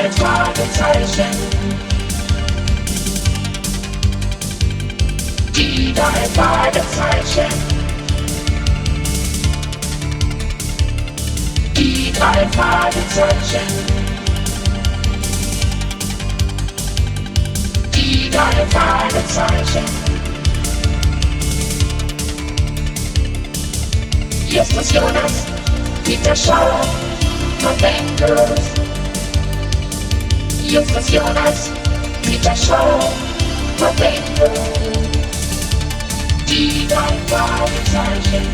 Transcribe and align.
drei 0.00 0.10
Fragezeichen. 0.12 1.36
Die 5.54 5.92
drei 5.92 6.24
Fragezeichen. 6.34 7.52
Die 11.76 12.12
drei 12.12 12.48
Fragezeichen. 12.48 13.66
Die 17.94 18.30
drei 18.30 18.66
Fragezeichen. 18.70 19.84
Hier 24.46 24.62
ist 24.62 24.76
das 24.76 24.92
Jonas, 24.92 25.46
Peter 26.04 26.34
Schauer 26.34 26.80
und 27.62 27.78
Bengals. 27.78 28.80
Das 30.72 31.10
Jonas, 31.10 31.68
Peter 32.22 32.54
und 33.80 33.96
Bengals. 33.96 34.60
Die 36.48 36.86
drei 36.86 37.18
Fragezeichen. 37.26 38.46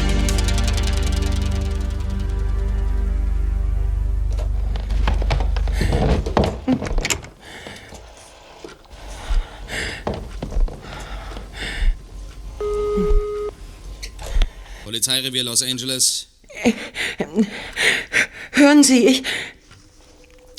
Polizeirevier 14.85 15.45
Los 15.45 15.63
Angeles. 15.63 16.29
Hören 18.53 18.83
Sie, 18.83 19.07
ich. 19.07 19.23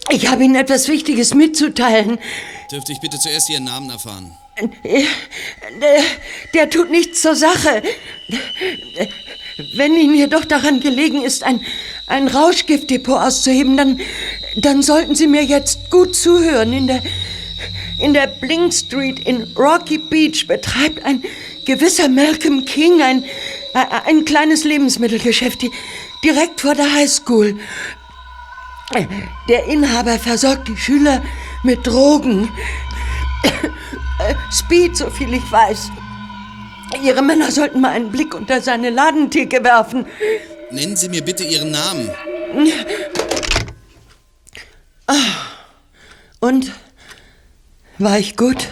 Ich 0.09 0.27
habe 0.29 0.43
Ihnen 0.43 0.55
etwas 0.55 0.87
Wichtiges 0.87 1.33
mitzuteilen. 1.33 2.17
Dürfte 2.71 2.91
ich 2.93 2.99
bitte 2.99 3.19
zuerst 3.19 3.49
Ihren 3.49 3.65
Namen 3.65 3.89
erfahren? 3.89 4.31
Der, 4.83 6.01
der 6.53 6.69
tut 6.69 6.89
nichts 6.89 7.21
zur 7.21 7.35
Sache. 7.35 7.83
Wenn 9.75 9.95
Ihnen 9.95 10.15
jedoch 10.15 10.45
daran 10.45 10.79
gelegen 10.79 11.23
ist, 11.23 11.43
ein, 11.43 11.63
ein 12.07 12.27
Rauschgiftdepot 12.27 13.19
auszuheben, 13.19 13.77
dann, 13.77 13.99
dann 14.55 14.81
sollten 14.81 15.13
Sie 15.15 15.27
mir 15.27 15.43
jetzt 15.43 15.89
gut 15.91 16.15
zuhören. 16.15 16.73
In 16.73 16.87
der, 16.87 17.03
in 17.99 18.13
der 18.13 18.27
Blink 18.27 18.73
Street 18.73 19.19
in 19.27 19.43
Rocky 19.55 19.97
Beach 19.97 20.47
betreibt 20.47 21.03
ein 21.03 21.23
gewisser 21.65 22.07
Malcolm 22.07 22.65
King 22.65 23.01
ein, 23.01 23.25
ein 24.05 24.25
kleines 24.25 24.63
Lebensmittelgeschäft 24.63 25.61
di- 25.63 25.71
direkt 26.23 26.61
vor 26.61 26.73
der 26.73 26.91
High 26.93 27.09
School. 27.09 27.59
Der 29.47 29.65
Inhaber 29.65 30.17
versorgt 30.17 30.67
die 30.67 30.77
Schüler 30.77 31.21
mit 31.63 31.85
Drogen. 31.85 32.49
Speed, 34.51 34.97
so 34.97 35.09
viel 35.09 35.33
ich 35.33 35.51
weiß. 35.51 35.91
Ihre 37.03 37.21
Männer 37.21 37.51
sollten 37.51 37.81
mal 37.81 37.91
einen 37.91 38.11
Blick 38.11 38.33
unter 38.33 38.61
seine 38.61 38.89
Ladentheke 38.89 39.63
werfen. 39.63 40.05
Nennen 40.71 40.95
Sie 40.95 41.09
mir 41.09 41.23
bitte 41.23 41.43
Ihren 41.43 41.71
Namen. 41.71 42.09
Und? 46.39 46.71
War 47.99 48.19
ich 48.19 48.35
gut? 48.37 48.67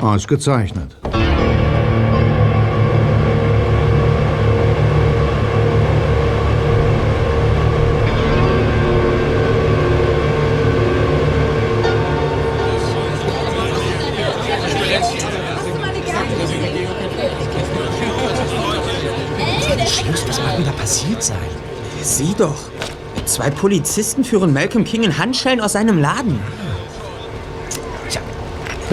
Ausgezeichnet. 0.00 0.96
Schluss, 1.02 1.71
Sieh 22.32 22.38
doch. 22.38 22.56
Zwei 23.26 23.50
Polizisten 23.50 24.24
führen 24.24 24.54
Malcolm 24.54 24.84
King 24.84 25.02
in 25.02 25.18
Handschellen 25.18 25.60
aus 25.60 25.72
seinem 25.72 25.98
Laden. 25.98 26.40
Tja, 28.08 28.22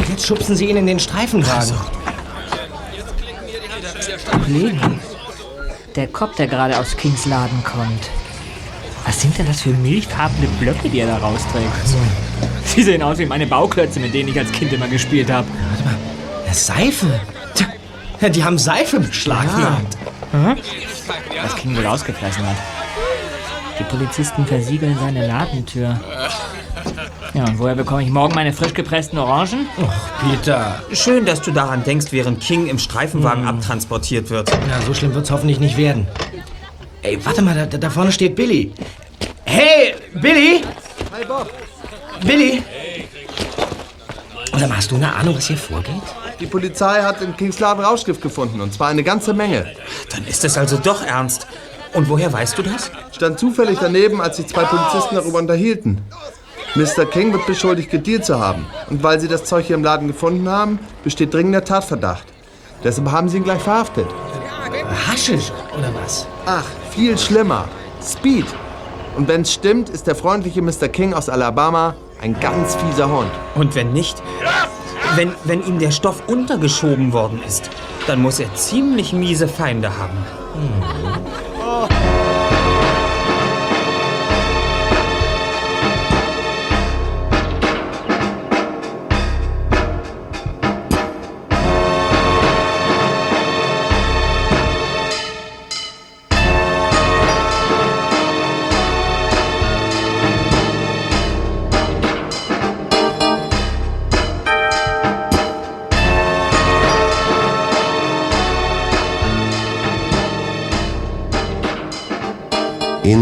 jetzt 0.09 0.27
schubsen 0.27 0.57
sie 0.57 0.69
ihn 0.69 0.75
in 0.75 0.85
den 0.85 0.99
Streifenwagen. 0.99 1.73
Kollegen, 4.43 4.99
der 5.95 6.07
Cop, 6.07 6.35
der 6.35 6.47
gerade 6.47 6.77
aus 6.77 6.97
Kings 6.97 7.25
Laden 7.27 7.63
kommt. 7.63 8.09
Was 9.05 9.21
sind 9.21 9.37
denn 9.37 9.45
das 9.45 9.61
für 9.61 9.69
milchfarbene 9.69 10.47
Blöcke, 10.59 10.89
die 10.89 10.99
er 10.99 11.07
da 11.07 11.17
rausträgt? 11.17 11.71
Sie 12.65 12.83
sehen 12.83 13.01
aus 13.01 13.19
wie 13.19 13.25
meine 13.25 13.47
Bauklötze, 13.47 14.01
mit 14.01 14.13
denen 14.13 14.29
ich 14.29 14.37
als 14.37 14.51
Kind 14.51 14.73
immer 14.73 14.87
gespielt 14.87 15.31
habe. 15.31 15.47
Warte 15.47 15.83
mal, 15.85 15.95
ja, 16.45 16.53
Seife. 16.53 17.21
Tja, 17.55 18.29
die 18.29 18.43
haben 18.43 18.57
Seife 18.57 18.99
beschlagnahmt. 18.99 19.97
Was 21.41 21.55
King 21.55 21.77
wohl 21.77 21.85
ausgefressen 21.85 22.45
hat. 22.45 22.57
Die 23.79 23.83
Polizisten 23.85 24.45
versiegeln 24.45 24.97
seine 24.99 25.25
Ladentür. 25.27 25.99
Ja, 27.33 27.45
und 27.45 27.59
woher 27.59 27.75
bekomme 27.75 28.03
ich 28.03 28.09
morgen 28.09 28.35
meine 28.35 28.51
frisch 28.51 28.73
gepressten 28.73 29.17
Orangen? 29.17 29.67
Peter, 30.21 30.81
Schön, 30.91 31.25
dass 31.25 31.41
du 31.41 31.51
daran 31.51 31.83
denkst, 31.83 32.07
während 32.11 32.41
King 32.41 32.67
im 32.67 32.77
Streifenwagen 32.79 33.47
abtransportiert 33.47 34.29
wird. 34.29 34.51
na, 34.67 34.81
so 34.85 34.93
schlimm 34.93 35.13
wird's 35.13 35.31
hoffentlich 35.31 35.59
nicht 35.59 35.77
werden. 35.77 36.07
Ey, 37.01 37.23
warte 37.25 37.41
mal, 37.41 37.55
da, 37.69 37.77
da- 37.77 37.89
vorne 37.89 38.11
steht 38.11 38.35
Billy. 38.35 38.73
Hey, 39.45 39.95
Billy! 40.15 40.61
Hi, 41.17 41.25
Bob. 41.25 41.49
Billy! 42.25 42.61
Oder 44.53 44.75
hast 44.75 44.91
du 44.91 44.95
eine 44.95 45.13
Ahnung, 45.15 45.37
was 45.37 45.47
hier 45.47 45.57
vorgeht? 45.57 45.93
Die 46.39 46.47
Polizei 46.47 47.01
hat 47.01 47.21
in 47.21 47.35
Kings 47.37 47.59
Laden 47.59 47.83
Rauschgift 47.83 48.21
gefunden, 48.21 48.59
und 48.59 48.73
zwar 48.73 48.89
eine 48.89 49.03
ganze 49.03 49.33
Menge. 49.33 49.65
Dann 50.11 50.25
ist 50.27 50.43
es 50.43 50.57
also 50.57 50.77
doch 50.77 51.01
ernst. 51.05 51.47
Und 51.93 52.09
woher 52.09 52.31
weißt 52.31 52.57
du 52.57 52.63
das? 52.63 52.91
Stand 53.11 53.39
zufällig 53.39 53.79
daneben, 53.79 54.21
als 54.21 54.37
sich 54.37 54.47
zwei 54.47 54.63
Polizisten 54.63 55.15
darüber 55.15 55.39
unterhielten. 55.39 56.01
Mr. 56.75 57.05
King 57.05 57.33
wird 57.33 57.47
beschuldigt, 57.47 57.89
gedealt 57.89 58.25
zu 58.25 58.39
haben. 58.39 58.67
Und 58.89 59.01
weil 59.01 59.19
sie 59.19 59.27
das 59.27 59.45
Zeug 59.45 59.65
hier 59.65 59.75
im 59.75 59.83
Laden 59.83 60.07
gefunden 60.07 60.47
haben, 60.47 60.79
besteht 61.03 61.33
dringender 61.33 61.63
Tatverdacht. 61.63 62.25
Deshalb 62.83 63.11
haben 63.11 63.27
sie 63.27 63.37
ihn 63.37 63.43
gleich 63.43 63.61
verhaftet. 63.61 64.07
Haschisch, 65.07 65.51
oder 65.77 65.91
was? 66.01 66.27
Ach, 66.45 66.65
viel 66.91 67.17
schlimmer. 67.17 67.65
Speed. 68.03 68.45
Und 69.17 69.27
wenn 69.27 69.41
es 69.41 69.53
stimmt, 69.53 69.89
ist 69.89 70.05
der 70.05 70.15
freundliche 70.15 70.61
Mr. 70.61 70.87
King 70.87 71.13
aus 71.13 71.27
Alabama 71.27 71.95
ein 72.21 72.39
ganz 72.39 72.75
fieser 72.75 73.09
Hund. 73.09 73.31
Und 73.55 73.75
wenn 73.75 73.91
nicht, 73.91 74.21
wenn, 75.15 75.33
wenn 75.45 75.63
ihm 75.65 75.79
der 75.79 75.91
Stoff 75.91 76.21
untergeschoben 76.27 77.13
worden 77.13 77.41
ist, 77.45 77.69
dann 78.07 78.21
muss 78.21 78.39
er 78.39 78.53
ziemlich 78.53 79.11
miese 79.11 79.47
Feinde 79.47 79.97
haben. 79.97 80.17
Oh. 81.71 82.28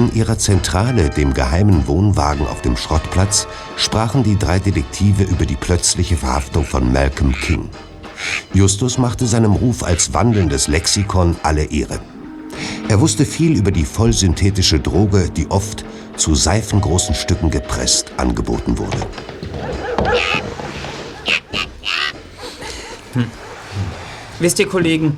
In 0.07 0.15
ihrer 0.15 0.37
Zentrale, 0.37 1.09
dem 1.09 1.33
geheimen 1.33 1.85
Wohnwagen 1.85 2.47
auf 2.47 2.61
dem 2.61 2.77
Schrottplatz, 2.77 3.45
sprachen 3.75 4.23
die 4.23 4.37
drei 4.39 4.57
Detektive 4.57 5.23
über 5.23 5.45
die 5.45 5.57
plötzliche 5.57 6.15
Verhaftung 6.15 6.63
von 6.63 6.93
Malcolm 6.93 7.33
King. 7.33 7.67
Justus 8.53 8.97
machte 8.97 9.27
seinem 9.27 9.51
Ruf 9.51 9.83
als 9.83 10.13
wandelndes 10.13 10.69
Lexikon 10.69 11.35
alle 11.43 11.65
Ehre. 11.65 11.99
Er 12.87 13.01
wusste 13.01 13.25
viel 13.25 13.57
über 13.57 13.71
die 13.71 13.83
vollsynthetische 13.83 14.79
Droge, 14.79 15.29
die 15.29 15.51
oft 15.51 15.83
zu 16.15 16.35
seifengroßen 16.35 17.13
Stücken 17.13 17.51
gepresst 17.51 18.13
angeboten 18.15 18.77
wurde. 18.77 18.99
Wisst 24.39 24.59
ihr, 24.59 24.67
Kollegen, 24.67 25.17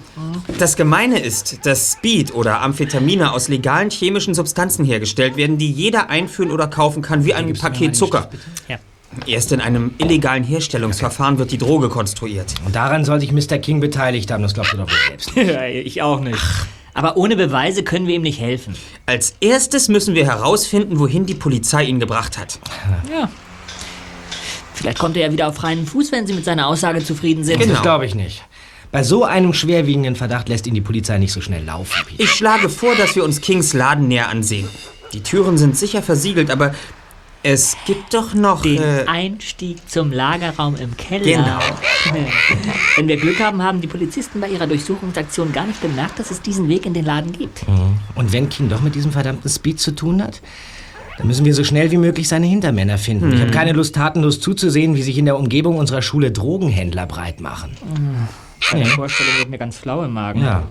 das 0.59 0.77
Gemeine 0.77 1.19
ist, 1.19 1.65
dass 1.65 1.93
Speed 1.93 2.33
oder 2.33 2.61
Amphetamine 2.61 3.33
aus 3.33 3.49
legalen 3.49 3.89
chemischen 3.89 4.33
Substanzen 4.33 4.85
hergestellt 4.85 5.35
werden, 5.35 5.57
die 5.57 5.69
jeder 5.69 6.09
einführen 6.09 6.51
oder 6.51 6.67
kaufen 6.67 7.01
kann, 7.01 7.25
wie 7.25 7.33
ein 7.33 7.53
Paket 7.53 7.95
Zucker. 7.95 8.29
Erst 9.25 9.51
in 9.51 9.59
einem 9.59 9.95
illegalen 9.97 10.43
Herstellungsverfahren 10.43 11.37
wird 11.37 11.51
die 11.51 11.57
Droge 11.57 11.89
konstruiert. 11.89 12.53
Und 12.65 12.75
daran 12.75 13.03
soll 13.03 13.19
sich 13.19 13.31
Mr. 13.31 13.57
King 13.57 13.79
beteiligt 13.79 14.31
haben, 14.31 14.43
das 14.43 14.53
glaubst 14.53 14.73
du 14.73 14.77
doch 14.77 14.87
wohl 14.87 14.97
selbst. 15.07 15.31
Ja, 15.35 15.65
ich 15.65 16.01
auch 16.01 16.19
nicht. 16.19 16.39
Aber 16.93 17.17
ohne 17.17 17.35
Beweise 17.35 17.83
können 17.83 18.07
wir 18.07 18.15
ihm 18.15 18.21
nicht 18.21 18.39
helfen. 18.39 18.75
Als 19.05 19.35
erstes 19.41 19.89
müssen 19.89 20.15
wir 20.15 20.25
herausfinden, 20.25 20.99
wohin 20.99 21.25
die 21.25 21.33
Polizei 21.33 21.83
ihn 21.83 21.99
gebracht 21.99 22.37
hat. 22.37 22.59
Ja. 23.11 23.29
Vielleicht 24.73 24.99
kommt 24.99 25.17
er 25.17 25.27
ja 25.27 25.31
wieder 25.33 25.47
auf 25.49 25.55
freien 25.55 25.85
Fuß, 25.85 26.11
wenn 26.11 26.25
Sie 26.25 26.33
mit 26.33 26.45
seiner 26.45 26.67
Aussage 26.67 27.03
zufrieden 27.03 27.43
sind. 27.43 27.61
Das 27.69 27.81
glaube 27.81 28.05
ich 28.05 28.15
nicht. 28.15 28.43
Bei 28.91 29.03
so 29.03 29.23
einem 29.23 29.53
schwerwiegenden 29.53 30.15
Verdacht 30.15 30.49
lässt 30.49 30.65
ihn 30.65 30.73
die 30.73 30.81
Polizei 30.81 31.17
nicht 31.19 31.31
so 31.31 31.41
schnell 31.41 31.63
laufen. 31.63 31.93
Peter. 32.07 32.23
Ich 32.23 32.31
schlage 32.31 32.69
vor, 32.69 32.95
dass 32.95 33.15
wir 33.15 33.23
uns 33.23 33.39
Kings 33.39 33.73
Laden 33.73 34.07
näher 34.07 34.29
ansehen. 34.29 34.67
Die 35.13 35.21
Türen 35.21 35.57
sind 35.59 35.77
sicher 35.77 36.01
versiegelt, 36.01 36.49
aber 36.49 36.73
es 37.43 37.77
gibt 37.85 38.13
doch 38.15 38.33
noch... 38.33 38.63
Den 38.63 38.81
Äh, 38.81 39.05
Einstieg 39.07 39.77
zum 39.87 40.11
Lagerraum 40.11 40.75
im 40.75 40.97
Keller. 40.97 41.23
Genau. 41.23 41.59
Wenn 42.95 43.07
wir 43.07 43.17
Glück 43.17 43.39
haben, 43.39 43.61
haben 43.61 43.79
die 43.79 43.87
Polizisten 43.87 44.41
bei 44.41 44.49
ihrer 44.49 44.65
Durchsuchungsaktion 44.67 45.51
gar 45.53 45.67
nicht 45.67 45.81
bemerkt, 45.81 46.17
dass 46.17 46.31
es 46.31 46.41
diesen 46.41 46.67
Weg 46.67 46.85
in 46.87 46.93
den 46.95 47.05
Laden 47.05 47.31
gibt. 47.31 47.61
Und 48.15 48.31
wenn 48.33 48.49
King 48.49 48.69
doch 48.69 48.81
mit 48.81 48.95
diesem 48.95 49.11
verdammten 49.11 49.49
Speed 49.49 49.79
zu 49.79 49.91
tun 49.91 50.21
hat, 50.21 50.41
dann 51.17 51.27
müssen 51.27 51.45
wir 51.45 51.53
so 51.53 51.63
schnell 51.63 51.91
wie 51.91 51.97
möglich 51.97 52.27
seine 52.27 52.47
Hintermänner 52.47 52.97
finden. 52.97 53.31
Ich 53.33 53.41
habe 53.41 53.51
keine 53.51 53.73
Lust, 53.73 53.95
tatenlos 53.95 54.39
zuzusehen, 54.39 54.95
wie 54.95 55.01
sich 55.03 55.17
in 55.17 55.25
der 55.25 55.37
Umgebung 55.37 55.77
unserer 55.77 56.01
Schule 56.01 56.31
Drogenhändler 56.31 57.05
breit 57.05 57.39
machen. 57.39 57.71
Bei 58.71 58.79
der 58.79 58.87
Vorstellung 58.87 59.33
wird 59.39 59.49
mir 59.49 59.57
ganz 59.57 59.77
flau 59.77 60.03
im 60.03 60.13
Magen. 60.13 60.41
Ja. 60.41 60.63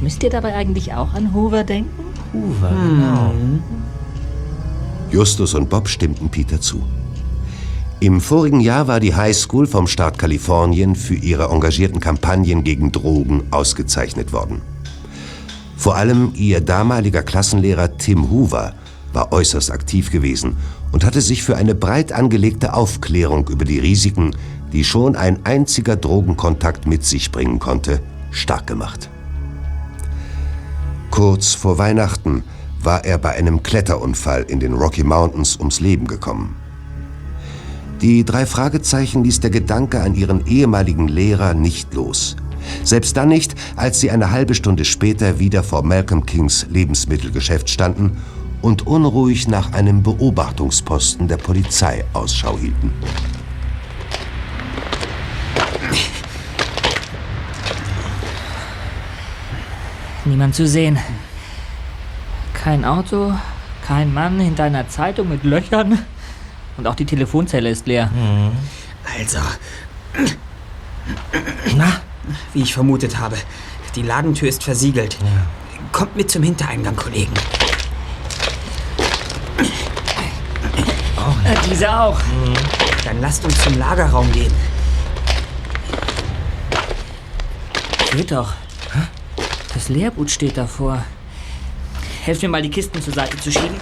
Müsst 0.00 0.22
ihr 0.22 0.30
dabei 0.30 0.54
eigentlich 0.54 0.92
auch 0.94 1.12
an 1.12 1.34
Hoover 1.34 1.62
denken? 1.62 2.04
Hoover, 2.32 2.70
genau. 2.70 3.34
Justus 5.10 5.54
und 5.54 5.68
Bob 5.68 5.88
stimmten 5.88 6.28
Peter 6.30 6.60
zu. 6.60 6.82
Im 8.00 8.20
vorigen 8.20 8.60
Jahr 8.60 8.88
war 8.88 8.98
die 8.98 9.14
High 9.14 9.36
School 9.36 9.66
vom 9.66 9.86
Staat 9.86 10.18
Kalifornien 10.18 10.96
für 10.96 11.16
ihre 11.16 11.50
engagierten 11.50 12.00
Kampagnen 12.00 12.64
gegen 12.64 12.92
Drogen 12.92 13.42
ausgezeichnet 13.50 14.32
worden. 14.32 14.62
Vor 15.76 15.96
allem 15.96 16.32
ihr 16.34 16.60
damaliger 16.60 17.22
Klassenlehrer 17.22 17.98
Tim 17.98 18.30
Hoover 18.30 18.74
war 19.12 19.32
äußerst 19.32 19.70
aktiv 19.70 20.10
gewesen 20.10 20.56
und 20.92 21.04
hatte 21.04 21.20
sich 21.20 21.42
für 21.42 21.56
eine 21.56 21.74
breit 21.74 22.12
angelegte 22.12 22.72
Aufklärung 22.72 23.48
über 23.48 23.64
die 23.64 23.78
Risiken, 23.78 24.34
die 24.72 24.84
schon 24.84 25.16
ein 25.16 25.44
einziger 25.44 25.96
Drogenkontakt 25.96 26.86
mit 26.86 27.04
sich 27.04 27.32
bringen 27.32 27.58
konnte, 27.58 28.00
stark 28.30 28.66
gemacht. 28.66 29.08
Kurz 31.10 31.54
vor 31.54 31.78
Weihnachten 31.78 32.44
war 32.82 33.04
er 33.04 33.18
bei 33.18 33.30
einem 33.30 33.62
Kletterunfall 33.62 34.44
in 34.44 34.60
den 34.60 34.74
Rocky 34.74 35.04
Mountains 35.04 35.58
ums 35.58 35.80
Leben 35.80 36.06
gekommen. 36.06 36.56
Die 38.00 38.24
drei 38.24 38.46
Fragezeichen 38.46 39.24
ließ 39.24 39.40
der 39.40 39.50
Gedanke 39.50 40.00
an 40.00 40.14
ihren 40.14 40.46
ehemaligen 40.46 41.08
Lehrer 41.08 41.52
nicht 41.52 41.92
los. 41.92 42.36
Selbst 42.82 43.16
dann 43.16 43.28
nicht, 43.28 43.54
als 43.76 44.00
sie 44.00 44.10
eine 44.10 44.30
halbe 44.30 44.54
Stunde 44.54 44.84
später 44.84 45.38
wieder 45.38 45.62
vor 45.62 45.82
Malcolm 45.82 46.24
Kings 46.24 46.66
Lebensmittelgeschäft 46.70 47.68
standen 47.68 48.16
und 48.62 48.86
unruhig 48.86 49.48
nach 49.48 49.72
einem 49.72 50.02
Beobachtungsposten 50.02 51.28
der 51.28 51.38
Polizei 51.38 52.04
Ausschau 52.12 52.58
hielten. 52.58 52.92
Niemand 60.30 60.54
zu 60.54 60.64
sehen. 60.64 60.96
Kein 62.54 62.84
Auto, 62.84 63.34
kein 63.84 64.14
Mann 64.14 64.38
hinter 64.38 64.62
einer 64.62 64.88
Zeitung 64.88 65.28
mit 65.28 65.42
Löchern. 65.42 65.98
Und 66.76 66.86
auch 66.86 66.94
die 66.94 67.04
Telefonzelle 67.04 67.68
ist 67.68 67.88
leer. 67.88 68.08
also... 69.18 69.38
Na? 71.76 72.00
Wie 72.54 72.62
ich 72.62 72.72
vermutet 72.72 73.18
habe. 73.18 73.36
Die 73.96 74.02
Ladentür 74.02 74.48
ist 74.48 74.62
versiegelt. 74.62 75.18
Kommt 75.90 76.14
mit 76.14 76.30
zum 76.30 76.44
Hintereingang, 76.44 76.94
Kollegen. 76.94 77.34
Äh, 81.44 81.56
diese 81.68 81.92
auch. 81.92 82.20
Dann 83.04 83.20
lasst 83.20 83.44
uns 83.44 83.60
zum 83.64 83.76
Lagerraum 83.80 84.30
gehen. 84.30 84.52
Geht 88.12 88.30
doch. 88.30 88.59
Das 89.90 89.96
Lehrgut 89.96 90.30
steht 90.30 90.56
davor. 90.56 91.02
Helft 92.22 92.42
mir 92.42 92.48
mal, 92.48 92.62
die 92.62 92.70
Kisten 92.70 93.02
zur 93.02 93.12
Seite 93.12 93.36
zu 93.38 93.50
schieben. 93.50 93.74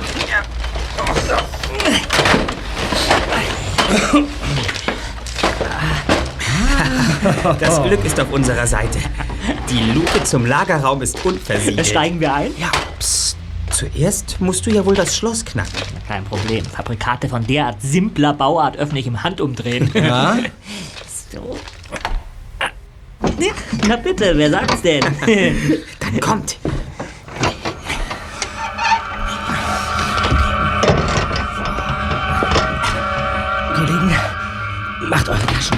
Das 7.60 7.82
Glück 7.82 8.02
ist 8.06 8.18
auf 8.18 8.32
unserer 8.32 8.66
Seite. 8.66 9.00
Die 9.68 9.92
Luke 9.92 10.24
zum 10.24 10.46
Lagerraum 10.46 11.02
ist 11.02 11.22
unversiegelt. 11.26 11.86
Steigen 11.86 12.18
wir 12.20 12.32
ein? 12.32 12.52
Ja, 12.58 12.70
psst. 12.98 13.36
Zuerst 13.70 14.40
musst 14.40 14.64
du 14.64 14.70
ja 14.70 14.86
wohl 14.86 14.94
das 14.94 15.14
Schloss 15.14 15.44
knacken. 15.44 15.72
Kein 16.06 16.24
Problem. 16.24 16.64
Fabrikate 16.64 17.28
von 17.28 17.46
derart 17.46 17.82
simpler 17.82 18.32
Bauart 18.32 18.78
öffne 18.78 18.98
ich 18.98 19.06
im 19.06 19.22
Handumdrehen. 19.22 19.90
Ja? 19.94 20.38
So. 21.30 21.58
Na 23.86 23.96
bitte, 23.96 24.32
wer 24.36 24.50
sagt's 24.50 24.80
denn? 24.80 25.04
Dann 26.10 26.20
kommt. 26.20 26.56
Kollegen, 33.74 34.16
macht 35.10 35.28
eure 35.28 35.38
Taschen. 35.38 35.76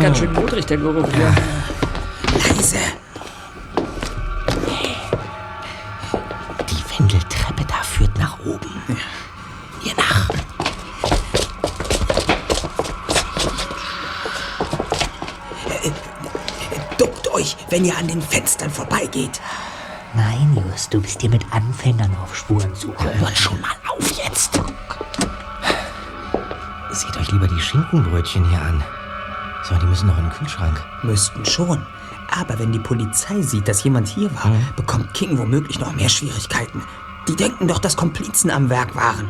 Ganz 0.00 0.18
schön 0.18 0.32
modrig, 0.32 0.64
der 0.64 0.78
Geruch 0.78 1.06
hier. 1.14 1.34
Wenn 17.76 17.84
ihr 17.84 17.98
an 17.98 18.08
den 18.08 18.22
Fenstern 18.22 18.70
vorbeigeht. 18.70 19.38
Nein, 20.14 20.56
Just, 20.70 20.94
du 20.94 21.02
bist 21.02 21.20
hier 21.20 21.28
mit 21.28 21.44
Anfängern 21.50 22.10
auf 22.22 22.34
Spurensuche. 22.34 23.20
Hört 23.20 23.36
schon 23.36 23.60
mal 23.60 23.76
auf 23.86 24.12
jetzt. 24.12 24.58
Seht 26.90 27.16
euch 27.18 27.30
lieber 27.32 27.46
die 27.46 27.60
Schinkenbrötchen 27.60 28.48
hier 28.48 28.62
an. 28.62 28.82
So, 29.62 29.74
die 29.74 29.84
müssen 29.84 30.06
noch 30.06 30.16
in 30.16 30.24
den 30.24 30.32
Kühlschrank. 30.32 30.82
Müssten 31.02 31.44
schon. 31.44 31.86
Aber 32.30 32.58
wenn 32.58 32.72
die 32.72 32.78
Polizei 32.78 33.42
sieht, 33.42 33.68
dass 33.68 33.84
jemand 33.84 34.08
hier 34.08 34.34
war, 34.34 34.52
bekommt 34.74 35.12
King 35.12 35.36
womöglich 35.36 35.78
noch 35.78 35.94
mehr 35.94 36.08
Schwierigkeiten. 36.08 36.82
Die 37.28 37.36
denken 37.36 37.68
doch, 37.68 37.78
dass 37.78 37.94
Komplizen 37.94 38.50
am 38.50 38.70
Werk 38.70 38.96
waren. 38.96 39.28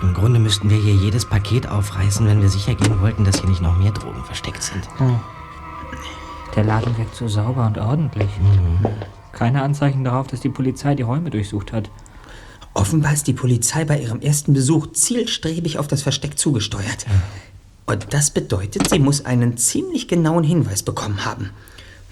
Im 0.00 0.14
Grunde 0.14 0.38
müssten 0.38 0.70
wir 0.70 0.76
hier 0.76 0.94
jedes 0.94 1.24
Paket 1.24 1.68
aufreißen, 1.68 2.24
wenn 2.28 2.40
wir 2.40 2.48
sicher 2.48 2.76
gehen 2.76 3.00
wollten, 3.00 3.24
dass 3.24 3.40
hier 3.40 3.50
nicht 3.50 3.60
noch 3.60 3.76
mehr 3.76 3.90
Drogen 3.90 4.24
versteckt 4.24 4.62
sind. 4.62 4.88
Der 6.58 6.64
Laden 6.64 6.98
wirkt 6.98 7.14
so 7.14 7.28
sauber 7.28 7.68
und 7.68 7.78
ordentlich. 7.78 8.28
Keine 9.30 9.62
Anzeichen 9.62 10.02
darauf, 10.02 10.26
dass 10.26 10.40
die 10.40 10.48
Polizei 10.48 10.96
die 10.96 11.04
Räume 11.04 11.30
durchsucht 11.30 11.72
hat. 11.72 11.88
Offenbar 12.74 13.12
ist 13.12 13.28
die 13.28 13.32
Polizei 13.32 13.84
bei 13.84 14.00
ihrem 14.00 14.20
ersten 14.20 14.54
Besuch 14.54 14.88
zielstrebig 14.90 15.78
auf 15.78 15.86
das 15.86 16.02
Versteck 16.02 16.36
zugesteuert. 16.36 17.06
Und 17.86 18.12
das 18.12 18.32
bedeutet, 18.32 18.90
sie 18.90 18.98
muss 18.98 19.24
einen 19.24 19.56
ziemlich 19.56 20.08
genauen 20.08 20.42
Hinweis 20.42 20.82
bekommen 20.82 21.24
haben. 21.24 21.50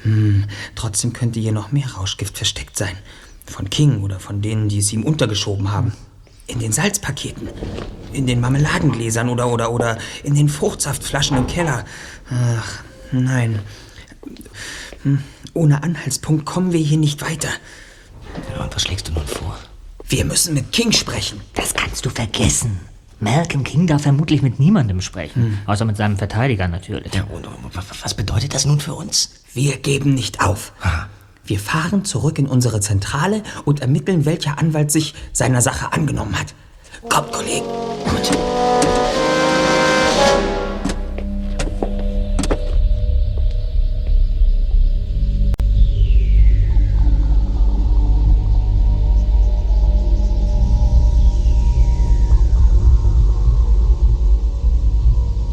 Hm, 0.04 0.44
trotzdem 0.76 1.12
könnte 1.12 1.40
hier 1.40 1.50
noch 1.50 1.72
mehr 1.72 1.94
Rauschgift 1.96 2.36
versteckt 2.36 2.78
sein. 2.78 2.94
Von 3.46 3.68
King 3.68 4.04
oder 4.04 4.20
von 4.20 4.42
denen, 4.42 4.68
die 4.68 4.78
es 4.78 4.92
ihm 4.92 5.02
untergeschoben 5.02 5.72
haben. 5.72 5.92
In 6.46 6.60
den 6.60 6.70
Salzpaketen, 6.70 7.48
in 8.12 8.28
den 8.28 8.40
Marmeladengläsern 8.40 9.28
oder, 9.28 9.52
oder, 9.52 9.72
oder 9.72 9.98
in 10.22 10.36
den 10.36 10.48
Fruchtsaftflaschen 10.48 11.36
im 11.36 11.48
Keller. 11.48 11.84
Ach, 12.30 12.84
nein. 13.10 13.58
Hm, 15.02 15.22
ohne 15.54 15.82
Anhaltspunkt 15.82 16.44
kommen 16.46 16.72
wir 16.72 16.80
hier 16.80 16.98
nicht 16.98 17.22
weiter. 17.22 17.48
Ja, 18.56 18.64
und 18.64 18.74
was 18.74 18.82
schlägst 18.82 19.08
du 19.08 19.12
nun 19.12 19.26
vor? 19.26 19.56
Wir 20.08 20.24
müssen 20.24 20.54
mit 20.54 20.72
King 20.72 20.92
sprechen. 20.92 21.40
Das 21.54 21.74
kannst 21.74 22.04
du 22.06 22.10
vergessen. 22.10 22.78
Malcolm 23.18 23.64
King 23.64 23.86
darf 23.86 24.02
vermutlich 24.02 24.42
mit 24.42 24.60
niemandem 24.60 25.00
sprechen. 25.00 25.58
Außer 25.66 25.84
mit 25.86 25.96
seinem 25.96 26.18
Verteidiger 26.18 26.68
natürlich. 26.68 27.14
Ja, 27.14 27.24
und, 27.24 27.46
und 27.46 27.74
wa- 27.74 27.82
was 28.02 28.14
bedeutet 28.14 28.52
das 28.54 28.66
nun 28.66 28.78
für 28.78 28.94
uns? 28.94 29.30
Wir 29.54 29.78
geben 29.78 30.14
nicht 30.14 30.40
auf. 30.42 30.72
Wir 31.44 31.58
fahren 31.58 32.04
zurück 32.04 32.38
in 32.38 32.46
unsere 32.46 32.80
Zentrale 32.80 33.42
und 33.64 33.80
ermitteln, 33.80 34.26
welcher 34.26 34.58
Anwalt 34.58 34.90
sich 34.92 35.14
seiner 35.32 35.62
Sache 35.62 35.92
angenommen 35.94 36.38
hat. 36.38 36.54
Kommt, 37.08 37.32
Kollegen. 37.32 37.64
Gut. 38.04 39.25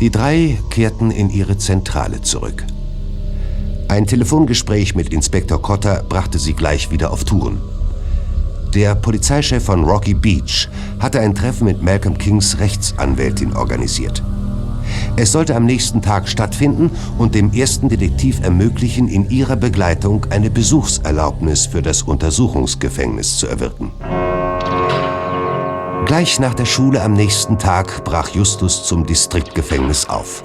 Die 0.04 0.12
drei 0.12 0.60
kehrten 0.70 1.12
in 1.12 1.30
ihre 1.30 1.58
Zentrale 1.58 2.22
zurück. 2.22 2.66
Ein 3.88 4.06
Telefongespräch 4.06 4.96
mit 4.96 5.14
Inspektor 5.14 5.62
Cotter 5.62 6.04
brachte 6.10 6.40
sie 6.40 6.52
gleich 6.52 6.92
wieder 6.92 7.14
auf 7.14 7.24
Touren. 7.24 7.62
Der 8.74 8.96
Polizeichef 8.96 9.64
von 9.64 9.86
Rocky 9.86 10.14
Beach 10.14 10.68
hatte 11.00 11.22
ein 11.22 11.34
Treffen 11.34 11.64
mit 11.64 11.82
Malcolm 11.82 12.18
Kings 12.18 12.60
Rechtsanwältin 12.60 13.54
organisiert. 13.54 14.22
Es 15.16 15.32
sollte 15.32 15.56
am 15.56 15.66
nächsten 15.66 16.02
Tag 16.02 16.28
stattfinden 16.28 16.92
und 17.18 17.34
dem 17.34 17.54
ersten 17.54 17.88
Detektiv 17.88 18.42
ermöglichen, 18.44 19.08
in 19.08 19.30
ihrer 19.30 19.56
Begleitung 19.56 20.26
eine 20.32 20.50
Besuchserlaubnis 20.50 21.66
für 21.66 21.82
das 21.82 22.02
Untersuchungsgefängnis 22.02 23.38
zu 23.38 23.48
erwirken. 23.48 23.94
Gleich 26.06 26.38
nach 26.40 26.54
der 26.54 26.66
Schule 26.66 27.02
am 27.02 27.14
nächsten 27.14 27.58
Tag 27.58 28.04
brach 28.04 28.30
Justus 28.30 28.86
zum 28.86 29.06
Distriktgefängnis 29.06 30.10
auf. 30.10 30.44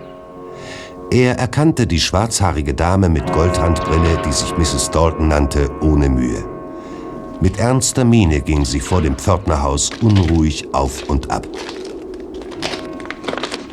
Er 1.10 1.36
erkannte 1.36 1.86
die 1.86 1.98
schwarzhaarige 1.98 2.74
Dame 2.74 3.08
mit 3.08 3.32
Goldhandbrille, 3.32 4.22
die 4.24 4.32
sich 4.32 4.56
Mrs. 4.56 4.90
Dalton 4.90 5.28
nannte, 5.28 5.68
ohne 5.80 6.08
Mühe. 6.08 6.44
Mit 7.40 7.58
ernster 7.58 8.04
Miene 8.04 8.40
ging 8.40 8.64
sie 8.64 8.80
vor 8.80 9.02
dem 9.02 9.16
Pförtnerhaus 9.16 9.90
unruhig 10.00 10.72
auf 10.72 11.02
und 11.08 11.30
ab. 11.30 11.46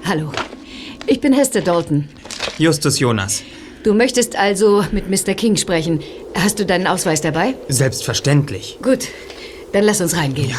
Hallo, 0.06 0.32
ich 1.06 1.22
bin 1.22 1.34
Hester 1.34 1.62
Dalton. 1.62 2.10
Justus 2.58 3.00
Jonas. 3.00 3.44
Du 3.84 3.94
möchtest 3.94 4.36
also 4.36 4.84
mit 4.92 5.10
Mr. 5.10 5.36
King 5.36 5.56
sprechen. 5.56 6.00
Hast 6.34 6.58
du 6.60 6.66
deinen 6.66 6.88
Ausweis 6.88 7.22
dabei? 7.22 7.54
Selbstverständlich. 7.70 8.80
Gut, 8.82 9.08
dann 9.72 9.84
lass 9.84 10.02
uns 10.02 10.18
reingehen. 10.18 10.56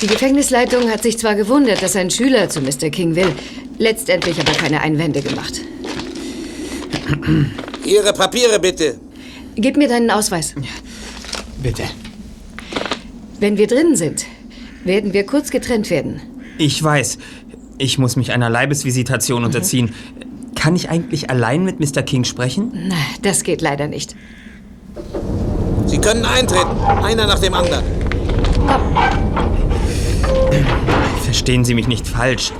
Die 0.00 0.06
Gefängnisleitung 0.06 0.90
hat 0.90 1.02
sich 1.02 1.18
zwar 1.18 1.34
gewundert, 1.34 1.82
dass 1.82 1.96
ein 1.96 2.10
Schüler 2.10 2.50
zu 2.50 2.60
Mr. 2.60 2.90
King 2.90 3.16
will, 3.16 3.32
letztendlich 3.78 4.38
aber 4.38 4.52
keine 4.52 4.82
Einwände 4.82 5.22
gemacht. 5.22 5.62
Ihre 7.84 8.12
Papiere 8.12 8.58
bitte. 8.60 8.98
Gib 9.54 9.76
mir 9.78 9.88
deinen 9.88 10.10
Ausweis. 10.10 10.54
Bitte. 11.62 11.84
Wenn 13.40 13.56
wir 13.56 13.66
drin 13.66 13.96
sind, 13.96 14.26
werden 14.84 15.14
wir 15.14 15.24
kurz 15.24 15.50
getrennt 15.50 15.88
werden. 15.88 16.20
Ich 16.58 16.82
weiß, 16.82 17.16
ich 17.78 17.98
muss 17.98 18.16
mich 18.16 18.32
einer 18.32 18.50
Leibesvisitation 18.50 19.44
unterziehen. 19.44 19.94
Kann 20.54 20.76
ich 20.76 20.90
eigentlich 20.90 21.30
allein 21.30 21.64
mit 21.64 21.80
Mr. 21.80 22.02
King 22.02 22.24
sprechen? 22.24 22.72
Na, 22.88 22.96
das 23.22 23.44
geht 23.44 23.62
leider 23.62 23.88
nicht. 23.88 24.14
Sie 25.86 25.98
können 25.98 26.24
eintreten. 26.24 26.80
Einer 27.02 27.26
nach 27.26 27.38
dem 27.38 27.54
anderen. 27.54 27.84
Verstehen 31.24 31.64
Sie 31.64 31.74
mich 31.74 31.88
nicht 31.88 32.06
falsch. 32.06 32.52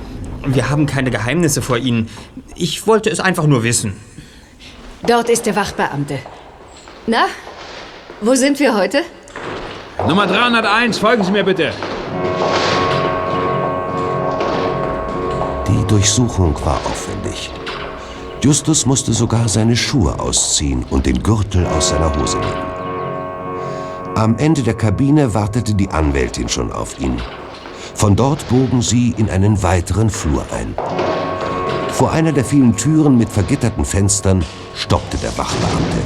Wir 0.45 0.69
haben 0.69 0.85
keine 0.85 1.11
Geheimnisse 1.11 1.61
vor 1.61 1.77
Ihnen. 1.77 2.09
Ich 2.55 2.87
wollte 2.87 3.09
es 3.09 3.19
einfach 3.19 3.47
nur 3.47 3.63
wissen. 3.63 3.93
Dort 5.05 5.29
ist 5.29 5.45
der 5.45 5.55
Wachbeamte. 5.55 6.19
Na, 7.05 7.25
wo 8.21 8.35
sind 8.35 8.59
wir 8.59 8.75
heute? 8.75 9.03
Nummer 10.07 10.27
301, 10.27 10.97
folgen 10.97 11.23
Sie 11.23 11.31
mir 11.31 11.43
bitte. 11.43 11.71
Die 15.67 15.87
Durchsuchung 15.87 16.55
war 16.65 16.79
aufwendig. 16.85 17.51
Justus 18.41 18.85
musste 18.85 19.13
sogar 19.13 19.49
seine 19.49 19.75
Schuhe 19.75 20.19
ausziehen 20.19 20.85
und 20.89 21.05
den 21.05 21.23
Gürtel 21.23 21.65
aus 21.65 21.89
seiner 21.89 22.15
Hose 22.15 22.37
nehmen. 22.37 22.77
Am 24.15 24.37
Ende 24.37 24.63
der 24.63 24.75
Kabine 24.75 25.33
wartete 25.33 25.75
die 25.75 25.89
Anwältin 25.89 26.49
schon 26.49 26.71
auf 26.71 26.99
ihn. 26.99 27.21
Von 27.97 28.15
dort 28.15 28.47
bogen 28.47 28.83
sie 28.83 29.15
in 29.17 29.27
einen 29.27 29.63
weiteren 29.63 30.11
Flur 30.11 30.45
ein. 30.51 30.75
Vor 31.89 32.11
einer 32.11 32.31
der 32.31 32.45
vielen 32.45 32.77
Türen 32.77 33.17
mit 33.17 33.27
vergitterten 33.27 33.83
Fenstern 33.85 34.45
stoppte 34.75 35.17
der 35.17 35.35
Wachbeamte, 35.35 35.97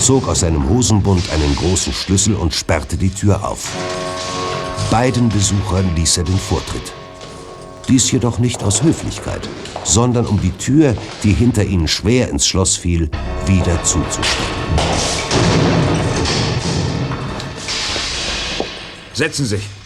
zog 0.00 0.26
aus 0.26 0.40
seinem 0.40 0.66
Hosenbund 0.70 1.22
einen 1.30 1.54
großen 1.54 1.92
Schlüssel 1.92 2.34
und 2.34 2.54
sperrte 2.54 2.96
die 2.96 3.10
Tür 3.10 3.46
auf. 3.46 3.70
Beiden 4.90 5.28
Besuchern 5.28 5.94
ließ 5.96 6.16
er 6.16 6.24
den 6.24 6.38
Vortritt. 6.38 6.94
Dies 7.88 8.10
jedoch 8.10 8.38
nicht 8.38 8.64
aus 8.64 8.82
Höflichkeit, 8.82 9.46
sondern 9.84 10.24
um 10.24 10.40
die 10.40 10.52
Tür, 10.52 10.96
die 11.24 11.34
hinter 11.34 11.62
ihnen 11.62 11.88
schwer 11.88 12.30
ins 12.30 12.46
Schloss 12.46 12.74
fiel, 12.74 13.10
wieder 13.44 13.84
zuzusperren. 13.84 14.54
Setzen 19.12 19.44
Sie 19.44 19.56
sich. 19.56 19.77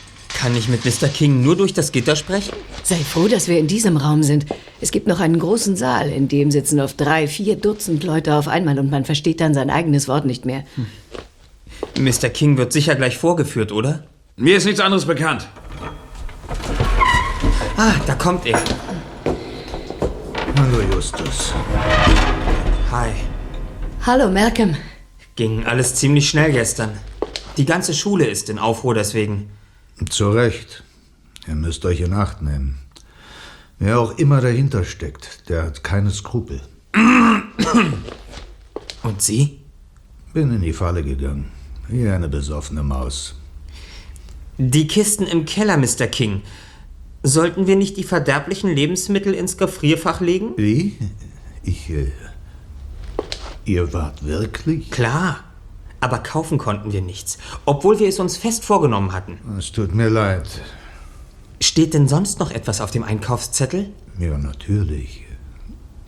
Kann 0.42 0.56
ich 0.56 0.68
mit 0.68 0.84
Mr. 0.84 1.06
King 1.06 1.40
nur 1.40 1.54
durch 1.54 1.72
das 1.72 1.92
Gitter 1.92 2.16
sprechen? 2.16 2.52
Sei 2.82 2.96
froh, 2.96 3.28
dass 3.28 3.46
wir 3.46 3.60
in 3.60 3.68
diesem 3.68 3.96
Raum 3.96 4.24
sind. 4.24 4.44
Es 4.80 4.90
gibt 4.90 5.06
noch 5.06 5.20
einen 5.20 5.38
großen 5.38 5.76
Saal, 5.76 6.08
in 6.10 6.26
dem 6.26 6.50
sitzen 6.50 6.80
oft 6.80 7.00
drei, 7.00 7.28
vier 7.28 7.54
Dutzend 7.54 8.02
Leute 8.02 8.34
auf 8.34 8.48
einmal 8.48 8.80
und 8.80 8.90
man 8.90 9.04
versteht 9.04 9.40
dann 9.40 9.54
sein 9.54 9.70
eigenes 9.70 10.08
Wort 10.08 10.24
nicht 10.24 10.44
mehr. 10.44 10.64
Mr. 11.96 12.28
King 12.28 12.58
wird 12.58 12.72
sicher 12.72 12.96
gleich 12.96 13.18
vorgeführt, 13.18 13.70
oder? 13.70 14.02
Mir 14.34 14.56
ist 14.56 14.64
nichts 14.64 14.80
anderes 14.80 15.04
bekannt. 15.04 15.46
Ah, 17.76 17.94
da 18.04 18.16
kommt 18.16 18.44
er. 18.44 18.60
Hallo, 20.56 20.82
Justus. 20.92 21.54
Hi. 22.90 23.10
Hallo, 24.04 24.28
Malcolm. 24.28 24.74
Ging 25.36 25.66
alles 25.66 25.94
ziemlich 25.94 26.28
schnell 26.28 26.50
gestern. 26.50 26.98
Die 27.58 27.64
ganze 27.64 27.94
Schule 27.94 28.26
ist 28.26 28.50
in 28.50 28.58
Aufruhr 28.58 28.94
deswegen. 28.96 29.48
Zu 30.10 30.30
Recht. 30.30 30.82
Ihr 31.46 31.54
müsst 31.54 31.84
euch 31.84 32.00
in 32.00 32.12
Acht 32.12 32.42
nehmen. 32.42 32.78
Wer 33.78 33.98
auch 33.98 34.16
immer 34.18 34.40
dahinter 34.40 34.84
steckt, 34.84 35.48
der 35.48 35.64
hat 35.64 35.82
keine 35.82 36.10
Skrupel. 36.10 36.60
Und 39.02 39.20
Sie? 39.20 39.60
Bin 40.32 40.54
in 40.54 40.62
die 40.62 40.72
Falle 40.72 41.02
gegangen. 41.02 41.50
Wie 41.88 42.08
eine 42.08 42.28
besoffene 42.28 42.82
Maus. 42.82 43.34
Die 44.58 44.86
Kisten 44.86 45.26
im 45.26 45.44
Keller, 45.44 45.76
Mr. 45.76 46.06
King. 46.06 46.42
Sollten 47.22 47.66
wir 47.66 47.76
nicht 47.76 47.96
die 47.96 48.04
verderblichen 48.04 48.70
Lebensmittel 48.70 49.34
ins 49.34 49.56
Gefrierfach 49.56 50.20
legen? 50.20 50.52
Wie? 50.56 50.96
Ich. 51.64 51.90
Äh, 51.90 52.12
ihr 53.64 53.92
wart 53.92 54.24
wirklich? 54.24 54.90
Klar. 54.90 55.44
Aber 56.02 56.18
kaufen 56.18 56.58
konnten 56.58 56.92
wir 56.92 57.00
nichts, 57.00 57.38
obwohl 57.64 58.00
wir 58.00 58.08
es 58.08 58.18
uns 58.18 58.36
fest 58.36 58.64
vorgenommen 58.64 59.12
hatten. 59.12 59.38
Es 59.56 59.70
tut 59.70 59.94
mir 59.94 60.10
leid. 60.10 60.60
Steht 61.60 61.94
denn 61.94 62.08
sonst 62.08 62.40
noch 62.40 62.50
etwas 62.50 62.80
auf 62.80 62.90
dem 62.90 63.04
Einkaufszettel? 63.04 63.90
Ja, 64.18 64.36
natürlich. 64.36 65.24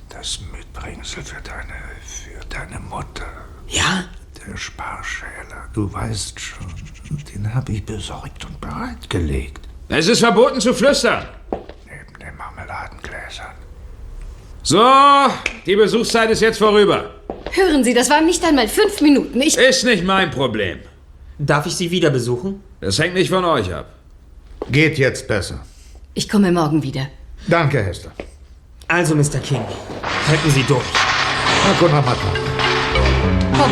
Das 0.09 0.41
Mitbringsel 0.53 1.23
für 1.23 1.41
deine. 1.43 1.75
für 2.05 2.45
deine 2.49 2.81
Mutter. 2.81 3.27
Ja? 3.69 4.07
Der 4.45 4.57
Sparschäler. 4.57 5.69
Du 5.73 5.93
weißt 5.93 6.41
schon. 6.41 6.67
Den 7.33 7.55
habe 7.55 7.71
ich 7.71 7.87
besorgt 7.87 8.45
und 8.47 8.61
bereitgelegt. 8.61 9.69
Es 9.89 10.09
ist 10.09 10.19
verboten 10.19 10.61
zu 10.61 10.75
flüstern. 10.75 11.25
Neben 11.53 12.19
den 12.19 12.37
Marmeladengläsern. 12.37 13.55
So, 14.65 14.83
die 15.65 15.77
Besuchszeit 15.77 16.31
ist 16.31 16.41
jetzt 16.41 16.59
vorüber. 16.59 17.11
Hören 17.53 17.85
Sie, 17.85 17.95
das 17.95 18.11
waren 18.11 18.27
nicht 18.27 18.45
einmal 18.45 18.69
fünf 18.69 19.01
Minuten. 19.01 19.41
Ich. 19.41 19.57
Ist 19.57 19.85
nicht 19.85 20.05
mein 20.05 20.31
Problem. 20.31 20.79
Darf 21.39 21.67
ich 21.67 21.75
Sie 21.77 21.91
wieder 21.91 22.11
besuchen? 22.11 22.63
Das 22.81 22.99
hängt 22.99 23.15
nicht 23.15 23.31
von 23.31 23.45
euch 23.45 23.73
ab. 23.73 23.93
Geht 24.71 24.99
jetzt 24.99 25.27
besser. 25.29 25.65
Ich 26.15 26.29
komme 26.29 26.53
morgen 26.53 26.83
wieder. 26.83 27.09
Danke, 27.49 27.83
Hester. 27.83 28.13
Also, 28.89 29.15
Mr. 29.15 29.39
King, 29.43 29.63
halten 30.29 30.51
Sie 30.51 30.63
durch. 30.63 30.85
Hakuna 31.67 32.01
Matata. 32.01 32.39
Nun, 33.57 33.71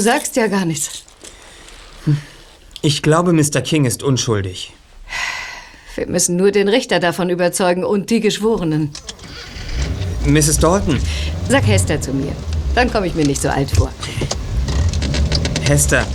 du 0.00 0.04
sagst 0.04 0.34
ja 0.36 0.46
gar 0.46 0.64
nichts. 0.64 1.02
Ich 2.80 3.02
glaube, 3.02 3.34
Mr. 3.34 3.60
King 3.60 3.84
ist 3.84 4.02
unschuldig. 4.02 4.72
Wir 5.94 6.06
müssen 6.06 6.36
nur 6.36 6.52
den 6.52 6.68
Richter 6.68 7.00
davon 7.00 7.28
überzeugen 7.28 7.84
und 7.84 8.08
die 8.08 8.20
Geschworenen. 8.20 8.92
Mrs. 10.24 10.58
Dalton, 10.58 10.98
Sag 11.50 11.66
Hester 11.66 12.00
zu 12.00 12.12
mir. 12.12 12.32
Dann 12.74 12.90
komme 12.90 13.08
ich 13.08 13.14
mir 13.14 13.26
nicht 13.26 13.42
so 13.42 13.50
alt 13.50 13.70
vor. 13.70 13.90
Hester, 15.68 16.06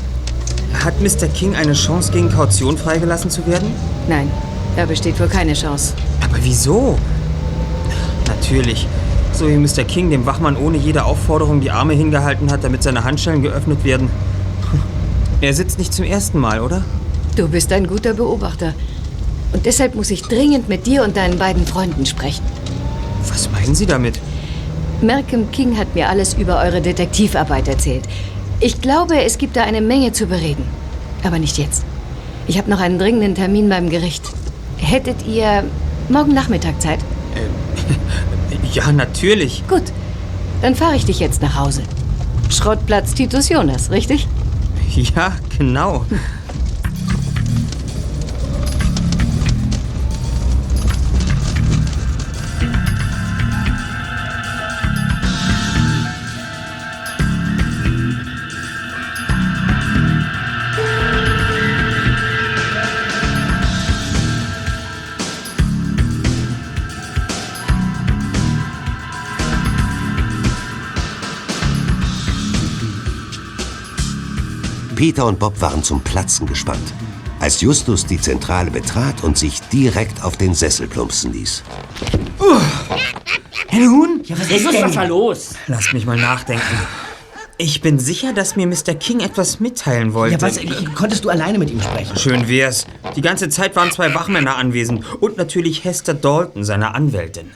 hat 0.83 0.99
Mr. 0.99 1.27
King 1.27 1.53
eine 1.55 1.73
Chance, 1.73 2.11
gegen 2.11 2.31
Kaution 2.31 2.79
freigelassen 2.79 3.29
zu 3.29 3.45
werden? 3.45 3.71
Nein, 4.07 4.31
da 4.75 4.87
besteht 4.87 5.19
wohl 5.19 5.27
keine 5.27 5.53
Chance. 5.53 5.93
Aber 6.23 6.37
wieso? 6.41 6.97
Natürlich. 8.25 8.87
So 9.35 9.49
wie 9.49 9.57
Mr. 9.57 9.83
King 9.83 10.09
dem 10.09 10.25
Wachmann 10.25 10.55
ohne 10.55 10.77
jede 10.77 11.03
Aufforderung 11.03 11.59
die 11.59 11.69
Arme 11.69 11.93
hingehalten 11.93 12.49
hat, 12.51 12.63
damit 12.63 12.83
seine 12.83 13.03
Handschellen 13.03 13.41
geöffnet 13.41 13.83
werden. 13.83 14.09
Er 15.41 15.53
sitzt 15.53 15.77
nicht 15.77 15.93
zum 15.93 16.05
ersten 16.05 16.39
Mal, 16.39 16.61
oder? 16.61 16.85
Du 17.35 17.49
bist 17.49 17.73
ein 17.73 17.85
guter 17.85 18.13
Beobachter. 18.13 18.73
Und 19.51 19.65
deshalb 19.65 19.93
muss 19.93 20.09
ich 20.09 20.21
dringend 20.21 20.69
mit 20.69 20.87
dir 20.87 21.03
und 21.03 21.17
deinen 21.17 21.37
beiden 21.37 21.67
Freunden 21.67 22.05
sprechen. 22.05 22.45
Was 23.27 23.51
meinen 23.51 23.75
Sie 23.75 23.85
damit? 23.85 24.19
Malcolm 25.01 25.51
King 25.51 25.77
hat 25.77 25.93
mir 25.93 26.07
alles 26.07 26.35
über 26.35 26.61
eure 26.61 26.79
Detektivarbeit 26.79 27.67
erzählt. 27.67 28.05
Ich 28.61 28.79
glaube, 28.79 29.21
es 29.21 29.37
gibt 29.37 29.57
da 29.57 29.63
eine 29.63 29.81
Menge 29.81 30.13
zu 30.13 30.27
bereden. 30.27 30.63
Aber 31.23 31.39
nicht 31.39 31.57
jetzt. 31.57 31.83
Ich 32.47 32.57
habe 32.57 32.69
noch 32.69 32.79
einen 32.79 32.97
dringenden 32.97 33.35
Termin 33.35 33.67
beim 33.67 33.89
Gericht. 33.89 34.23
Hättet 34.77 35.27
ihr 35.27 35.65
morgen 36.07 36.33
Nachmittag 36.33 36.81
Zeit? 36.81 36.99
Ja, 38.75 38.91
natürlich. 38.91 39.63
Gut, 39.69 39.83
dann 40.61 40.75
fahre 40.75 40.97
ich 40.97 41.05
dich 41.05 41.21
jetzt 41.21 41.41
nach 41.41 41.55
Hause. 41.55 41.81
Schrottplatz 42.49 43.13
Titus 43.13 43.47
Jonas, 43.47 43.89
richtig? 43.89 44.27
Ja, 44.95 45.31
genau. 45.57 46.05
Peter 75.05 75.27
und 75.27 75.37
Bob 75.37 75.61
waren 75.61 75.83
zum 75.83 76.01
Platzen 76.01 76.47
gespannt, 76.47 76.91
als 77.39 77.61
Justus 77.61 78.07
die 78.07 78.19
Zentrale 78.19 78.71
betrat 78.71 79.23
und 79.23 79.37
sich 79.37 79.61
direkt 79.71 80.23
auf 80.23 80.35
den 80.35 80.55
Sessel 80.55 80.87
plumpsen 80.87 81.31
ließ. 81.31 81.61
Nun? 83.71 84.21
Ja, 84.23 84.35
was 84.39 84.49
ist 84.49 84.73
denn 84.73 84.91
da 84.91 85.03
los? 85.03 85.53
Lasst 85.67 85.93
mich 85.93 86.07
mal 86.07 86.17
nachdenken. 86.17 86.75
Ich 87.59 87.81
bin 87.81 87.99
sicher, 87.99 88.33
dass 88.33 88.55
mir 88.55 88.65
Mr. 88.65 88.95
King 88.95 89.19
etwas 89.19 89.59
mitteilen 89.59 90.15
wollte. 90.15 90.37
Ja, 90.37 90.41
was, 90.41 90.59
konntest 90.95 91.23
du 91.23 91.29
alleine 91.29 91.59
mit 91.59 91.69
ihm 91.69 91.81
sprechen? 91.81 92.17
Schön 92.17 92.47
wär's. 92.47 92.87
Die 93.15 93.21
ganze 93.21 93.49
Zeit 93.49 93.75
waren 93.75 93.91
zwei 93.91 94.11
Wachmänner 94.15 94.55
anwesend 94.55 95.05
und 95.19 95.37
natürlich 95.37 95.83
Hester 95.83 96.15
Dalton, 96.15 96.63
seine 96.63 96.95
Anwältin. 96.95 97.51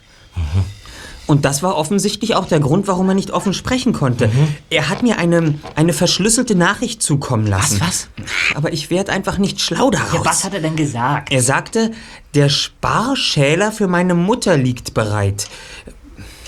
Und 1.30 1.46
das 1.46 1.62
war 1.62 1.78
offensichtlich 1.78 2.34
auch 2.34 2.48
der 2.48 2.60
Grund, 2.60 2.88
warum 2.88 3.08
er 3.08 3.14
nicht 3.14 3.30
offen 3.30 3.54
sprechen 3.54 3.94
konnte. 3.94 4.32
Er 4.72 4.90
hat 4.90 5.04
mir 5.04 5.20
eine, 5.20 5.60
eine 5.76 5.94
verschlüsselte 5.94 6.56
Nachricht 6.56 7.04
zukommen 7.04 7.46
lassen. 7.46 7.80
Was, 7.82 8.08
Aber 8.56 8.74
ich 8.74 8.90
werde 8.90 9.12
einfach 9.12 9.38
nicht 9.38 9.62
schlau 9.62 9.92
daraus. 9.92 10.12
Ja, 10.12 10.26
was 10.26 10.44
hat 10.44 10.56
er 10.56 10.60
denn 10.60 10.76
gesagt? 10.76 11.32
Er 11.32 11.44
sagte, 11.44 11.92
der 12.34 12.50
Sparschäler 12.50 13.72
für 13.72 13.88
meine 13.88 14.16
Mutter 14.16 14.58
liegt 14.58 14.96
bereit. 14.96 15.48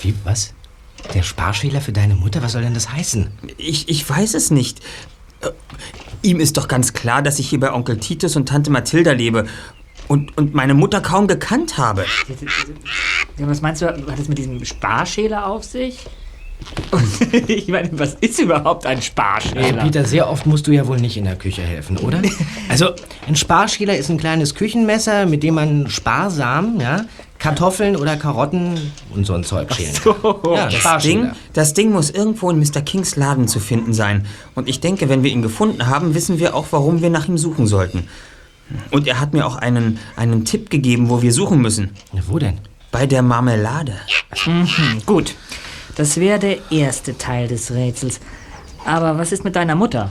Wie, 0.02 0.16
was? 0.24 0.52
Der 1.14 1.22
Sparschäler 1.22 1.80
für 1.80 1.92
deine 1.92 2.16
Mutter? 2.16 2.42
Was 2.42 2.50
soll 2.50 2.62
denn 2.62 2.74
das 2.74 2.90
heißen? 2.90 3.30
Ich, 3.58 3.88
ich 3.88 4.10
weiß 4.10 4.34
es 4.34 4.50
nicht. 4.50 4.80
Äh, 5.42 5.50
Ihm 6.22 6.40
ist 6.40 6.56
doch 6.56 6.66
ganz 6.66 6.92
klar, 6.92 7.22
dass 7.22 7.38
ich 7.38 7.48
hier 7.48 7.60
bei 7.60 7.72
Onkel 7.72 7.98
Titus 7.98 8.34
und 8.34 8.48
Tante 8.48 8.70
Mathilda 8.72 9.12
lebe 9.12 9.46
und, 10.08 10.36
und 10.36 10.54
meine 10.54 10.74
Mutter 10.74 11.00
kaum 11.00 11.26
gekannt 11.26 11.78
habe. 11.78 12.04
Was 13.38 13.60
meinst 13.62 13.82
du, 13.82 13.86
hat 13.86 14.18
es 14.18 14.28
mit 14.28 14.38
diesem 14.38 14.64
Sparschäler 14.64 15.46
auf 15.46 15.64
sich? 15.64 15.98
Und 16.92 17.34
ich 17.50 17.66
meine, 17.68 17.90
was 17.98 18.14
ist 18.20 18.38
überhaupt 18.38 18.86
ein 18.86 18.96
Also, 18.98 19.06
Sparschäler? 19.06 19.82
Peter, 19.82 20.04
sehr 20.04 20.28
oft 20.30 20.46
musst 20.46 20.66
du 20.66 20.70
ja 20.72 20.86
wohl 20.86 20.98
nicht 21.00 21.16
in 21.16 21.24
der 21.24 21.36
Küche 21.36 21.62
helfen, 21.62 21.96
oder? 21.98 22.20
Also, 22.68 22.90
ein 23.26 23.36
Sparschäler 23.36 23.96
ist 23.96 24.10
ein 24.10 24.16
kleines 24.18 24.54
Küchenmesser, 24.54 25.26
mit 25.26 25.42
dem 25.42 25.54
man 25.54 25.90
sparsam, 25.90 26.80
ja, 26.80 27.04
Kartoffeln 27.38 27.96
oder 27.96 28.16
Karotten 28.16 28.78
und 29.12 29.26
so 29.26 29.34
ein 29.34 29.42
Zeug 29.42 29.74
schälen 29.74 29.92
kann. 29.94 30.14
Ja, 30.54 30.68
Das. 30.68 31.02
Ding, 31.02 31.32
das 31.52 31.74
Ding 31.74 31.90
muss 31.90 32.08
irgendwo 32.10 32.48
in 32.50 32.60
Mr. 32.60 32.80
Kings 32.82 33.16
Laden 33.16 33.48
zu 33.48 33.58
finden 33.58 33.92
sein. 33.92 34.26
Und 34.54 34.68
ich 34.68 34.78
denke, 34.78 35.08
wenn 35.08 35.24
wir 35.24 35.32
ihn 35.32 35.42
gefunden 35.42 35.88
haben, 35.88 36.14
wissen 36.14 36.38
wir 36.38 36.54
auch, 36.54 36.66
warum 36.70 37.02
wir 37.02 37.10
nach 37.10 37.26
ihm 37.28 37.36
suchen 37.38 37.66
sollten. 37.66 38.08
Und 38.90 39.06
er 39.06 39.20
hat 39.20 39.32
mir 39.32 39.46
auch 39.46 39.56
einen, 39.56 39.98
einen 40.16 40.44
Tipp 40.44 40.70
gegeben, 40.70 41.08
wo 41.08 41.22
wir 41.22 41.32
suchen 41.32 41.60
müssen. 41.60 41.90
Wo 42.26 42.38
denn? 42.38 42.58
Bei 42.90 43.06
der 43.06 43.22
Marmelade. 43.22 43.94
Mhm, 44.46 45.02
gut. 45.06 45.34
Das 45.96 46.16
wäre 46.18 46.38
der 46.38 46.58
erste 46.70 47.16
Teil 47.18 47.48
des 47.48 47.70
Rätsels. 47.72 48.20
Aber 48.84 49.18
was 49.18 49.32
ist 49.32 49.44
mit 49.44 49.56
deiner 49.56 49.74
Mutter? 49.74 50.10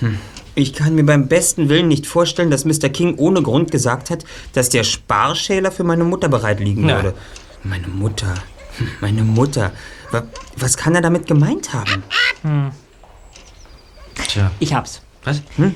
Hm. 0.00 0.18
Ich 0.54 0.74
kann 0.74 0.94
mir 0.94 1.04
beim 1.06 1.28
besten 1.28 1.68
Willen 1.70 1.88
nicht 1.88 2.06
vorstellen, 2.06 2.50
dass 2.50 2.66
Mr. 2.66 2.90
King 2.90 3.14
ohne 3.16 3.42
Grund 3.42 3.70
gesagt 3.70 4.10
hat, 4.10 4.24
dass 4.52 4.68
der 4.68 4.84
Sparschäler 4.84 5.72
für 5.72 5.84
meine 5.84 6.04
Mutter 6.04 6.28
bereit 6.28 6.60
liegen 6.60 6.84
Na. 6.86 6.96
würde. 6.96 7.14
Meine 7.64 7.88
Mutter. 7.88 8.34
Hm, 8.76 8.88
Meine 9.00 9.22
Mutter. 9.22 9.72
Wa- 10.10 10.24
Was 10.56 10.76
kann 10.76 10.94
er 10.94 11.00
damit 11.00 11.26
gemeint 11.26 11.72
haben? 11.72 12.02
Hm. 12.42 12.70
Tja. 14.28 14.50
Ich 14.60 14.74
hab's. 14.74 15.00
Was? 15.24 15.40
Hm? 15.56 15.74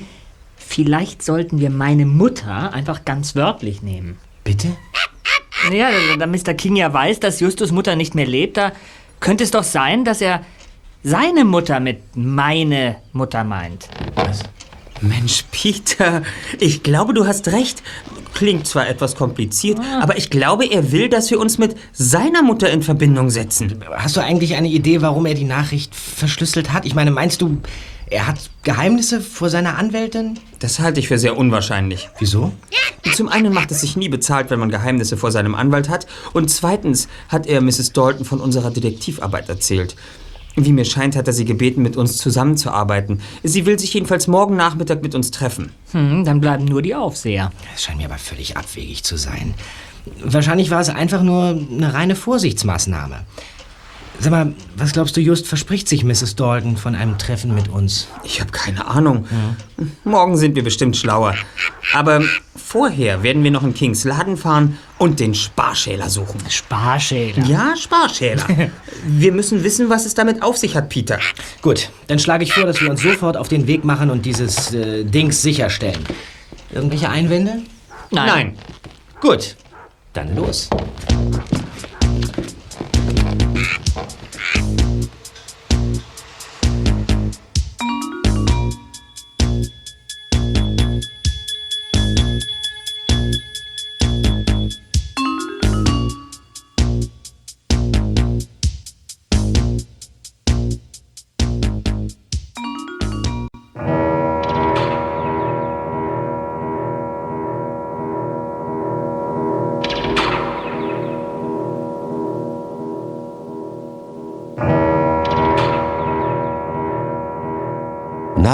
Vielleicht 0.67 1.23
sollten 1.23 1.59
wir 1.59 1.69
meine 1.69 2.05
Mutter 2.05 2.73
einfach 2.73 3.05
ganz 3.05 3.35
wörtlich 3.35 3.81
nehmen. 3.81 4.17
Bitte? 4.43 4.67
Ja, 5.71 5.89
da, 5.89 6.25
da 6.25 6.27
Mr. 6.27 6.53
King 6.53 6.75
ja 6.75 6.91
weiß, 6.93 7.21
dass 7.21 7.39
Justus 7.39 7.71
Mutter 7.71 7.95
nicht 7.95 8.15
mehr 8.15 8.27
lebt, 8.27 8.57
da 8.57 8.73
könnte 9.21 9.45
es 9.45 9.51
doch 9.51 9.63
sein, 9.63 10.03
dass 10.03 10.19
er 10.21 10.41
seine 11.03 11.45
Mutter 11.45 11.79
mit 11.79 11.99
meine 12.15 12.97
Mutter 13.13 13.45
meint. 13.45 13.87
Was? 14.15 14.43
Mensch, 15.01 15.45
Peter, 15.51 16.23
ich 16.59 16.83
glaube, 16.83 17.13
du 17.13 17.25
hast 17.25 17.47
recht. 17.47 17.81
Klingt 18.33 18.67
zwar 18.67 18.87
etwas 18.89 19.15
kompliziert, 19.15 19.79
aber 20.01 20.17
ich 20.17 20.29
glaube, 20.29 20.65
er 20.65 20.91
will, 20.91 21.07
dass 21.09 21.31
wir 21.31 21.39
uns 21.39 21.57
mit 21.57 21.75
seiner 21.93 22.43
Mutter 22.43 22.69
in 22.69 22.83
Verbindung 22.83 23.29
setzen. 23.29 23.83
Hast 23.95 24.17
du 24.17 24.21
eigentlich 24.21 24.55
eine 24.55 24.67
Idee, 24.67 25.01
warum 25.01 25.25
er 25.25 25.33
die 25.33 25.45
Nachricht 25.45 25.95
verschlüsselt 25.95 26.73
hat? 26.73 26.85
Ich 26.85 26.93
meine, 26.93 27.09
meinst 27.09 27.41
du, 27.41 27.57
er 28.09 28.27
hat 28.27 28.49
Geheimnisse 28.63 29.21
vor 29.21 29.49
seiner 29.49 29.77
Anwältin? 29.77 30.39
Das 30.59 30.79
halte 30.79 30.99
ich 30.99 31.07
für 31.07 31.17
sehr 31.17 31.37
unwahrscheinlich. 31.37 32.09
Wieso? 32.19 32.53
Zum 33.13 33.27
einen 33.27 33.53
macht 33.53 33.71
es 33.71 33.81
sich 33.81 33.97
nie 33.97 34.09
bezahlt, 34.09 34.49
wenn 34.49 34.59
man 34.59 34.69
Geheimnisse 34.69 35.17
vor 35.17 35.31
seinem 35.31 35.55
Anwalt 35.55 35.89
hat. 35.89 36.07
Und 36.33 36.49
zweitens 36.49 37.07
hat 37.29 37.47
er 37.47 37.61
Mrs. 37.61 37.93
Dalton 37.93 38.25
von 38.25 38.39
unserer 38.39 38.71
Detektivarbeit 38.71 39.49
erzählt. 39.49 39.95
Wie 40.55 40.71
mir 40.71 40.85
scheint, 40.85 41.15
hat 41.15 41.27
er 41.27 41.33
sie 41.33 41.45
gebeten, 41.45 41.83
mit 41.83 41.97
uns 41.97 42.17
zusammenzuarbeiten. 42.17 43.21
Sie 43.43 43.65
will 43.65 43.77
sich 43.77 43.93
jedenfalls 43.93 44.27
morgen 44.27 44.55
Nachmittag 44.55 45.03
mit 45.03 45.13
uns 45.13 45.29
treffen. 45.29 45.71
Hm, 45.91 46.25
dann 46.25 46.41
bleiben 46.41 46.65
nur 46.65 46.81
die 46.81 46.95
Aufseher. 46.95 47.51
Das 47.71 47.83
scheint 47.83 47.99
mir 47.99 48.05
aber 48.05 48.17
völlig 48.17 48.57
abwegig 48.57 49.03
zu 49.03 49.17
sein. 49.17 49.53
Wahrscheinlich 50.23 50.71
war 50.71 50.81
es 50.81 50.89
einfach 50.89 51.21
nur 51.21 51.49
eine 51.49 51.93
reine 51.93 52.15
Vorsichtsmaßnahme. 52.15 53.25
Sag 54.19 54.31
mal, 54.31 54.53
was 54.75 54.93
glaubst 54.93 55.15
du, 55.15 55.21
Just, 55.21 55.47
verspricht 55.47 55.87
sich 55.87 56.03
Mrs. 56.03 56.35
Dalton 56.35 56.75
von 56.75 56.95
einem 56.95 57.17
Treffen 57.19 57.53
mit 57.53 57.69
uns? 57.69 58.07
Ich 58.23 58.41
habe 58.41 58.51
keine 58.51 58.87
Ahnung. 58.87 59.27
Morgen 60.03 60.37
sind 60.37 60.55
wir 60.55 60.63
bestimmt 60.63 60.97
schlauer. 60.97 61.35
Aber 61.93 62.21
vorher 62.55 63.21
werden 63.21 63.43
wir 63.43 63.51
noch 63.51 63.63
in 63.63 63.75
Kings 63.75 64.03
Laden 64.05 64.35
fahren 64.35 64.79
und 64.97 65.19
den 65.19 65.35
Sparschäler 65.35 66.09
suchen. 66.09 66.41
Sparschäler? 66.49 67.45
Ja, 67.45 67.75
Sparschäler. 67.77 68.43
wir 69.05 69.31
müssen 69.31 69.63
wissen, 69.63 69.89
was 69.89 70.05
es 70.05 70.15
damit 70.15 70.41
auf 70.41 70.57
sich 70.57 70.75
hat, 70.75 70.89
Peter. 70.89 71.19
Gut, 71.61 71.89
dann 72.07 72.17
schlage 72.17 72.43
ich 72.43 72.53
vor, 72.53 72.65
dass 72.65 72.81
wir 72.81 72.89
uns 72.89 73.03
sofort 73.03 73.37
auf 73.37 73.49
den 73.49 73.67
Weg 73.67 73.83
machen 73.83 74.09
und 74.09 74.25
dieses 74.25 74.73
äh, 74.73 75.03
Dings 75.03 75.43
sicherstellen. 75.43 76.03
Irgendwelche 76.71 77.09
Einwände? 77.09 77.61
Nein. 78.11 78.57
Gut, 79.21 79.55
dann 80.13 80.35
los. 80.35 80.69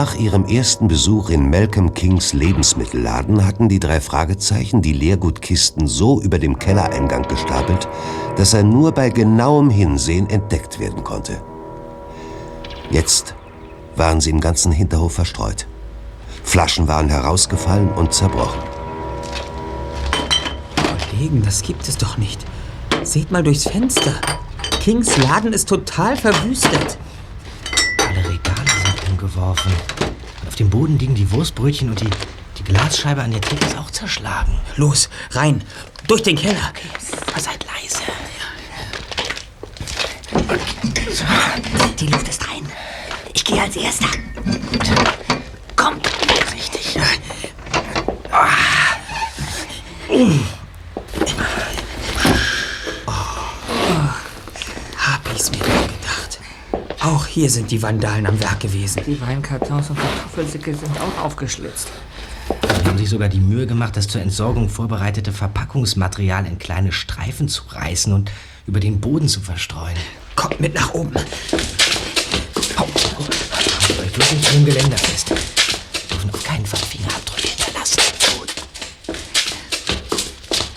Nach 0.04 0.16
ihrem 0.16 0.44
ersten 0.44 0.90
Besuch 0.90 1.30
in 1.30 1.50
Malcolm 1.50 1.94
Kings 1.94 2.34
Lebensmittelladen 2.34 3.46
hatten 3.46 3.70
die 3.70 3.80
drei 3.80 4.02
Fragezeichen 4.02 4.82
die 4.82 4.92
Leergutkisten 4.92 5.88
so 5.88 6.22
über 6.22 6.40
dem 6.40 6.60
Kellereingang 6.60 7.26
gestapelt, 7.26 7.88
dass 8.36 8.54
er 8.54 8.64
nur 8.64 8.92
bei 8.92 9.10
genauem 9.10 9.70
Hinsehen 9.70 10.30
entdeckt 10.30 10.78
werden 10.82 11.06
konnte. 11.06 11.42
Jetzt 12.92 13.34
waren 13.96 14.20
sie 14.20 14.32
im 14.32 14.42
ganzen 14.42 14.74
Hinterhof 14.74 15.14
verstreut. 15.14 15.68
Flaschen 16.44 16.90
waren 16.90 17.08
herausgefallen 17.08 17.90
und 17.94 18.12
zerbrochen. 18.12 18.62
Kollegen, 21.12 21.44
das 21.46 21.62
gibt 21.62 21.88
es 21.88 21.98
doch 21.98 22.18
nicht. 22.18 22.46
Seht 23.04 23.32
mal 23.32 23.42
durchs 23.42 23.70
Fenster. 23.70 24.16
Kings 24.82 25.16
Laden 25.16 25.54
ist 25.54 25.70
total 25.70 26.18
verwüstet. 26.18 26.98
Umgeworfen. 29.34 29.72
Und 30.42 30.48
auf 30.48 30.56
dem 30.56 30.70
Boden 30.70 31.00
liegen 31.00 31.16
die 31.16 31.32
Wurstbrötchen 31.32 31.90
und 31.90 32.00
die, 32.02 32.10
die 32.58 32.64
Glasscheibe 32.64 33.22
an 33.22 33.32
der 33.32 33.42
Theke 33.42 33.66
ist 33.66 33.78
auch 33.78 33.90
zerschlagen. 33.92 34.60
Los, 34.76 35.10
rein. 35.32 35.64
Durch 36.08 36.24
den 36.24 36.36
Keller. 36.36 36.74
Aber 37.32 37.40
seid 37.40 37.66
leise. 37.66 38.02
Die 42.00 42.08
Luft 42.08 42.28
ist 42.28 42.48
rein. 42.48 42.68
Ich 43.34 43.44
gehe 43.44 43.62
als 43.62 43.76
Erster. 43.76 44.08
Komm. 45.76 45.96
Richtig. 46.54 46.98
Hab 54.98 55.36
ich's 55.36 55.52
mir 55.52 55.58
doch 55.58 55.66
gedacht. 55.66 56.40
Auch 57.02 57.26
hier 57.44 57.50
sind 57.50 57.72
die 57.72 57.82
Vandalen 57.82 58.26
am 58.26 58.40
Werk 58.40 58.62
gewesen. 58.62 59.04
Die 59.06 59.20
Weinkartons 59.20 59.90
und 59.90 60.00
Kartoffelsäcke 60.00 60.74
sind 60.74 60.98
auch 61.02 61.26
aufgeschlitzt. 61.26 61.90
Sie 62.48 62.86
haben 62.88 62.98
sich 62.98 63.10
sogar 63.10 63.28
die 63.28 63.42
Mühe 63.42 63.68
gemacht, 63.68 63.98
das 63.98 64.08
zur 64.08 64.22
Entsorgung 64.22 64.70
vorbereitete 64.70 65.34
Verpackungsmaterial 65.34 66.46
in 66.46 66.58
kleine 66.58 66.94
Streifen 66.94 67.50
zu 67.50 67.64
reißen 67.68 68.14
und 68.14 68.32
über 68.66 68.80
den 68.80 69.02
Boden 69.02 69.28
zu 69.28 69.42
verstreuen. 69.42 69.98
Kommt 70.38 70.62
mit 70.62 70.74
nach 70.74 70.94
oben. 70.94 71.14
Haltet 72.78 74.00
euch 74.00 74.14
bloß 74.14 74.32
nicht 74.32 74.56
im 74.56 74.64
Geländer 74.64 74.98
fest. 74.98 75.32
Dürfen 76.10 76.30
auf 76.30 76.44
keinen 76.46 76.66
Fall 76.66 76.80
Fingerabdrücke 76.80 77.50
hinterlassen. 77.50 78.00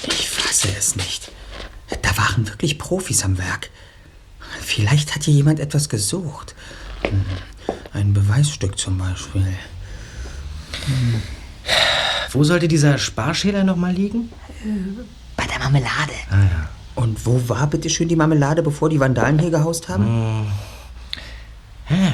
Ich 0.09 0.29
fasse 0.29 0.67
es 0.77 0.97
nicht. 0.97 1.31
Da 2.03 2.17
waren 2.17 2.49
wirklich 2.49 2.77
Profis 2.77 3.23
am 3.25 3.39
Werk. 3.39 3.71
Vielleicht 4.77 5.15
hat 5.15 5.23
hier 5.25 5.33
jemand 5.33 5.59
etwas 5.59 5.89
gesucht. 5.89 6.55
Hm, 7.01 7.25
Ein 7.95 8.13
Beweisstück 8.13 8.79
zum 8.79 8.99
Beispiel. 8.99 9.47
Hm. 10.85 11.23
Wo 12.31 12.45
sollte 12.45 12.69
dieser 12.69 12.99
Sparschäler 12.99 13.65
noch 13.65 13.77
mal 13.77 13.95
liegen? 13.95 14.31
Bei 15.35 15.47
der 15.47 15.59
Marmelade. 15.61 16.13
Ah 16.31 16.43
ja. 16.43 16.69
Und 16.95 17.25
wo 17.25 17.49
war 17.49 17.67
bitte 17.69 17.89
schön 17.89 18.09
die 18.09 18.17
Marmelade, 18.17 18.63
bevor 18.63 18.91
die 18.91 19.01
Vandalen 19.01 19.39
hier 19.39 19.49
gehaust 19.51 19.89
haben? 19.89 20.05
Hm. 20.05 20.47
Hä? 21.87 22.13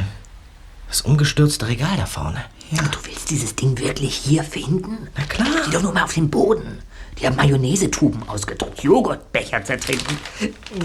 Das 0.87 1.01
umgestürzte 1.01 1.67
Regal 1.67 1.97
da 1.97 2.07
vorne. 2.07 2.45
Aber 2.79 2.89
du 2.91 2.99
willst 3.07 3.29
dieses 3.31 3.57
Ding 3.57 3.77
wirklich 3.81 4.15
hier 4.15 4.45
finden? 4.45 5.09
Na 5.19 5.25
klar. 5.25 5.49
Sieh 5.65 5.73
doch 5.73 5.83
nur 5.83 5.93
mal 5.93 6.05
auf 6.05 6.15
den 6.15 6.31
Boden. 6.31 6.79
Die 7.19 7.27
haben 7.27 7.37
Mayonnaise-Tuben 7.37 8.29
ausgedrückt, 8.29 8.83
Joghurtbecher 8.83 9.65
zertreten, 9.65 10.19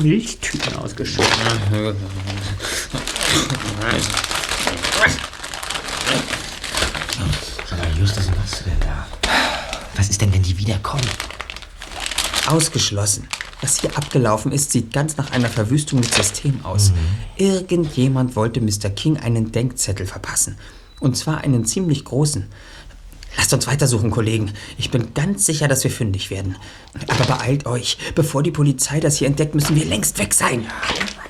Milchtüten 0.01 0.75
ausgeschüttet. 0.75 1.27
Aber 7.71 7.87
Justus, 7.99 8.27
was 8.27 8.35
machst 8.37 8.59
du 8.59 8.63
denn 8.69 8.79
da? 8.81 9.07
Was 9.95 10.09
ist 10.09 10.21
denn, 10.21 10.31
wenn 10.33 10.43
die 10.43 10.57
wiederkommen? 10.57 11.07
Ausgeschlossen. 12.45 13.27
Was 13.61 13.81
hier 13.81 13.97
abgelaufen 13.97 14.51
ist, 14.51 14.71
sieht 14.71 14.93
ganz 14.93 15.17
nach 15.17 15.31
einer 15.31 15.49
Verwüstung 15.49 16.01
des 16.01 16.13
Systems 16.13 16.63
aus. 16.63 16.91
Irgendjemand 17.35 18.35
wollte 18.35 18.61
Mr. 18.61 18.91
King 18.91 19.17
einen 19.17 19.51
Denkzettel 19.51 20.05
verpassen. 20.05 20.57
Und 20.99 21.17
zwar 21.17 21.39
einen 21.41 21.65
ziemlich 21.65 22.05
großen. 22.05 22.47
Lasst 23.37 23.53
uns 23.53 23.67
weitersuchen, 23.67 24.11
Kollegen. 24.11 24.51
Ich 24.77 24.91
bin 24.91 25.13
ganz 25.13 25.45
sicher, 25.45 25.67
dass 25.67 25.83
wir 25.83 25.91
fündig 25.91 26.31
werden. 26.31 26.55
Aber 27.07 27.25
beeilt 27.25 27.65
euch. 27.65 27.97
Bevor 28.15 28.43
die 28.43 28.51
Polizei 28.51 28.99
das 28.99 29.17
hier 29.17 29.27
entdeckt, 29.27 29.55
müssen 29.55 29.75
wir 29.75 29.85
längst 29.85 30.17
weg 30.17 30.33
sein. 30.33 30.65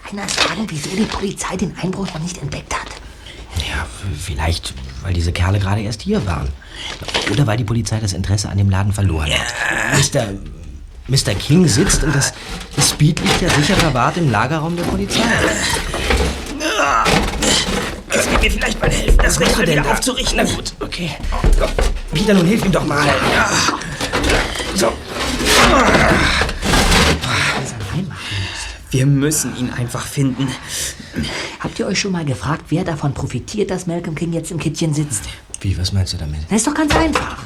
Einer 0.09 0.27
fragen, 0.27 0.65
wieso 0.69 0.89
die 0.95 1.03
Polizei 1.03 1.57
den 1.57 1.75
Einbruch 1.81 2.07
noch 2.13 2.19
nicht 2.19 2.41
entdeckt 2.41 2.73
hat. 2.73 2.87
Ja, 3.69 3.85
vielleicht, 4.17 4.73
weil 5.03 5.13
diese 5.13 5.33
Kerle 5.33 5.59
gerade 5.59 5.81
erst 5.81 6.01
hier 6.01 6.25
waren. 6.25 6.47
Oder 7.31 7.45
weil 7.45 7.57
die 7.57 7.63
Polizei 7.65 7.99
das 7.99 8.13
Interesse 8.13 8.49
an 8.49 8.57
dem 8.57 8.69
Laden 8.69 8.93
verloren 8.93 9.29
hat. 9.31 10.13
Mr. 10.13 10.33
Mr. 11.07 11.35
King 11.35 11.67
sitzt 11.67 12.03
und 12.03 12.15
das, 12.15 12.33
das 12.75 12.89
Speed 12.89 13.19
liegt 13.19 13.41
ja 13.41 13.49
sicher 13.49 13.75
verwahrt 13.75 14.17
im 14.17 14.31
Lagerraum 14.31 14.75
der 14.75 14.83
Polizei. 14.83 15.21
Kannst 18.17 18.35
du 18.35 18.43
mir 18.43 18.51
vielleicht 18.51 18.81
mal 18.81 18.89
helfen, 18.89 19.17
das 19.19 19.37
denn 19.37 19.57
wieder 19.59 19.83
da? 19.83 19.91
aufzurichten? 19.91 20.37
Na 20.37 20.43
gut, 20.43 20.73
okay. 20.79 21.11
Komm, 21.59 21.69
Peter, 22.11 22.33
nun 22.33 22.47
hilf 22.47 22.65
ihm 22.65 22.71
doch 22.71 22.85
mal. 22.85 23.05
Ja. 23.05 23.49
So. 24.73 24.91
Wir 28.89 29.05
müssen 29.05 29.55
ihn 29.57 29.69
einfach 29.69 30.07
finden. 30.07 30.47
Habt 31.59 31.77
ihr 31.77 31.85
euch 31.85 31.99
schon 31.99 32.11
mal 32.11 32.25
gefragt, 32.25 32.65
wer 32.69 32.83
davon 32.83 33.13
profitiert, 33.13 33.69
dass 33.69 33.85
Malcolm 33.85 34.15
King 34.15 34.33
jetzt 34.33 34.49
im 34.49 34.57
Kittchen 34.57 34.95
sitzt? 34.95 35.25
Wie, 35.61 35.77
was 35.77 35.93
meinst 35.93 36.13
du 36.13 36.17
damit? 36.17 36.39
Das 36.49 36.57
ist 36.57 36.67
doch 36.67 36.73
ganz 36.73 36.95
einfach. 36.95 37.37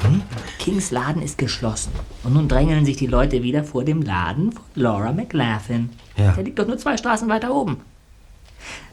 Kings 0.58 0.90
Laden 0.90 1.20
ist 1.20 1.36
geschlossen. 1.36 1.92
Und 2.24 2.32
nun 2.32 2.48
drängeln 2.48 2.86
sich 2.86 2.96
die 2.96 3.06
Leute 3.06 3.42
wieder 3.42 3.62
vor 3.64 3.84
dem 3.84 4.00
Laden 4.00 4.52
von 4.52 4.62
Laura 4.74 5.12
McLaughlin. 5.12 5.90
Ja. 6.16 6.32
Der 6.32 6.44
liegt 6.44 6.58
doch 6.58 6.66
nur 6.66 6.78
zwei 6.78 6.96
Straßen 6.96 7.28
weiter 7.28 7.54
oben. 7.54 7.78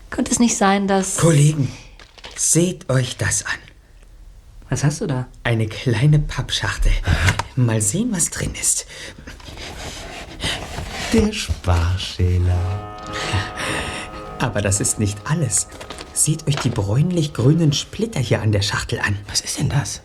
Könnte 0.09 0.31
es 0.31 0.39
nicht 0.39 0.57
sein, 0.57 0.87
dass... 0.87 1.17
Kollegen, 1.17 1.71
seht 2.35 2.89
euch 2.89 3.17
das 3.17 3.45
an. 3.45 3.59
Was 4.69 4.83
hast 4.83 5.01
du 5.01 5.07
da? 5.07 5.27
Eine 5.43 5.67
kleine 5.67 6.19
Pappschachtel. 6.19 6.91
Mal 7.55 7.81
sehen, 7.81 8.11
was 8.11 8.29
drin 8.29 8.53
ist. 8.59 8.85
Der 11.11 11.33
Sparschäler. 11.33 12.97
Aber 14.39 14.61
das 14.61 14.79
ist 14.79 14.99
nicht 14.99 15.17
alles. 15.25 15.67
Seht 16.13 16.47
euch 16.47 16.55
die 16.57 16.69
bräunlich-grünen 16.69 17.73
Splitter 17.73 18.19
hier 18.19 18.41
an 18.41 18.51
der 18.51 18.61
Schachtel 18.61 18.99
an. 18.99 19.17
Was 19.27 19.41
ist 19.41 19.59
denn 19.59 19.69
das? 19.69 20.01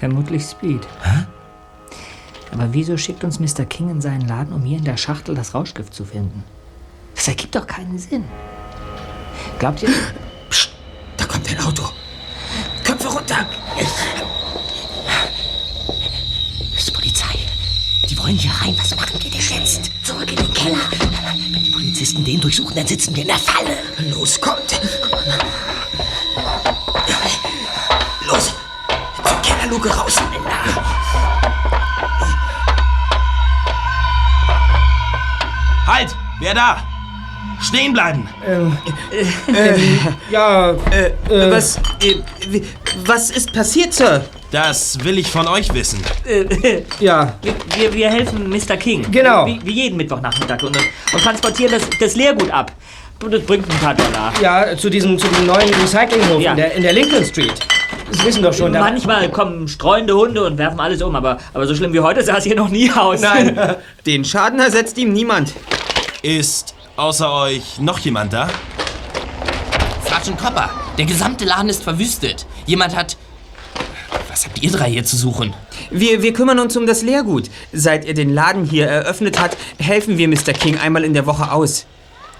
Vermutlich 0.00 0.42
Speed. 0.42 0.86
Aber 2.52 2.72
wieso 2.72 2.96
schickt 2.96 3.24
uns 3.24 3.40
Mr. 3.40 3.64
King 3.64 3.88
in 3.88 4.00
seinen 4.00 4.28
Laden, 4.28 4.52
um 4.52 4.62
hier 4.64 4.78
in 4.78 4.84
der 4.84 4.96
Schachtel 4.96 5.34
das 5.34 5.54
Rauschgift 5.54 5.94
zu 5.94 6.04
finden? 6.04 6.44
Das 7.14 7.26
ergibt 7.26 7.54
doch 7.54 7.66
keinen 7.66 7.98
Sinn. 7.98 8.24
Glaubt 9.64 9.82
ihr? 9.82 9.88
Psst, 10.50 10.74
da 11.16 11.24
kommt 11.24 11.48
ein 11.48 11.58
Auto. 11.58 11.84
Köpfe 12.84 13.08
runter! 13.08 13.46
Das 16.70 16.82
ist 16.82 16.92
Polizei. 16.92 17.38
Die 18.06 18.18
wollen 18.18 18.36
hier 18.36 18.52
rein. 18.60 18.76
Was 18.78 18.94
machen 18.94 19.14
wir 19.14 19.30
denn 19.30 19.40
jetzt? 19.40 19.90
Zurück 20.02 20.30
in 20.30 20.36
den 20.36 20.52
Keller. 20.52 20.76
Wenn 21.50 21.64
die 21.64 21.70
Polizisten 21.70 22.22
den 22.22 22.42
durchsuchen, 22.42 22.76
dann 22.76 22.86
sitzen 22.86 23.16
wir 23.16 23.22
in 23.22 23.28
der 23.28 23.38
Falle. 23.38 23.78
Los, 24.10 24.38
kommt! 24.38 24.78
Los! 28.26 28.52
Zur 29.26 29.40
Kellerluke 29.40 29.88
raus! 29.88 30.20
Halt! 35.86 36.14
Wer 36.38 36.52
da? 36.52 36.93
Stehen 37.74 37.92
bleiben! 37.92 38.28
Ja, 40.30 40.70
äh, 40.70 41.10
was, 41.50 41.76
äh, 42.02 42.14
wie- 42.48 42.62
was 43.04 43.30
ist 43.30 43.52
passiert, 43.52 43.92
Sir? 43.92 44.24
Das 44.52 45.02
will 45.02 45.18
ich 45.18 45.26
von 45.28 45.48
euch 45.48 45.72
wissen. 45.74 46.00
Ja. 47.00 47.34
Wir, 47.76 47.92
wir 47.92 48.08
helfen 48.10 48.48
Mr. 48.48 48.76
King. 48.76 49.04
Genau. 49.10 49.46
Wie, 49.46 49.58
wie 49.64 49.72
jeden 49.72 49.96
Mittwochnachmittag 49.96 50.62
und, 50.62 50.76
und 50.76 51.20
transportieren 51.22 51.72
das, 51.72 51.82
das 51.98 52.14
Leergut 52.14 52.50
ab. 52.52 52.70
Das 53.28 53.40
bringt 53.42 53.68
ein 53.68 53.78
paar 53.80 53.94
Dollar. 53.94 54.32
Ja, 54.40 54.76
zu 54.76 54.88
diesem, 54.90 55.18
zu 55.18 55.26
dem 55.26 55.46
neuen 55.46 55.72
Recyclinghof 55.74 56.40
Ja. 56.40 56.52
in, 56.52 56.56
der, 56.58 56.72
in 56.74 56.82
der 56.82 56.92
Lincoln 56.92 57.24
Street. 57.24 57.54
Das 58.12 58.24
wissen 58.24 58.42
doch 58.42 58.52
schon. 58.54 58.72
da- 58.72 58.80
Manchmal 58.80 59.28
kommen 59.30 59.66
streunende 59.66 60.14
Hunde 60.14 60.44
und 60.44 60.58
werfen 60.58 60.78
alles 60.78 61.02
um, 61.02 61.16
aber, 61.16 61.38
aber 61.52 61.66
so 61.66 61.74
schlimm 61.74 61.92
wie 61.92 62.00
heute 62.00 62.22
sah 62.24 62.36
es 62.36 62.44
hier 62.44 62.54
noch 62.54 62.68
nie 62.68 62.92
aus. 62.92 63.20
Nein. 63.20 63.58
Den 64.06 64.24
Schaden 64.24 64.60
ersetzt 64.60 64.96
ihm 64.98 65.12
niemand. 65.12 65.52
Ist 66.22 66.73
außer 66.96 67.32
euch 67.32 67.78
noch 67.78 67.98
jemand 67.98 68.32
da? 68.32 68.48
Sergeant 70.06 70.38
Copper, 70.38 70.70
der 70.98 71.04
gesamte 71.06 71.44
Laden 71.44 71.68
ist 71.68 71.82
verwüstet. 71.82 72.46
Jemand 72.66 72.94
hat... 72.96 73.16
Was 74.28 74.46
habt 74.46 74.62
ihr 74.62 74.70
drei 74.70 74.90
hier 74.90 75.04
zu 75.04 75.16
suchen? 75.16 75.54
Wir, 75.90 76.22
wir 76.22 76.32
kümmern 76.32 76.58
uns 76.58 76.76
um 76.76 76.86
das 76.86 77.02
Leergut. 77.02 77.50
Seit 77.72 78.04
er 78.04 78.14
den 78.14 78.34
Laden 78.34 78.64
hier 78.64 78.86
eröffnet 78.86 79.40
hat, 79.40 79.56
helfen 79.78 80.18
wir 80.18 80.28
Mr. 80.28 80.52
King 80.52 80.78
einmal 80.78 81.04
in 81.04 81.14
der 81.14 81.26
Woche 81.26 81.52
aus. 81.52 81.86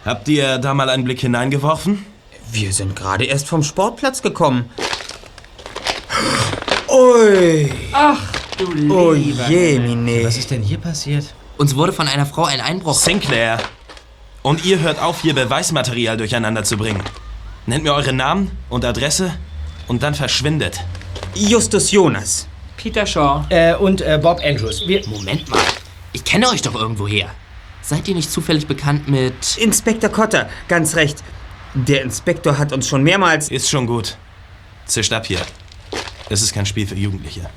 Habt 0.04 0.28
ihr 0.28 0.58
da 0.58 0.74
mal 0.74 0.90
einen 0.90 1.04
Blick 1.04 1.20
hineingeworfen? 1.20 2.04
Wir 2.50 2.72
sind 2.72 2.94
gerade 2.96 3.24
erst 3.24 3.48
vom 3.48 3.62
Sportplatz 3.62 4.22
gekommen. 4.22 4.70
Ui. 6.88 7.72
Ach, 7.92 8.20
du 8.58 8.92
Oh 8.92 9.12
lieber 9.12 9.48
je, 9.48 9.72
Himmel. 9.72 9.96
Mine. 9.96 10.24
Was 10.24 10.36
ist 10.36 10.50
denn 10.50 10.62
hier 10.62 10.78
passiert? 10.78 11.26
Uns 11.56 11.74
wurde 11.74 11.92
von 11.92 12.06
einer 12.08 12.26
Frau 12.26 12.44
ein 12.44 12.60
Einbruch. 12.60 12.94
Sinclair. 12.94 13.58
Und 14.44 14.66
ihr 14.66 14.80
hört 14.80 15.00
auf, 15.00 15.22
hier 15.22 15.34
Beweismaterial 15.34 16.18
durcheinander 16.18 16.64
zu 16.64 16.76
bringen. 16.76 17.02
Nennt 17.64 17.82
mir 17.82 17.94
eure 17.94 18.12
Namen 18.12 18.50
und 18.68 18.84
Adresse 18.84 19.32
und 19.88 20.02
dann 20.02 20.14
verschwindet. 20.14 20.80
Justus 21.34 21.90
Jonas. 21.90 22.46
Peter 22.76 23.06
Shaw. 23.06 23.46
Äh, 23.48 23.74
und 23.74 24.02
äh, 24.02 24.18
Bob 24.22 24.42
Andrews. 24.44 24.86
Wir 24.86 25.00
Moment 25.08 25.48
mal. 25.48 25.62
Ich 26.12 26.24
kenne 26.24 26.50
euch 26.50 26.60
doch 26.60 26.74
irgendwoher. 26.74 27.30
Seid 27.80 28.06
ihr 28.06 28.14
nicht 28.14 28.30
zufällig 28.30 28.66
bekannt 28.66 29.08
mit. 29.08 29.56
Inspektor 29.56 30.10
Cotter, 30.10 30.50
ganz 30.68 30.94
recht. 30.94 31.24
Der 31.72 32.02
Inspektor 32.02 32.58
hat 32.58 32.70
uns 32.74 32.86
schon 32.86 33.02
mehrmals. 33.02 33.48
Ist 33.48 33.70
schon 33.70 33.86
gut. 33.86 34.18
Zischt 34.84 35.14
ab 35.14 35.24
hier. 35.24 35.40
Es 36.28 36.42
ist 36.42 36.52
kein 36.52 36.66
Spiel 36.66 36.86
für 36.86 36.96
Jugendliche. 36.96 37.48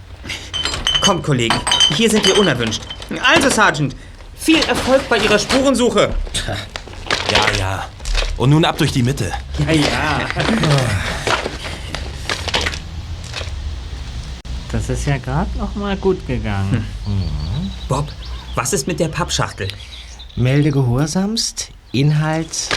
Kommt, 1.02 1.24
Kollegen, 1.24 1.60
hier 1.98 2.10
sind 2.10 2.26
wir 2.26 2.40
unerwünscht. 2.40 2.84
Also, 3.22 3.50
Sergeant, 3.50 3.94
viel 4.38 4.60
Erfolg 4.60 5.02
bei 5.10 5.18
Ihrer 5.18 5.38
Spurensuche. 5.38 6.16
Ja, 7.32 7.46
ja. 7.60 7.90
Und 8.38 8.52
nun 8.52 8.64
ab 8.66 8.78
durch 8.78 8.92
die 8.92 9.04
Mitte. 9.04 9.32
Ja, 9.60 9.72
ja. 9.72 10.20
Das 14.72 14.90
ist 14.90 15.06
ja 15.06 15.18
gerade 15.18 15.50
noch 15.58 15.76
mal 15.76 15.96
gut 15.98 16.26
gegangen. 16.28 16.86
Bob, 17.88 18.08
was 18.56 18.74
ist 18.74 18.88
mit 18.88 19.00
der 19.00 19.08
Pappschachtel? 19.08 19.68
Melde 20.36 20.72
gehorsamst, 20.72 21.72
Inhalt 21.92 22.70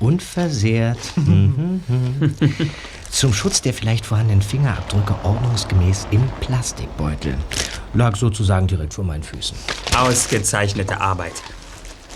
unversehrt. 0.00 0.98
Mhm. 1.16 1.82
Zum 3.10 3.32
Schutz 3.32 3.62
der 3.62 3.72
vielleicht 3.72 4.04
vorhandenen 4.04 4.42
Fingerabdrücke 4.42 5.14
ordnungsgemäß 5.22 6.08
im 6.10 6.28
Plastikbeutel. 6.40 7.36
Lag 7.94 8.16
sozusagen 8.16 8.66
direkt 8.66 8.92
vor 8.94 9.04
meinen 9.04 9.22
Füßen. 9.22 9.56
Ausgezeichnete 9.96 11.00
Arbeit. 11.00 11.32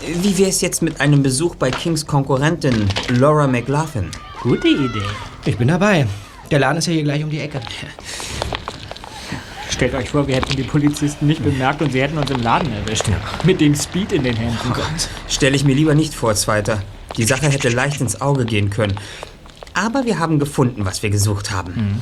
Wie 0.01 0.37
wär's 0.37 0.61
jetzt 0.61 0.81
mit 0.81 0.99
einem 0.99 1.23
Besuch 1.23 1.55
bei 1.55 1.71
Kings 1.71 2.05
Konkurrentin 2.05 2.89
Laura 3.09 3.47
McLaughlin? 3.47 4.09
Gute 4.41 4.67
Idee. 4.67 5.01
Ich 5.45 5.57
bin 5.57 5.67
dabei. 5.69 6.07
Der 6.51 6.59
Laden 6.59 6.77
ist 6.77 6.87
ja 6.87 6.93
hier 6.93 7.03
gleich 7.03 7.23
um 7.23 7.29
die 7.29 7.39
Ecke. 7.39 7.61
Stellt 9.69 9.95
euch 9.95 10.09
vor, 10.09 10.27
wir 10.27 10.35
hätten 10.35 10.55
die 10.55 10.63
Polizisten 10.63 11.25
nicht 11.25 11.43
bemerkt 11.43 11.81
und 11.81 11.91
sie 11.91 12.01
hätten 12.01 12.17
uns 12.17 12.29
im 12.29 12.41
Laden 12.41 12.71
erwischt. 12.73 13.05
Mit 13.43 13.61
dem 13.61 13.75
Speed 13.75 14.11
in 14.11 14.23
den 14.23 14.35
Händen. 14.35 14.57
Oh 14.69 14.81
Stelle 15.27 15.55
ich 15.55 15.63
mir 15.63 15.73
lieber 15.75 15.95
nicht 15.95 16.13
vor, 16.13 16.35
Zweiter. 16.35 16.83
Die 17.17 17.23
Sache 17.23 17.49
hätte 17.49 17.69
leicht 17.69 18.01
ins 18.01 18.21
Auge 18.21 18.45
gehen 18.45 18.69
können. 18.69 18.95
Aber 19.73 20.05
wir 20.05 20.19
haben 20.19 20.39
gefunden, 20.39 20.85
was 20.85 21.01
wir 21.01 21.09
gesucht 21.09 21.51
haben. 21.51 22.01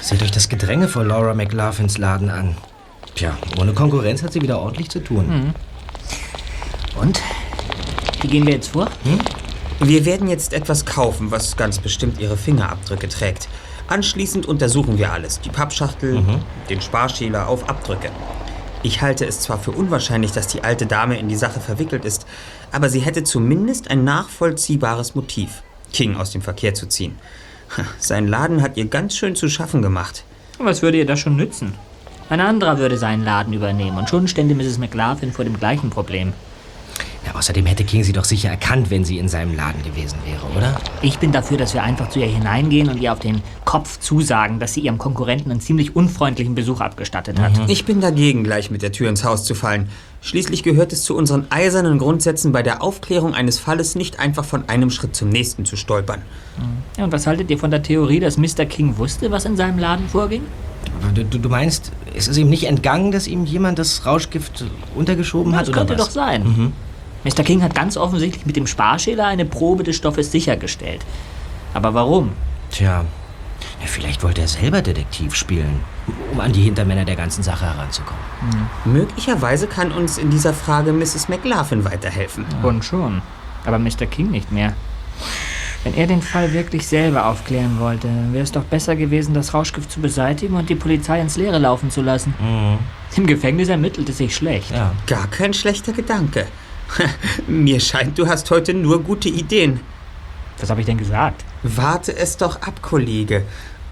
Seht 0.00 0.22
euch 0.22 0.30
das 0.30 0.48
Gedränge 0.48 0.88
vor 0.88 1.04
Laura 1.04 1.32
McLaughlins 1.34 1.96
Laden 1.96 2.28
an. 2.28 2.56
Tja, 3.14 3.36
ohne 3.58 3.72
Konkurrenz 3.72 4.22
hat 4.22 4.32
sie 4.32 4.42
wieder 4.42 4.58
ordentlich 4.58 4.90
zu 4.90 5.00
tun. 5.00 5.28
Mhm. 5.28 5.54
Und? 7.00 7.20
Wie 8.20 8.28
gehen 8.28 8.46
wir 8.46 8.54
jetzt 8.54 8.68
vor? 8.68 8.88
Wir 9.80 10.04
werden 10.04 10.28
jetzt 10.28 10.52
etwas 10.52 10.84
kaufen, 10.86 11.30
was 11.30 11.56
ganz 11.56 11.78
bestimmt 11.78 12.20
Ihre 12.20 12.36
Fingerabdrücke 12.36 13.08
trägt. 13.08 13.48
Anschließend 13.88 14.46
untersuchen 14.46 14.98
wir 14.98 15.12
alles. 15.12 15.40
Die 15.40 15.48
Pappschachtel, 15.50 16.22
den 16.70 16.80
Sparschäler 16.80 17.48
auf 17.48 17.68
Abdrücke. 17.68 18.10
Ich 18.84 19.00
halte 19.00 19.24
es 19.26 19.40
zwar 19.40 19.58
für 19.58 19.70
unwahrscheinlich, 19.70 20.32
dass 20.32 20.48
die 20.48 20.64
alte 20.64 20.86
Dame 20.86 21.18
in 21.18 21.28
die 21.28 21.36
Sache 21.36 21.60
verwickelt 21.60 22.04
ist, 22.04 22.26
aber 22.72 22.88
sie 22.88 23.00
hätte 23.00 23.22
zumindest 23.22 23.90
ein 23.90 24.04
nachvollziehbares 24.04 25.14
Motiv, 25.14 25.62
King 25.92 26.16
aus 26.16 26.30
dem 26.30 26.42
Verkehr 26.42 26.74
zu 26.74 26.86
ziehen. 26.86 27.16
Sein 27.98 28.26
Laden 28.26 28.60
hat 28.60 28.76
ihr 28.76 28.86
ganz 28.86 29.16
schön 29.16 29.36
zu 29.36 29.48
schaffen 29.48 29.82
gemacht. 29.82 30.24
Was 30.58 30.82
würde 30.82 30.98
ihr 30.98 31.06
das 31.06 31.20
schon 31.20 31.36
nützen? 31.36 31.74
Ein 32.28 32.40
anderer 32.40 32.78
würde 32.78 32.96
seinen 32.96 33.24
Laden 33.24 33.52
übernehmen 33.52 33.98
und 33.98 34.08
schon 34.08 34.26
stände 34.26 34.54
Mrs. 34.54 34.78
McLaughlin 34.78 35.32
vor 35.32 35.44
dem 35.44 35.58
gleichen 35.58 35.90
Problem. 35.90 36.32
Ja, 37.32 37.38
außerdem 37.38 37.66
hätte 37.66 37.84
King 37.84 38.04
sie 38.04 38.12
doch 38.12 38.24
sicher 38.24 38.50
erkannt, 38.50 38.90
wenn 38.90 39.04
sie 39.04 39.18
in 39.18 39.28
seinem 39.28 39.56
Laden 39.56 39.82
gewesen 39.82 40.16
wäre, 40.24 40.42
oder? 40.56 40.76
Ich 41.02 41.18
bin 41.18 41.32
dafür, 41.32 41.56
dass 41.56 41.74
wir 41.74 41.82
einfach 41.82 42.08
zu 42.08 42.20
ihr 42.20 42.26
hineingehen 42.26 42.88
und 42.88 43.00
ihr 43.00 43.12
auf 43.12 43.18
den 43.18 43.42
Kopf 43.64 43.98
zusagen, 44.00 44.58
dass 44.58 44.74
sie 44.74 44.80
ihrem 44.80 44.98
Konkurrenten 44.98 45.50
einen 45.50 45.60
ziemlich 45.60 45.96
unfreundlichen 45.96 46.54
Besuch 46.54 46.80
abgestattet 46.80 47.38
hat. 47.40 47.52
Ich 47.68 47.84
bin 47.84 48.00
dagegen, 48.00 48.44
gleich 48.44 48.70
mit 48.70 48.82
der 48.82 48.92
Tür 48.92 49.08
ins 49.08 49.24
Haus 49.24 49.44
zu 49.44 49.54
fallen. 49.54 49.88
Schließlich 50.20 50.62
gehört 50.62 50.92
es 50.92 51.02
zu 51.02 51.16
unseren 51.16 51.46
eisernen 51.50 51.98
Grundsätzen, 51.98 52.52
bei 52.52 52.62
der 52.62 52.82
Aufklärung 52.82 53.34
eines 53.34 53.58
Falles 53.58 53.94
nicht 53.94 54.20
einfach 54.20 54.44
von 54.44 54.68
einem 54.68 54.90
Schritt 54.90 55.16
zum 55.16 55.28
nächsten 55.28 55.64
zu 55.64 55.76
stolpern. 55.76 56.22
Ja, 56.96 57.04
und 57.04 57.12
was 57.12 57.26
haltet 57.26 57.50
ihr 57.50 57.58
von 57.58 57.70
der 57.70 57.82
Theorie, 57.82 58.20
dass 58.20 58.36
Mr. 58.36 58.66
King 58.66 58.98
wusste, 58.98 59.30
was 59.30 59.44
in 59.44 59.56
seinem 59.56 59.78
Laden 59.78 60.08
vorging? 60.08 60.42
Du, 61.14 61.24
du, 61.24 61.38
du 61.38 61.48
meinst, 61.48 61.92
es 62.14 62.28
ist 62.28 62.36
ihm 62.36 62.48
nicht 62.48 62.64
entgangen, 62.64 63.10
dass 63.10 63.26
ihm 63.26 63.44
jemand 63.44 63.78
das 63.78 64.06
Rauschgift 64.06 64.64
untergeschoben 64.94 65.54
hat, 65.54 65.62
das 65.62 65.68
oder 65.70 65.78
könnte 65.78 65.98
was? 65.98 66.06
doch 66.06 66.10
sein. 66.10 66.44
Mhm. 66.44 66.72
Mr. 67.24 67.44
King 67.44 67.62
hat 67.62 67.74
ganz 67.74 67.96
offensichtlich 67.96 68.46
mit 68.46 68.56
dem 68.56 68.66
Sparschäler 68.66 69.26
eine 69.26 69.44
Probe 69.44 69.84
des 69.84 69.96
Stoffes 69.96 70.32
sichergestellt. 70.32 71.04
Aber 71.74 71.94
warum? 71.94 72.32
Tja, 72.70 73.04
ja, 73.80 73.86
vielleicht 73.86 74.22
wollte 74.22 74.40
er 74.40 74.48
selber 74.48 74.82
Detektiv 74.82 75.34
spielen, 75.34 75.80
um 76.32 76.40
an 76.40 76.52
die 76.52 76.62
Hintermänner 76.62 77.04
der 77.04 77.16
ganzen 77.16 77.42
Sache 77.42 77.66
heranzukommen. 77.66 78.22
Möglicherweise 78.84 79.66
kann 79.66 79.92
uns 79.92 80.18
in 80.18 80.30
dieser 80.30 80.54
Frage 80.54 80.92
Mrs. 80.92 81.28
McLaughlin 81.28 81.84
weiterhelfen. 81.84 82.44
Und 82.62 82.84
schon. 82.84 83.22
Aber 83.64 83.78
Mr. 83.78 84.06
King 84.10 84.30
nicht 84.30 84.50
mehr. 84.50 84.74
Wenn 85.84 85.94
er 85.94 86.06
den 86.06 86.22
Fall 86.22 86.52
wirklich 86.52 86.86
selber 86.86 87.26
aufklären 87.26 87.80
wollte, 87.80 88.08
wäre 88.30 88.44
es 88.44 88.52
doch 88.52 88.62
besser 88.62 88.94
gewesen, 88.94 89.34
das 89.34 89.52
Rauschgift 89.52 89.90
zu 89.90 90.00
beseitigen 90.00 90.54
und 90.54 90.70
die 90.70 90.76
Polizei 90.76 91.20
ins 91.20 91.36
Leere 91.36 91.58
laufen 91.58 91.90
zu 91.90 92.02
lassen. 92.02 92.34
Im 93.16 93.26
Gefängnis 93.26 93.68
ermittelt 93.68 94.08
es 94.08 94.18
sich 94.18 94.34
schlecht. 94.34 94.72
Gar 95.06 95.26
kein 95.28 95.52
schlechter 95.54 95.92
Gedanke. 95.92 96.46
Mir 97.46 97.80
scheint, 97.80 98.18
du 98.18 98.26
hast 98.26 98.50
heute 98.50 98.74
nur 98.74 99.02
gute 99.02 99.28
Ideen. 99.28 99.80
Was 100.58 100.70
habe 100.70 100.80
ich 100.80 100.86
denn 100.86 100.98
gesagt? 100.98 101.44
Warte 101.62 102.16
es 102.16 102.36
doch 102.36 102.62
ab, 102.62 102.82
Kollege. 102.82 103.44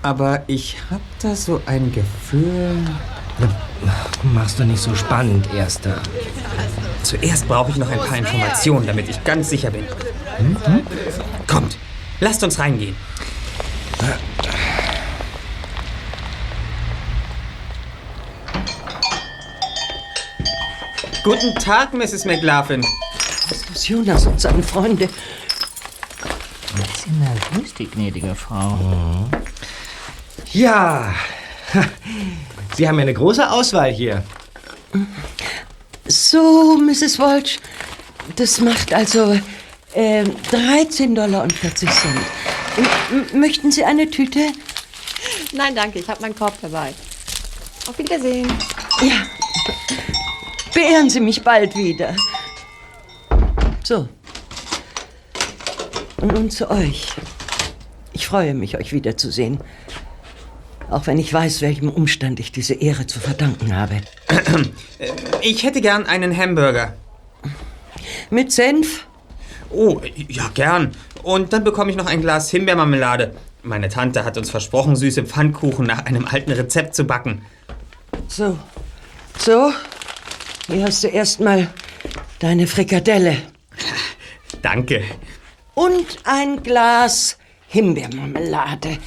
Aber 0.02 0.44
ich 0.46 0.76
hab 0.90 1.00
da 1.20 1.34
so 1.34 1.60
ein 1.66 1.92
Gefühl. 1.92 2.76
Mach's 4.34 4.56
doch 4.56 4.64
nicht 4.64 4.80
so 4.80 4.94
spannend, 4.94 5.52
Erster. 5.54 6.00
Zuerst 7.02 7.48
brauche 7.48 7.70
ich 7.70 7.76
noch 7.76 7.90
ein 7.90 7.98
paar 7.98 8.18
Informationen, 8.18 8.86
damit 8.86 9.08
ich 9.08 9.22
ganz 9.24 9.50
sicher 9.50 9.70
bin. 9.70 9.84
Hm? 10.36 10.82
Kommt, 11.46 11.76
lasst 12.20 12.42
uns 12.44 12.58
reingehen. 12.58 12.96
Guten 21.22 21.54
Tag, 21.56 21.92
Mrs. 21.92 22.24
McLaughlin. 22.24 22.85
Justus 23.48 23.88
Jonas 23.88 24.26
und 24.26 24.40
seine 24.40 24.62
Freunde. 24.62 25.09
Ein 26.74 26.83
bisschen 26.83 27.18
nervös, 27.18 27.74
die 27.74 27.87
gnädige 27.90 28.35
Frau. 28.35 28.78
Ja, 30.52 31.14
Sie 32.74 32.88
haben 32.88 32.96
ja 32.96 33.02
eine 33.02 33.14
große 33.14 33.48
Auswahl 33.50 33.92
hier. 33.92 34.22
So, 36.06 36.76
Mrs. 36.78 37.18
Walsh, 37.18 37.59
das 38.37 38.61
macht 38.61 38.92
also 38.92 39.38
äh, 39.94 40.24
13 40.50 41.14
Dollar 41.14 41.42
und 41.44 41.52
40 41.52 41.88
Cent. 41.90 42.18
M- 43.33 43.40
möchten 43.40 43.70
Sie 43.70 43.85
eine 43.85 44.11
Tüte? 44.11 44.52
Nein, 45.52 45.74
danke, 45.76 45.98
ich 46.00 46.09
habe 46.09 46.20
meinen 46.22 46.35
Korb 46.35 46.54
dabei. 46.62 46.94
Auf 47.88 47.98
Wiedersehen. 47.98 48.50
Ja. 49.02 49.26
Beehren 50.80 51.10
Sie 51.10 51.20
mich 51.20 51.44
bald 51.44 51.76
wieder. 51.76 52.16
So. 53.84 54.08
Und 56.16 56.32
nun 56.32 56.50
zu 56.50 56.70
euch. 56.70 57.08
Ich 58.14 58.26
freue 58.26 58.54
mich, 58.54 58.78
euch 58.78 58.94
wiederzusehen. 58.94 59.60
Auch 60.88 61.06
wenn 61.06 61.18
ich 61.18 61.34
weiß, 61.34 61.60
welchem 61.60 61.90
Umstand 61.90 62.40
ich 62.40 62.50
diese 62.50 62.72
Ehre 62.72 63.06
zu 63.06 63.20
verdanken 63.20 63.76
habe. 63.76 64.00
Ich 65.42 65.64
hätte 65.64 65.82
gern 65.82 66.06
einen 66.06 66.34
Hamburger. 66.34 66.94
Mit 68.30 68.50
Senf? 68.50 69.06
Oh, 69.68 70.00
ja, 70.28 70.50
gern. 70.54 70.92
Und 71.22 71.52
dann 71.52 71.62
bekomme 71.62 71.90
ich 71.90 71.96
noch 71.98 72.06
ein 72.06 72.22
Glas 72.22 72.50
Himbeermarmelade. 72.50 73.34
Meine 73.62 73.90
Tante 73.90 74.24
hat 74.24 74.38
uns 74.38 74.48
versprochen, 74.48 74.96
süße 74.96 75.24
Pfannkuchen 75.24 75.84
nach 75.84 76.06
einem 76.06 76.24
alten 76.24 76.52
Rezept 76.52 76.94
zu 76.94 77.04
backen. 77.04 77.42
So. 78.28 78.58
So. 79.36 79.74
Hier 80.70 80.85
hast 80.85 81.02
du 81.02 81.09
erstmal 81.09 81.68
deine 82.38 82.66
Frikadelle. 82.66 83.38
Danke. 84.62 85.02
Und 85.74 86.18
ein 86.22 86.62
Glas 86.62 87.38
Himbeermarmelade. 87.66 88.98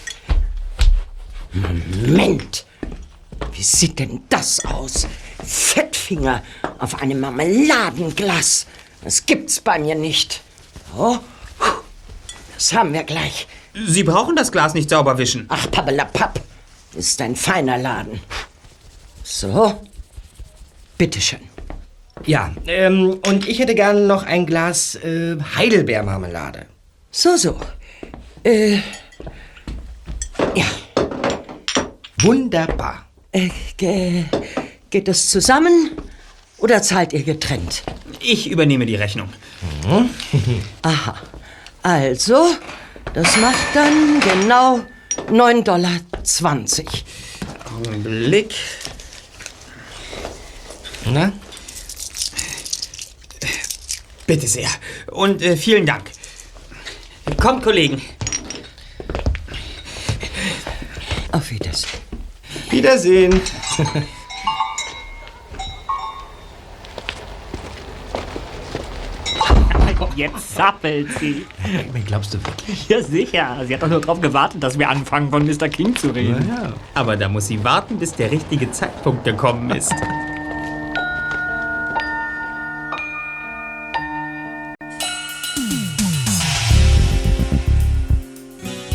Moment! 1.53 2.65
Wie 3.53 3.63
sieht 3.63 3.99
denn 3.99 4.23
das 4.27 4.65
aus? 4.65 5.07
Fettfinger 5.45 6.43
auf 6.79 7.01
einem 7.01 7.21
Marmeladenglas. 7.21 8.67
Das 9.01 9.25
gibt's 9.25 9.61
bei 9.61 9.79
mir 9.79 9.95
nicht. 9.95 10.41
Oh, 10.97 11.17
das 12.55 12.73
haben 12.73 12.91
wir 12.91 13.03
gleich. 13.03 13.47
Sie 13.87 14.03
brauchen 14.03 14.35
das 14.35 14.51
Glas 14.51 14.73
nicht 14.73 14.89
sauber 14.89 15.17
wischen. 15.17 15.45
Ach, 15.47 15.71
Pappelapapp. 15.71 16.41
Ist 16.93 17.21
ein 17.21 17.35
feiner 17.37 17.77
Laden. 17.77 18.19
So. 19.23 19.81
Bitteschön. 20.97 21.52
Ja, 22.25 22.51
ähm, 22.67 23.19
und 23.27 23.47
ich 23.47 23.59
hätte 23.59 23.75
gern 23.75 24.07
noch 24.07 24.23
ein 24.23 24.45
Glas 24.45 24.95
äh, 24.95 25.35
Heidelbeermarmelade. 25.55 26.65
So, 27.11 27.35
so. 27.37 27.59
Äh, 28.43 28.79
Wunderbar. 32.21 33.05
äh, 33.31 33.49
ge 33.75 34.23
geht 34.89 35.07
das 35.07 35.27
zusammen 35.29 35.91
oder 36.57 36.81
zahlt 36.81 37.11
ihr 37.13 37.23
getrennt? 37.23 37.83
Ich 38.21 38.49
übernehme 38.49 38.85
die 38.85 38.95
Rechnung. 38.95 39.27
Aha. 40.83 41.15
Also, 41.81 42.55
das 43.13 43.35
macht 43.37 43.57
dann 43.73 44.21
genau 44.21 44.79
9,20 45.29 45.63
Dollar. 45.63 45.91
Augenblick. 47.75 48.53
Na? 51.05 51.33
Bitte 54.25 54.47
sehr. 54.47 54.69
Und 55.11 55.41
äh, 55.41 55.57
vielen 55.57 55.85
Dank. 55.85 56.11
Kommt, 57.37 57.63
Kollegen. 57.63 58.01
Auf 61.31 61.49
Wiedersehen. 61.49 61.89
Wiedersehen. 62.69 63.41
Jetzt 70.15 70.55
zappelt 70.55 71.07
sie. 71.19 71.45
Glaubst 72.05 72.33
du 72.33 72.45
wirklich? 72.45 72.87
Ja, 72.87 73.01
sicher. 73.01 73.57
Sie 73.65 73.73
hat 73.73 73.81
doch 73.81 73.87
nur 73.87 74.01
darauf 74.01 74.21
gewartet, 74.21 74.61
dass 74.61 74.77
wir 74.77 74.89
anfangen, 74.89 75.29
von 75.31 75.45
Mr. 75.45 75.69
King 75.69 75.95
zu 75.95 76.09
reden. 76.09 76.47
Ja, 76.47 76.73
aber 76.93 77.17
da 77.17 77.27
muss 77.29 77.47
sie 77.47 77.63
warten, 77.63 77.97
bis 77.97 78.13
der 78.13 78.31
richtige 78.31 78.71
Zeitpunkt 78.71 79.23
gekommen 79.23 79.71
ist. 79.71 79.93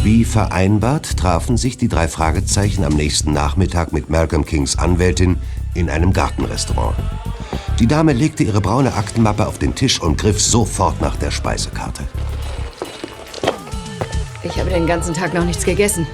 Wie 0.08 0.24
vereinbart 0.24 1.18
trafen 1.18 1.58
sich 1.58 1.76
die 1.76 1.86
drei 1.86 2.08
Fragezeichen 2.08 2.82
am 2.82 2.94
nächsten 2.94 3.34
Nachmittag 3.34 3.92
mit 3.92 4.08
Malcolm 4.08 4.46
Kings 4.46 4.78
Anwältin 4.78 5.36
in 5.74 5.90
einem 5.90 6.14
Gartenrestaurant. 6.14 6.96
Die 7.78 7.86
Dame 7.86 8.14
legte 8.14 8.42
ihre 8.42 8.62
braune 8.62 8.94
Aktenmappe 8.94 9.46
auf 9.46 9.58
den 9.58 9.74
Tisch 9.74 10.00
und 10.00 10.16
griff 10.16 10.40
sofort 10.40 11.02
nach 11.02 11.16
der 11.16 11.30
Speisekarte. 11.30 12.04
Ich 14.44 14.58
habe 14.58 14.70
den 14.70 14.86
ganzen 14.86 15.12
Tag 15.12 15.34
noch 15.34 15.44
nichts 15.44 15.66
gegessen. 15.66 16.06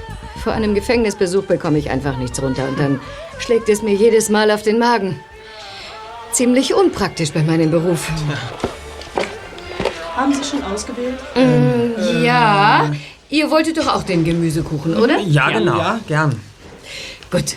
Vor 0.43 0.55
einem 0.55 0.75
Gefängnisbesuch 0.75 1.45
bekomme 1.45 1.79
ich 1.79 1.89
einfach 1.89 2.17
nichts 2.17 2.43
runter 2.43 2.67
und 2.67 2.81
dann 2.81 2.99
schlägt 3.39 3.69
es 3.69 3.81
mir 3.81 3.95
jedes 3.95 4.29
Mal 4.29 4.51
auf 4.51 4.63
den 4.63 4.81
Magen. 4.81 5.21
Ziemlich 6.33 6.75
unpraktisch 6.75 7.31
bei 7.31 7.45
meinem 7.45 7.71
Beruf. 7.71 8.11
Haben 10.17 10.35
Sie 10.35 10.43
schon 10.43 10.65
ausgewählt? 10.65 11.21
Mm, 11.37 12.25
ja, 12.25 12.91
ihr 13.35 13.51
wolltet 13.51 13.77
doch 13.79 13.89
auch 13.89 14.05
den 14.05 14.25
Gemüsekuchen, 14.25 14.97
oder? 14.97 15.19
Ja, 15.19 15.51
genau. 15.51 15.77
Ja, 15.77 16.01
gern. 16.07 16.41
Gut, 17.31 17.57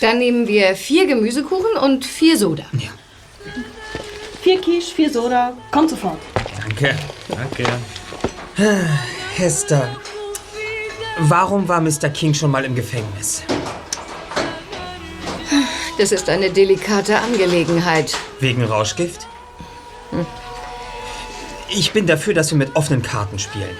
dann 0.00 0.18
nehmen 0.18 0.48
wir 0.48 0.74
vier 0.74 1.06
Gemüsekuchen 1.06 1.76
und 1.82 2.06
vier 2.06 2.38
Soda. 2.38 2.64
Vier 4.42 4.60
Quiche, 4.60 4.94
vier 4.94 5.12
Soda. 5.12 5.52
Kommt 5.70 5.90
sofort. 5.90 6.18
Danke. 6.58 6.96
Danke. 7.28 7.64
Hester, 9.36 9.88
warum 11.18 11.68
war 11.68 11.80
Mr. 11.80 12.08
King 12.08 12.32
schon 12.34 12.50
mal 12.50 12.64
im 12.64 12.74
Gefängnis? 12.74 13.42
Das 15.98 16.12
ist 16.12 16.30
eine 16.30 16.50
delikate 16.50 17.18
Angelegenheit. 17.18 18.16
Wegen 18.40 18.64
Rauschgift? 18.64 19.26
Hm. 20.10 20.24
Ich 21.68 21.92
bin 21.92 22.06
dafür, 22.06 22.32
dass 22.32 22.50
wir 22.50 22.58
mit 22.58 22.74
offenen 22.74 23.02
Karten 23.02 23.38
spielen. 23.38 23.76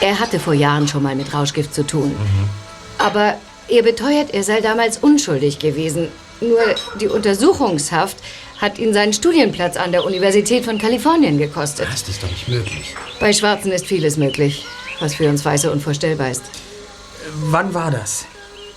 Er 0.00 0.18
hatte 0.18 0.38
vor 0.38 0.54
Jahren 0.54 0.86
schon 0.88 1.02
mal 1.02 1.14
mit 1.14 1.32
Rauschgift 1.32 1.74
zu 1.74 1.86
tun. 1.86 2.14
Aber 2.98 3.34
er 3.68 3.82
beteuert, 3.82 4.32
er 4.32 4.42
sei 4.42 4.60
damals 4.60 4.98
unschuldig 4.98 5.58
gewesen. 5.58 6.08
Nur 6.40 6.60
die 7.00 7.08
Untersuchungshaft 7.08 8.16
hat 8.60 8.78
ihn 8.78 8.92
seinen 8.92 9.12
Studienplatz 9.12 9.76
an 9.76 9.92
der 9.92 10.04
Universität 10.04 10.64
von 10.64 10.78
Kalifornien 10.78 11.38
gekostet. 11.38 11.88
Das 11.90 12.06
ist 12.08 12.22
doch 12.22 12.30
nicht 12.30 12.48
möglich. 12.48 12.94
Bei 13.20 13.32
Schwarzen 13.32 13.72
ist 13.72 13.86
vieles 13.86 14.16
möglich, 14.16 14.66
was 15.00 15.14
für 15.14 15.28
uns 15.28 15.44
Weiße 15.44 15.70
unvorstellbar 15.70 16.30
ist. 16.30 16.42
Wann 17.50 17.74
war 17.74 17.90
das? 17.90 18.26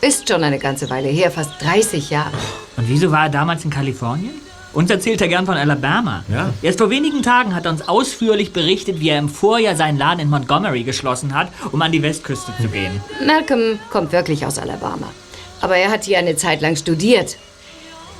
Ist 0.02 0.30
schon 0.30 0.44
eine 0.44 0.60
ganze 0.60 0.90
Weile 0.90 1.10
her, 1.10 1.30
fast 1.32 1.52
30 1.62 2.10
Jahre. 2.10 2.32
Und 2.78 2.88
wieso 2.88 3.12
war 3.12 3.24
er 3.24 3.30
damals 3.30 3.66
in 3.66 3.70
Kalifornien? 3.70 4.34
Uns 4.74 4.90
erzählt 4.92 5.20
er 5.22 5.28
gern 5.28 5.46
von 5.46 5.58
Alabama. 5.58 6.24
Ja. 6.28 6.54
Erst 6.62 6.80
vor 6.80 6.90
wenigen 6.90 7.24
Tagen 7.24 7.56
hat 7.56 7.66
er 7.66 7.72
uns 7.72 7.88
ausführlich 7.88 8.54
berichtet, 8.54 9.00
wie 9.00 9.10
er 9.10 9.18
im 9.18 9.30
Vorjahr 9.30 9.76
seinen 9.76 9.98
Laden 9.98 10.20
in 10.20 10.30
Montgomery 10.30 10.84
geschlossen 10.84 11.34
hat, 11.34 11.50
um 11.72 11.82
an 11.82 11.92
die 11.92 12.04
Westküste 12.04 12.52
zu 12.62 12.68
gehen. 12.68 13.02
Malcolm 13.26 13.80
kommt 13.90 14.12
wirklich 14.12 14.46
aus 14.46 14.60
Alabama. 14.60 15.08
Aber 15.62 15.76
er 15.76 15.90
hat 15.90 16.04
hier 16.04 16.20
eine 16.20 16.36
Zeit 16.36 16.62
lang 16.62 16.76
studiert. 16.76 17.38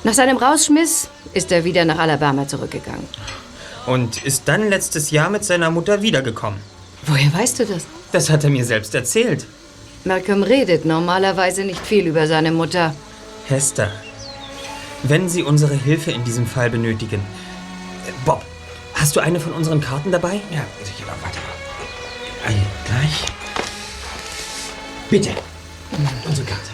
Nach 0.02 0.14
seinem 0.14 0.38
Rausschmiss 0.38 1.08
ist 1.34 1.52
er 1.52 1.64
wieder 1.64 1.84
nach 1.84 1.98
Alabama 1.98 2.48
zurückgegangen. 2.48 3.06
Und 3.86 4.24
ist 4.24 4.42
dann 4.46 4.68
letztes 4.68 5.10
Jahr 5.10 5.30
mit 5.30 5.44
seiner 5.44 5.70
Mutter 5.70 6.02
wiedergekommen. 6.02 6.60
Woher 7.06 7.32
weißt 7.32 7.60
du 7.60 7.66
das? 7.66 7.86
Das 8.12 8.28
hat 8.28 8.44
er 8.44 8.50
mir 8.50 8.64
selbst 8.64 8.94
erzählt. 8.94 9.46
Malcolm 10.04 10.42
redet 10.42 10.84
normalerweise 10.84 11.64
nicht 11.64 11.80
viel 11.86 12.06
über 12.06 12.26
seine 12.26 12.52
Mutter. 12.52 12.94
Hester, 13.46 13.90
wenn 15.02 15.28
Sie 15.28 15.42
unsere 15.42 15.74
Hilfe 15.74 16.10
in 16.12 16.24
diesem 16.24 16.46
Fall 16.46 16.70
benötigen. 16.70 17.20
Äh, 18.06 18.12
Bob, 18.24 18.44
hast 18.94 19.16
du 19.16 19.20
eine 19.20 19.40
von 19.40 19.52
unseren 19.52 19.80
Karten 19.80 20.12
dabei? 20.12 20.40
Ja, 20.50 20.64
sicher. 20.82 21.06
Warte 21.22 21.38
mal. 21.38 22.46
Eine 22.46 22.66
gleich. 22.84 23.24
Bitte. 25.10 25.30
Unsere 26.26 26.46
Karte. 26.46 26.70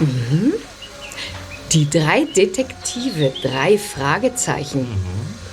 Mhm. 0.00 0.52
Die 1.72 1.88
drei 1.88 2.24
Detektive, 2.24 3.32
drei 3.40 3.78
Fragezeichen. 3.78 4.86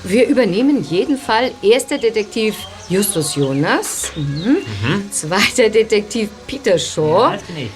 Wir 0.04 0.28
übernehmen 0.28 0.84
jeden 0.84 1.18
Fall. 1.18 1.52
Erster 1.62 1.98
Detektiv 1.98 2.56
Justus 2.90 3.36
Jonas. 3.36 4.12
Mhm. 4.16 5.12
Zweiter 5.12 5.70
Detektiv 5.70 6.30
Peter 6.48 6.78
Shaw. 6.80 7.32
Ja, 7.32 7.34
das 7.34 7.44
bin 7.44 7.58
ich. 7.58 7.70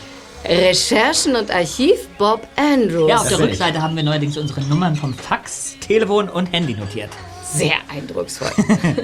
Recherchen 0.45 1.35
und 1.35 1.51
Archiv 1.51 2.07
Bob 2.17 2.45
Andrews. 2.55 3.09
Ja, 3.09 3.17
auf 3.17 3.29
der 3.29 3.39
Rückseite 3.39 3.81
haben 3.81 3.95
wir 3.95 4.03
neuerdings 4.03 4.37
unsere 4.37 4.61
Nummern 4.61 4.95
vom 4.95 5.13
Fax, 5.13 5.77
Telefon 5.79 6.27
und 6.29 6.51
Handy 6.51 6.73
notiert. 6.73 7.09
Sehr 7.43 7.75
eindrucksvoll. 7.89 8.51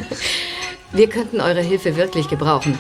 Wir 0.92 1.08
könnten 1.08 1.40
eure 1.40 1.62
Hilfe 1.62 1.96
wirklich 1.96 2.28
gebrauchen. 2.30 2.78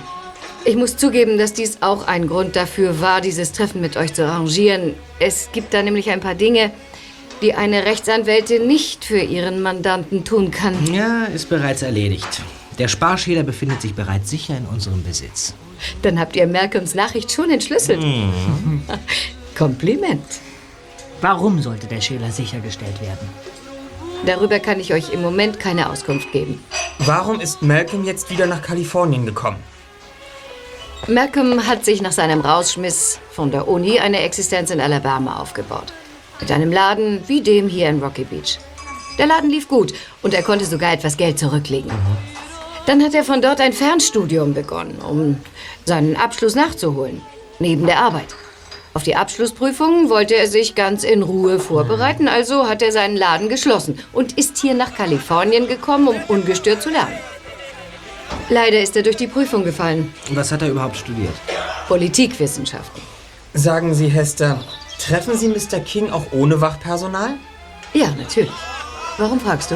Ich 0.66 0.76
muss 0.76 0.98
zugeben, 0.98 1.38
dass 1.38 1.54
dies 1.54 1.82
auch 1.82 2.08
ein 2.08 2.28
Grund 2.28 2.56
dafür 2.56 3.00
war, 3.00 3.22
dieses 3.22 3.52
Treffen 3.52 3.82
mit 3.82 3.96
euch 3.98 4.14
zu 4.14 4.26
arrangieren. 4.26 4.96
Es 5.20 5.50
gibt 5.54 5.74
da 5.74 5.84
nämlich 5.84 6.10
ein 6.10 6.20
paar 6.20 6.36
Dinge, 6.36 6.72
die 7.42 7.54
eine 7.54 7.86
Rechtsanwältin 7.86 8.68
nicht 8.68 9.06
für 9.06 9.20
ihren 9.20 9.62
Mandanten 9.62 10.26
tun 10.26 10.52
kann. 10.52 10.92
Ja, 10.92 11.26
ist 11.26 11.50
bereits 11.50 11.82
erledigt. 11.82 12.42
Der 12.78 12.88
Sparschäler 12.88 13.44
befindet 13.44 13.82
sich 13.82 13.94
bereits 13.94 14.30
sicher 14.30 14.58
in 14.58 14.66
unserem 14.66 15.04
Besitz. 15.04 15.54
Dann 16.02 16.20
habt 16.20 16.36
ihr 16.36 16.48
Malcolms 16.48 16.96
Nachricht 16.96 17.32
schon 17.32 17.50
entschlüsselt. 17.50 18.02
Mhm. 18.02 18.84
Kompliment. 19.58 20.24
Warum 21.22 21.62
sollte 21.62 21.88
der 21.88 22.02
Schäler 22.02 22.32
sichergestellt 22.32 23.02
werden? 23.02 23.28
Darüber 24.26 24.60
kann 24.60 24.80
ich 24.80 24.94
euch 24.94 25.12
im 25.12 25.22
Moment 25.22 25.60
keine 25.60 25.90
Auskunft 25.90 26.32
geben. 26.32 26.64
Warum 27.00 27.40
ist 27.40 27.62
Malcolm 27.62 28.06
jetzt 28.06 28.30
wieder 28.30 28.46
nach 28.46 28.62
Kalifornien 28.62 29.26
gekommen? 29.26 29.58
Malcolm 31.08 31.66
hat 31.66 31.86
sich 31.86 32.02
nach 32.02 32.12
seinem 32.12 32.42
Rausschmiss 32.42 33.20
von 33.32 33.52
der 33.52 33.68
Uni 33.68 34.00
eine 34.00 34.20
Existenz 34.22 34.70
in 34.70 34.82
Alabama 34.82 35.38
aufgebaut. 35.40 35.94
Mit 36.40 36.52
einem 36.52 36.72
Laden 36.72 37.24
wie 37.28 37.42
dem 37.42 37.68
hier 37.68 37.90
in 37.90 38.02
Rocky 38.02 38.26
Beach. 38.26 38.60
Der 39.18 39.28
Laden 39.28 39.50
lief 39.50 39.68
gut 39.68 39.94
und 40.22 40.34
er 40.34 40.44
konnte 40.44 40.66
sogar 40.66 40.94
etwas 40.94 41.18
Geld 41.18 41.40
zurücklegen. 41.40 41.92
Dann 42.90 43.04
hat 43.04 43.14
er 43.14 43.24
von 43.24 43.40
dort 43.40 43.62
ein 43.62 43.72
Fernstudium 43.72 44.56
begonnen, 44.56 44.98
um 45.08 45.38
seinen 45.86 46.16
Abschluss 46.16 46.56
nachzuholen. 46.56 47.22
Neben 47.60 47.86
der 47.86 48.00
Arbeit. 48.00 48.34
Auf 48.96 49.04
die 49.04 49.16
Abschlussprüfung 49.16 50.10
wollte 50.10 50.36
er 50.36 50.48
sich 50.48 50.74
ganz 50.74 51.04
in 51.04 51.22
Ruhe 51.22 51.60
vorbereiten, 51.60 52.28
also 52.28 52.68
hat 52.68 52.82
er 52.82 52.92
seinen 52.92 53.16
Laden 53.16 53.48
geschlossen 53.48 54.00
und 54.12 54.40
ist 54.40 54.58
hier 54.58 54.74
nach 54.74 54.96
Kalifornien 54.96 55.68
gekommen, 55.68 56.08
um 56.08 56.16
ungestört 56.30 56.82
zu 56.82 56.90
lernen. 56.90 57.14
Leider 58.50 58.82
ist 58.82 58.96
er 58.96 59.04
durch 59.04 59.18
die 59.18 59.28
Prüfung 59.28 59.64
gefallen. 59.64 60.12
Was 60.32 60.52
hat 60.52 60.64
er 60.64 60.70
überhaupt 60.70 60.98
studiert? 60.98 61.36
Politikwissenschaften. 61.88 63.04
Sagen 63.54 63.94
Sie, 63.94 64.08
Hester, 64.08 64.64
treffen 64.98 65.38
Sie 65.38 65.50
Mr. 65.50 65.80
King 65.80 66.10
auch 66.10 66.26
ohne 66.32 66.60
Wachpersonal? 66.60 67.36
Ja, 67.94 68.10
natürlich. 68.18 68.50
Warum 69.20 69.40
fragst 69.40 69.70
du? 69.70 69.76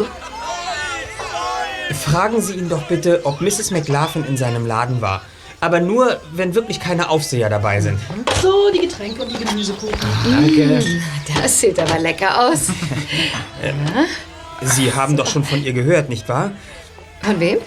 Fragen 1.94 2.42
Sie 2.42 2.54
ihn 2.56 2.70
doch 2.70 2.84
bitte, 2.84 3.22
ob 3.26 3.42
Mrs. 3.42 3.72
McLaughlin 3.72 4.26
in 4.26 4.38
seinem 4.38 4.66
Laden 4.66 5.02
war, 5.02 5.22
Aber 5.62 5.80
nur, 5.80 6.20
wenn 6.34 6.56
wirklich 6.56 6.80
keine 6.80 7.10
Aufseher 7.10 7.50
dabei 7.50 7.80
sind. 7.80 7.98
So, 8.42 8.70
die 8.74 8.80
Getränke 8.82 9.22
und 9.22 9.32
die 9.32 9.44
Gemüsekuchen. 9.46 9.96
Danke. 10.30 10.82
Mm, 10.84 11.42
Das 11.42 11.60
sieht 11.60 11.80
aber 11.80 12.00
lecker 12.00 12.48
aus. 12.50 12.68
Sie 14.62 14.94
haben 14.94 15.16
doch 15.18 15.28
schon 15.28 15.44
von 15.44 15.64
ihr 15.64 15.74
gehört, 15.74 16.10
nicht 16.10 16.28
wahr? 16.30 16.52
Von 17.22 17.40
wem? 17.40 17.60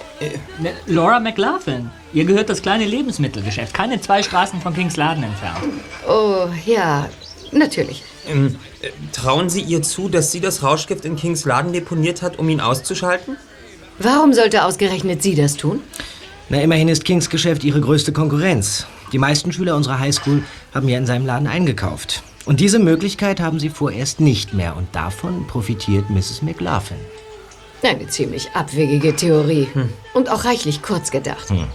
Ne, 0.59 0.73
Laura 0.87 1.21
McLaughlin. 1.21 1.91
Ihr 2.13 2.25
gehört 2.27 2.51
das 2.51 2.61
kleine 2.63 2.85
Lebensmittelgeschäft. 2.85 3.73
Keine 3.73 4.01
zwei 4.01 4.23
Straßen 4.23 4.61
von 4.61 4.75
Kings 4.75 4.97
Laden 4.97 5.23
entfernt. 5.25 5.59
Oh, 6.09 6.49
ja, 6.67 7.09
natürlich. 7.53 8.03
Ähm, 8.29 8.57
äh, 8.83 8.91
trauen 9.13 9.49
Sie 9.49 9.63
ihr 9.63 9.81
zu, 9.83 10.09
dass 10.11 10.33
sie 10.33 10.41
das 10.41 10.63
Rauschgift 10.63 11.05
in 11.07 11.17
Kings 11.17 11.45
Laden 11.47 11.73
deponiert 11.73 12.21
hat, 12.23 12.39
um 12.39 12.49
ihn 12.51 12.61
auszuschalten? 12.61 13.37
Warum 13.99 14.33
sollte 14.33 14.65
ausgerechnet 14.65 15.23
sie 15.23 15.35
das 15.35 15.57
tun? 15.57 15.81
Na, 16.49 16.61
immerhin 16.61 16.89
ist 16.89 17.05
Kings 17.05 17.29
Geschäft 17.31 17.65
ihre 17.65 17.81
größte 17.81 18.13
Konkurrenz. 18.13 18.87
Die 19.13 19.19
meisten 19.19 19.53
Schüler 19.53 19.75
unserer 19.77 19.99
Highschool 19.99 20.43
haben 20.75 20.89
ja 20.89 20.99
in 20.99 21.07
seinem 21.07 21.27
Laden 21.27 21.47
eingekauft. 21.49 22.23
Und 22.45 22.61
diese 22.61 22.79
Möglichkeit 22.79 23.41
haben 23.41 23.59
sie 23.59 23.69
vorerst 23.71 24.21
nicht 24.21 24.55
mehr. 24.55 24.77
Und 24.77 24.95
davon 24.95 25.47
profitiert 25.47 26.11
Mrs. 26.11 26.43
McLaughlin. 26.43 26.99
Eine 27.83 28.07
ziemlich 28.09 28.51
abwegige 28.53 29.15
Theorie. 29.15 29.69
Und 30.15 30.29
auch 30.29 30.45
reichlich 30.45 30.83
kurz 30.83 31.11
gedacht. 31.11 31.49
Hm. 31.51 31.67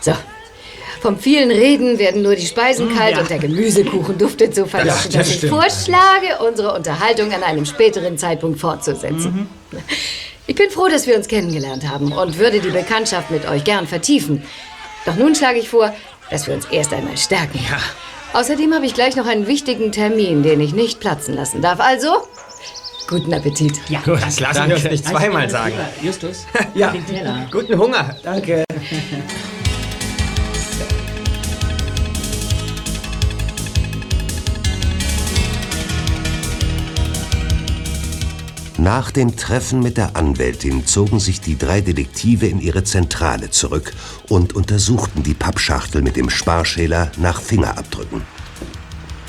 So. 0.00 0.12
Vom 1.00 1.18
vielen 1.18 1.50
Reden 1.50 1.98
werden 1.98 2.22
nur 2.22 2.34
die 2.36 2.46
Speisen 2.46 2.88
Hm, 2.90 2.96
kalt 2.96 3.14
ja. 3.16 3.20
und 3.22 3.30
der 3.30 3.38
Gemüsekuchen 3.38 4.18
duftet 4.18 4.54
so 4.54 4.66
verlockend, 4.66 5.04
Ja, 5.14 5.18
das 5.20 5.28
dass 5.28 5.28
ich 5.30 5.36
stimmt. 5.38 5.52
vorschlage, 5.52 6.42
unsere 6.46 6.74
Unterhaltung 6.74 7.32
an 7.32 7.42
einem 7.42 7.64
späteren 7.64 8.18
Zeitpunkt 8.18 8.60
fortzusetzen. 8.60 9.46
Ich 9.72 10.29
bin 10.60 10.70
froh, 10.70 10.88
dass 10.88 11.06
wir 11.06 11.16
uns 11.16 11.26
kennengelernt 11.26 11.88
haben 11.88 12.12
und 12.12 12.38
würde 12.38 12.60
die 12.60 12.68
Bekanntschaft 12.68 13.30
mit 13.30 13.48
euch 13.48 13.64
gern 13.64 13.86
vertiefen. 13.86 14.42
Doch 15.06 15.16
nun 15.16 15.34
schlage 15.34 15.58
ich 15.58 15.70
vor, 15.70 15.94
dass 16.30 16.46
wir 16.46 16.54
uns 16.54 16.66
erst 16.66 16.92
einmal 16.92 17.16
stärken. 17.16 17.58
Außerdem 18.34 18.74
habe 18.74 18.84
ich 18.84 18.92
gleich 18.92 19.16
noch 19.16 19.26
einen 19.26 19.46
wichtigen 19.46 19.90
Termin, 19.90 20.42
den 20.42 20.60
ich 20.60 20.74
nicht 20.74 21.00
platzen 21.00 21.34
lassen 21.34 21.62
darf. 21.62 21.80
Also, 21.80 22.28
guten 23.08 23.32
Appetit. 23.32 23.80
Ja, 23.88 24.00
Gut, 24.00 24.22
das 24.22 24.38
lassen 24.38 24.68
wir 24.68 24.74
uns 24.76 24.84
nicht 24.84 25.06
zweimal 25.06 25.48
sagen. 25.48 25.74
Justus? 26.02 26.44
Ja, 26.74 26.94
guten 27.50 27.78
Hunger. 27.78 28.16
Danke. 28.22 28.64
Nach 38.80 39.10
dem 39.10 39.36
Treffen 39.36 39.80
mit 39.80 39.98
der 39.98 40.16
Anwältin 40.16 40.86
zogen 40.86 41.20
sich 41.20 41.42
die 41.42 41.58
drei 41.58 41.82
Detektive 41.82 42.46
in 42.46 42.62
ihre 42.62 42.82
Zentrale 42.82 43.50
zurück 43.50 43.92
und 44.30 44.54
untersuchten 44.54 45.22
die 45.22 45.34
Pappschachtel 45.34 46.00
mit 46.00 46.16
dem 46.16 46.30
Sparschäler 46.30 47.12
nach 47.18 47.42
Fingerabdrücken. 47.42 48.22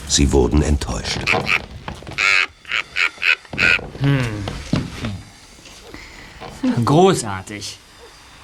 Sie 0.07 0.31
wurden 0.31 0.61
enttäuscht. 0.61 1.19
Großartig. 6.85 7.77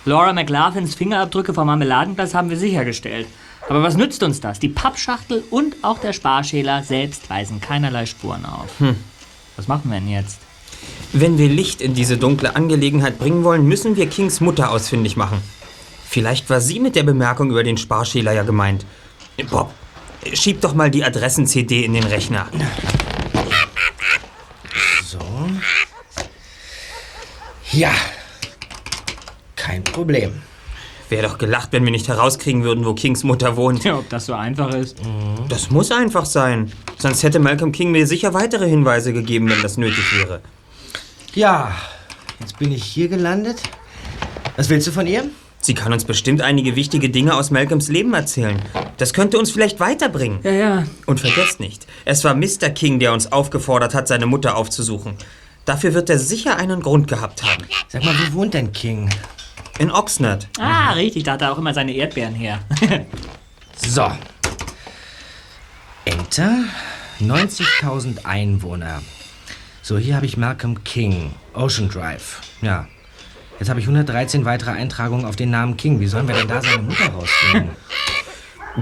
Laura 0.03 0.33
McLaughlins 0.33 0.93
Fingerabdrücke 0.93 1.53
vom 1.53 1.67
Marmeladenplatz 1.67 2.33
haben 2.33 2.49
wir 2.49 2.57
sichergestellt. 2.57 3.27
Aber 3.69 3.81
was 3.81 3.95
nützt 3.95 4.23
uns 4.23 4.41
das? 4.41 4.59
Die 4.59 4.67
Pappschachtel 4.67 5.45
und 5.51 5.77
auch 5.83 5.99
der 5.99 6.11
Sparschäler 6.11 6.83
selbst 6.83 7.29
weisen 7.29 7.61
keinerlei 7.61 8.05
Spuren 8.05 8.45
auf. 8.45 8.77
Hm. 8.79 8.97
Was 9.55 9.69
machen 9.69 9.89
wir 9.89 10.01
denn 10.01 10.09
jetzt? 10.09 10.46
Wenn 11.13 11.37
wir 11.37 11.47
Licht 11.47 11.81
in 11.81 11.93
diese 11.93 12.17
dunkle 12.17 12.55
Angelegenheit 12.55 13.17
bringen 13.17 13.43
wollen, 13.43 13.65
müssen 13.65 13.95
wir 13.95 14.07
Kings 14.07 14.41
Mutter 14.41 14.71
ausfindig 14.71 15.15
machen. 15.15 15.41
Vielleicht 16.09 16.49
war 16.49 16.61
sie 16.61 16.79
mit 16.79 16.95
der 16.95 17.03
Bemerkung 17.03 17.49
über 17.49 17.63
den 17.63 17.77
Sparschäler 17.77 18.33
ja 18.33 18.43
gemeint. 18.43 18.85
Bob, 19.49 19.73
schieb 20.33 20.61
doch 20.61 20.73
mal 20.73 20.91
die 20.91 21.03
Adressen-CD 21.03 21.85
in 21.85 21.93
den 21.93 22.03
Rechner. 22.03 22.47
So. 25.05 25.19
Ja. 27.71 27.91
Kein 29.55 29.83
Problem. 29.83 30.41
Wäre 31.09 31.27
doch 31.27 31.37
gelacht, 31.37 31.69
wenn 31.71 31.85
wir 31.85 31.91
nicht 31.91 32.09
herauskriegen 32.09 32.63
würden, 32.63 32.85
wo 32.85 32.93
Kings 32.93 33.23
Mutter 33.23 33.55
wohnt. 33.55 33.85
Ja, 33.85 33.97
ob 33.97 34.09
das 34.09 34.25
so 34.25 34.33
einfach 34.33 34.73
ist. 34.73 34.97
Das 35.47 35.69
muss 35.69 35.91
einfach 35.91 36.25
sein. 36.25 36.71
Sonst 36.97 37.23
hätte 37.23 37.39
Malcolm 37.39 37.71
King 37.71 37.91
mir 37.91 38.05
sicher 38.05 38.33
weitere 38.33 38.67
Hinweise 38.67 39.13
gegeben, 39.13 39.49
wenn 39.49 39.61
das 39.61 39.77
nötig 39.77 40.03
wäre. 40.17 40.41
Ja, 41.33 41.75
jetzt 42.39 42.57
bin 42.57 42.71
ich 42.71 42.83
hier 42.83 43.07
gelandet. 43.07 43.61
Was 44.55 44.69
willst 44.69 44.87
du 44.87 44.91
von 44.91 45.05
ihr? 45.07 45.25
Sie 45.59 45.73
kann 45.73 45.91
uns 45.91 46.05
bestimmt 46.05 46.41
einige 46.41 46.75
wichtige 46.75 47.09
Dinge 47.09 47.35
aus 47.35 47.51
Malcolms 47.51 47.89
Leben 47.89 48.13
erzählen. 48.13 48.61
Das 48.97 49.13
könnte 49.13 49.37
uns 49.37 49.51
vielleicht 49.51 49.79
weiterbringen. 49.79 50.39
Ja, 50.43 50.51
ja. 50.51 50.83
Und 51.05 51.19
vergesst 51.19 51.59
nicht, 51.59 51.85
es 52.05 52.23
war 52.23 52.35
Mr. 52.35 52.69
King, 52.69 52.99
der 52.99 53.13
uns 53.13 53.31
aufgefordert 53.31 53.93
hat, 53.93 54.07
seine 54.07 54.25
Mutter 54.27 54.55
aufzusuchen. 54.55 55.15
Dafür 55.65 55.93
wird 55.93 56.09
er 56.09 56.19
sicher 56.19 56.55
einen 56.55 56.81
Grund 56.81 57.07
gehabt 57.07 57.43
haben. 57.43 57.63
Sag 57.89 58.05
mal, 58.05 58.15
wo 58.31 58.37
wohnt 58.39 58.53
denn 58.53 58.71
King? 58.71 59.09
In 59.79 59.91
Oxnard. 59.91 60.47
Ah, 60.59 60.93
richtig, 60.93 61.23
da 61.23 61.33
hat 61.33 61.41
er 61.41 61.51
auch 61.51 61.57
immer 61.57 61.73
seine 61.73 61.93
Erdbeeren 61.93 62.33
her. 62.35 62.59
So. 63.85 64.11
Enter. 66.05 66.63
90.000 67.21 68.25
Einwohner. 68.25 69.03
So, 69.87 69.97
hier 69.97 70.17
habe 70.17 70.25
ich 70.25 70.35
Malcolm 70.35 70.83
King. 70.83 71.31
Ocean 71.53 71.87
Drive. 71.87 72.41
Ja. 72.61 72.89
Jetzt 73.57 73.69
habe 73.69 73.79
ich 73.79 73.85
113 73.85 74.43
weitere 74.43 74.71
Eintragungen 74.71 75.23
auf 75.23 75.37
den 75.37 75.49
Namen 75.49 75.77
King. 75.77 76.01
Wie 76.01 76.07
sollen 76.07 76.27
wir 76.27 76.35
denn 76.35 76.49
da 76.49 76.61
seine 76.61 76.81
Mutter 76.81 77.07
rausfinden? 77.07 77.69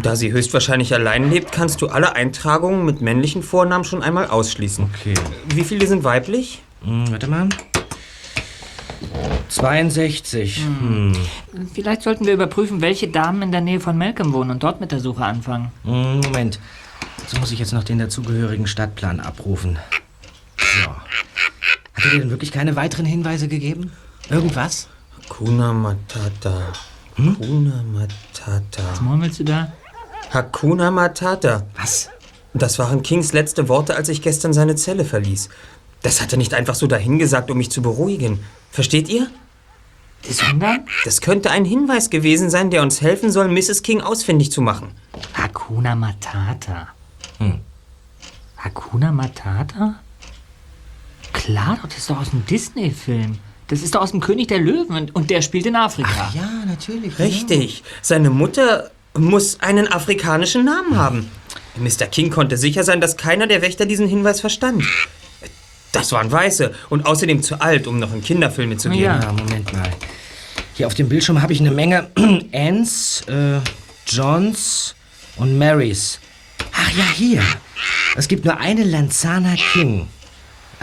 Da 0.02 0.16
sie 0.16 0.32
höchstwahrscheinlich 0.32 0.96
allein 0.96 1.30
lebt, 1.30 1.52
kannst 1.52 1.84
du 1.84 1.90
alle 1.90 2.16
Eintragungen 2.16 2.86
mit 2.86 3.02
männlichen 3.02 3.44
Vornamen 3.44 3.84
schon 3.84 4.02
einmal 4.02 4.26
ausschließen. 4.32 4.90
Okay. 4.96 5.14
Wie 5.54 5.64
viele 5.64 5.86
sind 5.86 6.04
weiblich? 6.04 6.64
Hm, 6.84 7.12
warte 7.12 7.28
mal. 7.28 7.50
62. 9.50 10.66
Hm. 10.66 11.14
Vielleicht 11.76 12.02
sollten 12.02 12.26
wir 12.26 12.34
überprüfen, 12.34 12.82
welche 12.82 13.10
Damen 13.10 13.44
in 13.44 13.52
der 13.52 13.62
Nähe 13.62 13.80
von 13.80 13.96
Malcolm 13.96 14.34
wohnen 14.34 14.50
und 14.50 14.64
dort 14.64 14.82
mit 14.82 14.92
der 14.92 15.02
Suche 15.02 15.24
anfangen. 15.24 15.72
Hm, 15.84 16.22
Moment. 16.22 16.60
So 17.28 17.38
muss 17.40 17.52
ich 17.52 17.60
jetzt 17.60 17.74
noch 17.74 17.84
den 17.84 18.00
dazugehörigen 18.00 18.66
Stadtplan 18.66 19.20
abrufen. 19.20 19.78
So. 20.84 20.90
Hat 21.94 22.06
er 22.06 22.10
dir 22.12 22.20
denn 22.20 22.30
wirklich 22.30 22.52
keine 22.52 22.76
weiteren 22.76 23.06
Hinweise 23.06 23.48
gegeben? 23.48 23.92
Irgendwas? 24.30 24.88
Hakuna 25.18 25.74
Matata. 25.74 26.74
Hakuna 27.18 27.84
Matata. 27.84 28.84
Was 28.92 29.02
murmelst 29.02 29.40
du 29.40 29.44
da? 29.46 29.72
Hakuna 30.32 30.92
Matata. 30.92 31.66
Was? 31.78 32.10
Das 32.54 32.80
waren 32.80 33.04
Kings 33.04 33.34
letzte 33.34 33.70
Worte, 33.70 33.96
als 33.96 34.10
ich 34.10 34.22
gestern 34.22 34.54
seine 34.54 34.76
Zelle 34.76 35.06
verließ. 35.06 35.50
Das 36.02 36.22
hat 36.22 36.32
er 36.32 36.38
nicht 36.38 36.54
einfach 36.54 36.76
so 36.76 36.88
dahingesagt, 36.88 37.50
um 37.52 37.58
mich 37.58 37.72
zu 37.72 37.82
beruhigen. 37.82 38.44
Versteht 38.72 39.10
ihr? 39.10 39.28
Sondern? 40.28 40.86
Das 41.04 41.22
könnte 41.22 41.52
ein 41.52 41.66
Hinweis 41.66 42.10
gewesen 42.10 42.50
sein, 42.50 42.72
der 42.72 42.82
uns 42.82 43.02
helfen 43.02 43.32
soll, 43.32 43.48
Mrs. 43.48 43.84
King 43.84 44.02
ausfindig 44.02 44.52
zu 44.52 44.62
machen. 44.62 44.92
Hakuna 45.34 45.96
Matata. 45.96 46.88
Hm. 47.38 47.60
Hakuna 48.58 49.12
Matata? 49.12 49.96
Klar, 51.36 51.80
das 51.84 51.98
ist 51.98 52.10
doch 52.10 52.20
aus 52.20 52.30
dem 52.32 52.46
Disney-Film. 52.46 53.38
Das 53.68 53.82
ist 53.82 53.96
doch 53.96 54.02
aus 54.02 54.12
dem 54.12 54.20
König 54.20 54.48
der 54.48 54.60
Löwen 54.60 55.10
und, 55.12 55.30
der 55.30 55.42
spielt 55.42 55.66
in 55.66 55.76
Afrika. 55.76 56.10
Ach 56.30 56.36
ja, 56.36 56.50
natürlich. 56.68 57.18
Richtig. 57.18 57.84
Seine 58.02 58.30
Mutter 58.30 58.92
muss 59.18 59.60
einen 59.60 59.92
afrikanischen 59.92 60.66
Namen 60.66 60.98
haben. 60.98 61.32
Mr. 61.78 62.06
King 62.06 62.30
konnte 62.30 62.58
sicher 62.58 62.84
sein, 62.84 63.02
dass 63.02 63.18
keiner 63.18 63.48
der 63.48 63.62
Wächter 63.62 63.86
diesen 63.86 64.08
Hinweis 64.08 64.40
verstand. 64.40 64.84
Das 65.92 66.12
waren 66.12 66.32
Weiße 66.32 66.74
und 66.90 67.06
außerdem 67.06 67.42
zu 67.42 67.62
alt, 67.62 67.88
um 67.88 68.00
noch 68.00 68.14
in 68.14 68.22
Kinderfilme 68.22 68.78
zu 68.78 68.90
gehen. 68.90 69.04
Ja, 69.04 69.32
Moment 69.32 69.72
mal. 69.74 69.90
Hier 70.74 70.88
auf 70.88 70.94
dem 70.94 71.10
Bildschirm 71.10 71.42
habe 71.42 71.54
ich 71.54 71.62
eine 71.62 71.72
Menge 71.72 72.10
Anns, 72.54 73.22
äh, 73.28 73.60
Johns 74.06 74.96
und 75.38 75.58
Marys. 75.58 76.20
Ach 76.74 76.92
ja, 76.92 77.06
hier. 77.14 77.42
Es 78.16 78.28
gibt 78.28 78.46
nur 78.46 78.58
eine 78.58 78.84
Lanzana 78.84 79.56
King. 79.56 80.08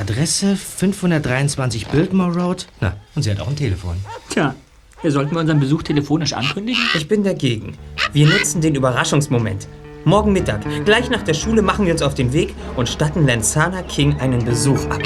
Adresse 0.02 0.56
523 0.56 1.86
Biltmore 1.86 2.34
Road. 2.34 2.66
Na, 2.80 2.96
und 3.14 3.22
sie 3.22 3.30
hat 3.30 3.38
auch 3.38 3.46
ein 3.46 3.54
Telefon. 3.54 3.94
Tja, 4.30 4.56
wir 5.00 5.12
sollten 5.12 5.30
wir 5.32 5.38
unseren 5.38 5.60
Besuch 5.60 5.84
telefonisch 5.84 6.32
ankündigen? 6.32 6.82
Ich 6.96 7.06
bin 7.06 7.22
dagegen. 7.22 7.78
Wir 8.12 8.26
nutzen 8.26 8.60
den 8.60 8.74
Überraschungsmoment. 8.74 9.68
Morgen 10.04 10.32
Mittag, 10.32 10.62
gleich 10.84 11.08
nach 11.08 11.22
der 11.22 11.34
Schule, 11.34 11.62
machen 11.62 11.86
wir 11.86 11.92
uns 11.92 12.02
auf 12.02 12.14
den 12.14 12.32
Weg 12.32 12.52
und 12.74 12.88
statten 12.88 13.28
Lansana 13.28 13.82
King 13.82 14.18
einen 14.18 14.44
Besuch 14.44 14.84
ab. 14.86 15.02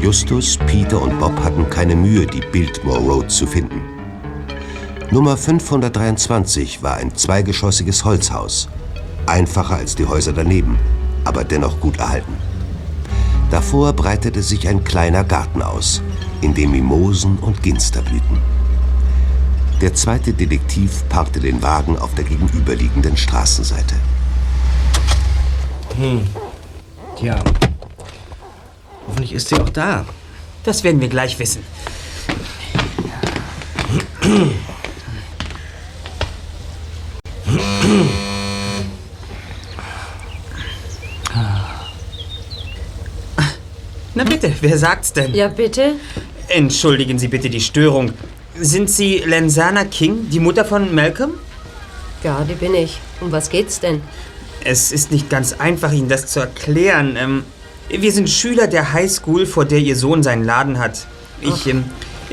Justus, 0.00 0.56
Peter 0.68 1.02
und 1.02 1.18
Bob 1.18 1.36
hatten 1.42 1.68
keine 1.68 1.96
Mühe, 1.96 2.24
die 2.26 2.42
Biltmore 2.52 3.00
Road 3.00 3.28
zu 3.32 3.44
finden. 3.44 3.82
Nummer 5.10 5.36
523 5.36 6.80
war 6.80 6.98
ein 6.98 7.12
zweigeschossiges 7.12 8.04
Holzhaus. 8.04 8.68
Einfacher 9.28 9.76
als 9.76 9.94
die 9.94 10.06
Häuser 10.06 10.32
daneben, 10.32 10.78
aber 11.24 11.44
dennoch 11.44 11.80
gut 11.80 11.98
erhalten. 11.98 12.36
Davor 13.50 13.92
breitete 13.92 14.42
sich 14.42 14.68
ein 14.68 14.84
kleiner 14.84 15.24
Garten 15.24 15.62
aus, 15.62 16.02
in 16.40 16.54
dem 16.54 16.70
Mimosen 16.70 17.38
und 17.38 17.62
Ginster 17.62 18.02
blühten. 18.02 18.38
Der 19.80 19.94
zweite 19.94 20.32
Detektiv 20.32 21.08
parkte 21.08 21.40
den 21.40 21.62
Wagen 21.62 21.96
auf 21.98 22.14
der 22.14 22.24
gegenüberliegenden 22.24 23.16
Straßenseite. 23.16 23.94
Hm. 25.96 26.26
Tja. 27.16 27.38
Hoffentlich 29.06 29.32
ist 29.32 29.48
sie 29.48 29.56
auch 29.56 29.68
da. 29.68 30.04
Das 30.64 30.84
werden 30.84 31.00
wir 31.00 31.08
gleich 31.08 31.38
wissen. 31.38 31.62
Na 44.18 44.24
bitte, 44.24 44.52
wer 44.62 44.76
sagt's 44.76 45.12
denn? 45.12 45.32
Ja, 45.32 45.46
bitte? 45.46 45.92
Entschuldigen 46.48 47.20
Sie 47.20 47.28
bitte 47.28 47.48
die 47.48 47.60
Störung. 47.60 48.10
Sind 48.60 48.90
Sie 48.90 49.18
Lensana 49.18 49.84
King, 49.84 50.28
die 50.28 50.40
Mutter 50.40 50.64
von 50.64 50.92
Malcolm? 50.92 51.34
Ja, 52.24 52.42
die 52.42 52.54
bin 52.54 52.74
ich. 52.74 52.98
Um 53.20 53.30
was 53.30 53.48
geht's 53.48 53.78
denn? 53.78 54.00
Es 54.64 54.90
ist 54.90 55.12
nicht 55.12 55.30
ganz 55.30 55.52
einfach, 55.52 55.92
Ihnen 55.92 56.08
das 56.08 56.26
zu 56.26 56.40
erklären. 56.40 57.16
Ähm, 57.16 57.44
wir 57.90 58.10
sind 58.10 58.28
Schüler 58.28 58.66
der 58.66 58.92
High 58.92 59.08
School, 59.08 59.46
vor 59.46 59.64
der 59.64 59.78
Ihr 59.78 59.94
Sohn 59.94 60.24
seinen 60.24 60.42
Laden 60.42 60.80
hat. 60.80 61.06
Ich, 61.40 61.68
ähm, 61.68 61.84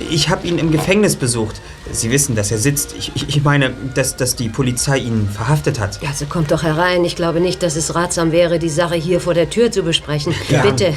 ich 0.09 0.29
habe 0.29 0.47
ihn 0.47 0.57
im 0.57 0.71
Gefängnis 0.71 1.15
besucht. 1.15 1.61
Sie 1.91 2.11
wissen, 2.11 2.35
dass 2.35 2.51
er 2.51 2.57
sitzt. 2.57 2.95
Ich, 2.97 3.11
ich, 3.15 3.29
ich 3.29 3.43
meine, 3.43 3.71
dass, 3.93 4.15
dass 4.15 4.35
die 4.35 4.49
Polizei 4.49 4.97
ihn 4.97 5.29
verhaftet 5.29 5.79
hat. 5.79 6.01
Ja, 6.01 6.09
also 6.09 6.25
kommt 6.25 6.51
doch 6.51 6.63
herein. 6.63 7.05
Ich 7.05 7.15
glaube 7.15 7.39
nicht, 7.39 7.61
dass 7.63 7.75
es 7.75 7.95
ratsam 7.95 8.31
wäre, 8.31 8.59
die 8.59 8.69
Sache 8.69 8.95
hier 8.95 9.21
vor 9.21 9.33
der 9.33 9.49
Tür 9.49 9.71
zu 9.71 9.83
besprechen. 9.83 10.33
Ja. 10.49 10.61
Bitte. 10.63 10.93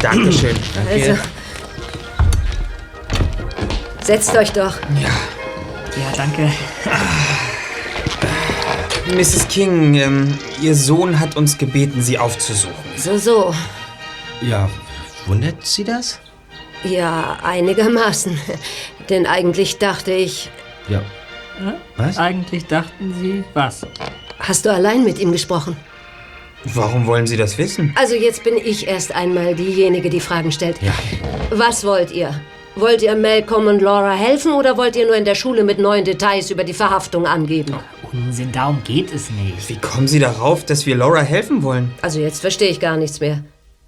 Dankeschön. 0.00 0.56
Also. 0.90 1.18
Setzt 4.04 4.36
euch 4.36 4.52
doch. 4.52 4.76
Ja. 5.00 5.08
Ja, 5.96 6.12
danke. 6.16 6.50
Mrs. 9.14 9.48
King, 9.48 9.94
ähm, 9.94 10.38
Ihr 10.60 10.74
Sohn 10.74 11.20
hat 11.20 11.36
uns 11.36 11.58
gebeten, 11.58 12.02
Sie 12.02 12.18
aufzusuchen. 12.18 12.74
So, 12.96 13.18
so. 13.18 13.54
Ja, 14.40 14.68
wundert 15.26 15.66
Sie 15.66 15.84
das? 15.84 16.18
Ja, 16.84 17.38
einigermaßen. 17.42 18.38
Denn 19.12 19.26
eigentlich 19.26 19.76
dachte 19.76 20.10
ich. 20.10 20.48
Ja. 20.88 21.02
Was? 21.98 22.16
Eigentlich 22.16 22.64
dachten 22.64 23.14
Sie, 23.20 23.44
was? 23.52 23.86
Hast 24.38 24.64
du 24.64 24.72
allein 24.72 25.04
mit 25.04 25.18
ihm 25.18 25.32
gesprochen? 25.32 25.76
Warum 26.64 27.06
wollen 27.06 27.26
Sie 27.26 27.36
das 27.36 27.58
wissen? 27.58 27.94
Also 27.94 28.14
jetzt 28.14 28.42
bin 28.42 28.56
ich 28.56 28.88
erst 28.88 29.14
einmal 29.14 29.54
diejenige, 29.54 30.08
die 30.08 30.18
Fragen 30.18 30.50
stellt. 30.50 30.80
Ja. 30.80 30.94
Was 31.50 31.84
wollt 31.84 32.10
ihr? 32.10 32.40
Wollt 32.74 33.02
ihr 33.02 33.14
Malcolm 33.14 33.66
und 33.66 33.82
Laura 33.82 34.14
helfen 34.14 34.54
oder 34.54 34.78
wollt 34.78 34.96
ihr 34.96 35.04
nur 35.04 35.16
in 35.16 35.26
der 35.26 35.34
Schule 35.34 35.62
mit 35.62 35.78
neuen 35.78 36.06
Details 36.06 36.50
über 36.50 36.64
die 36.64 36.72
Verhaftung 36.72 37.26
angeben? 37.26 37.74
Unsinn, 38.12 38.50
darum 38.50 38.82
geht 38.82 39.12
es 39.12 39.28
nicht. 39.30 39.68
Wie 39.68 39.76
kommen 39.76 40.08
Sie 40.08 40.20
darauf, 40.20 40.64
dass 40.64 40.86
wir 40.86 40.96
Laura 40.96 41.20
helfen 41.20 41.62
wollen? 41.62 41.92
Also 42.00 42.18
jetzt 42.18 42.40
verstehe 42.40 42.70
ich 42.70 42.80
gar 42.80 42.96
nichts 42.96 43.20
mehr. 43.20 43.44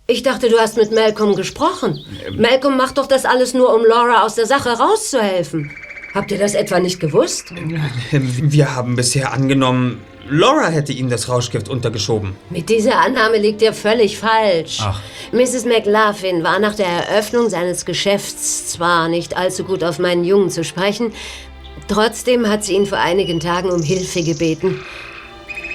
Ich 0.06 0.22
dachte, 0.22 0.50
du 0.50 0.58
hast 0.58 0.76
mit 0.76 0.92
Malcolm 0.92 1.34
gesprochen. 1.34 2.04
Malcolm 2.36 2.76
macht 2.76 2.98
doch 2.98 3.06
das 3.06 3.24
alles 3.24 3.54
nur, 3.54 3.74
um 3.74 3.84
Laura 3.86 4.22
aus 4.22 4.34
der 4.34 4.44
Sache 4.44 4.70
rauszuhelfen. 4.78 5.70
Habt 6.14 6.30
ihr 6.30 6.38
das 6.38 6.54
etwa 6.54 6.78
nicht 6.78 7.00
gewusst? 7.00 7.46
Ähm, 7.56 7.80
Wir 8.52 8.74
haben 8.76 8.96
bisher 8.96 9.32
angenommen, 9.32 10.02
Laura 10.28 10.68
hätte 10.68 10.92
ihm 10.92 11.08
das 11.08 11.28
Rauschgift 11.28 11.68
untergeschoben. 11.68 12.34
Mit 12.50 12.68
dieser 12.68 12.98
Annahme 12.98 13.38
liegt 13.38 13.62
ihr 13.62 13.72
völlig 13.72 14.18
falsch. 14.18 14.78
Ach. 14.82 15.00
Mrs. 15.32 15.64
McLaughlin 15.64 16.42
war 16.44 16.58
nach 16.58 16.74
der 16.74 16.86
Eröffnung 16.86 17.48
seines 17.48 17.84
Geschäfts 17.86 18.68
zwar 18.68 19.08
nicht 19.08 19.36
allzu 19.36 19.64
gut 19.64 19.82
auf 19.82 19.98
meinen 19.98 20.24
Jungen 20.24 20.50
zu 20.50 20.64
sprechen, 20.64 21.12
trotzdem 21.88 22.48
hat 22.48 22.64
sie 22.64 22.74
ihn 22.74 22.86
vor 22.86 22.98
einigen 22.98 23.40
Tagen 23.40 23.70
um 23.70 23.82
Hilfe 23.82 24.22
gebeten. 24.22 24.80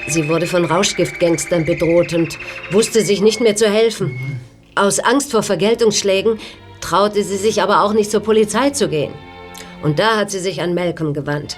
Sie 0.08 0.28
wurde 0.28 0.48
von 0.48 0.66
Rauschgiftgangstern 0.66 1.66
bedroht 1.66 2.14
und 2.14 2.38
wusste 2.72 3.02
sich 3.02 3.22
nicht 3.22 3.42
mehr 3.42 3.56
zu 3.56 3.70
helfen. 3.70 4.40
Aus 4.76 5.00
Angst 5.00 5.32
vor 5.32 5.44
Vergeltungsschlägen 5.44 6.40
traute 6.82 7.24
sie 7.24 7.38
sich 7.38 7.62
aber 7.62 7.84
auch 7.84 7.94
nicht 7.94 8.12
zur 8.12 8.22
Polizei 8.22 8.70
zu 8.70 8.88
gehen. 8.88 9.14
Und 9.82 10.00
da 10.00 10.18
hat 10.18 10.32
sie 10.32 10.40
sich 10.40 10.62
an 10.62 10.74
Malcolm 10.74 11.14
gewandt. 11.14 11.58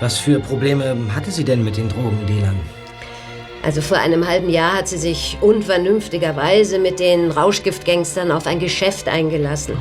Was 0.00 0.18
für 0.18 0.40
Probleme 0.40 0.96
hatte 1.14 1.30
sie 1.30 1.44
denn 1.44 1.64
mit 1.64 1.76
den 1.76 1.88
Drogendealern? 1.88 2.58
Also 3.64 3.80
vor 3.80 3.96
einem 3.96 4.28
halben 4.28 4.50
Jahr 4.50 4.74
hat 4.74 4.88
sie 4.88 4.98
sich 4.98 5.38
unvernünftigerweise 5.40 6.78
mit 6.78 7.00
den 7.00 7.30
Rauschgiftgangstern 7.30 8.30
auf 8.30 8.46
ein 8.46 8.58
Geschäft 8.58 9.08
eingelassen. 9.08 9.78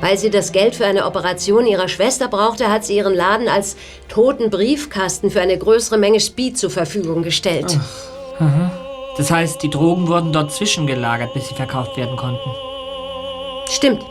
Weil 0.00 0.18
sie 0.18 0.30
das 0.30 0.50
Geld 0.50 0.74
für 0.74 0.84
eine 0.84 1.06
Operation 1.06 1.64
ihrer 1.64 1.86
Schwester 1.86 2.26
brauchte, 2.26 2.72
hat 2.72 2.84
sie 2.84 2.96
ihren 2.96 3.14
Laden 3.14 3.48
als 3.48 3.76
toten 4.08 4.50
Briefkasten 4.50 5.30
für 5.30 5.40
eine 5.40 5.56
größere 5.56 5.96
Menge 5.96 6.18
Speed 6.18 6.58
zur 6.58 6.70
Verfügung 6.70 7.22
gestellt. 7.22 7.78
Aha. 8.40 8.72
Das 9.16 9.30
heißt, 9.30 9.62
die 9.62 9.70
Drogen 9.70 10.08
wurden 10.08 10.32
dort 10.32 10.52
zwischengelagert, 10.52 11.32
bis 11.34 11.48
sie 11.48 11.54
verkauft 11.54 11.96
werden 11.96 12.16
konnten. 12.16 12.50
Stimmt. 13.70 14.02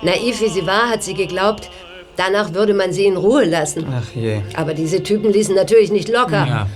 Naiv 0.00 0.40
wie 0.40 0.48
sie 0.48 0.66
war, 0.66 0.88
hat 0.88 1.02
sie 1.02 1.14
geglaubt, 1.14 1.68
danach 2.16 2.54
würde 2.54 2.72
man 2.72 2.92
sie 2.92 3.04
in 3.04 3.16
Ruhe 3.16 3.44
lassen. 3.44 3.86
Ach 3.90 4.14
je. 4.14 4.40
Aber 4.54 4.72
diese 4.72 5.02
Typen 5.02 5.32
ließen 5.32 5.54
natürlich 5.54 5.90
nicht 5.90 6.08
locker. 6.08 6.46
Ja. 6.46 6.66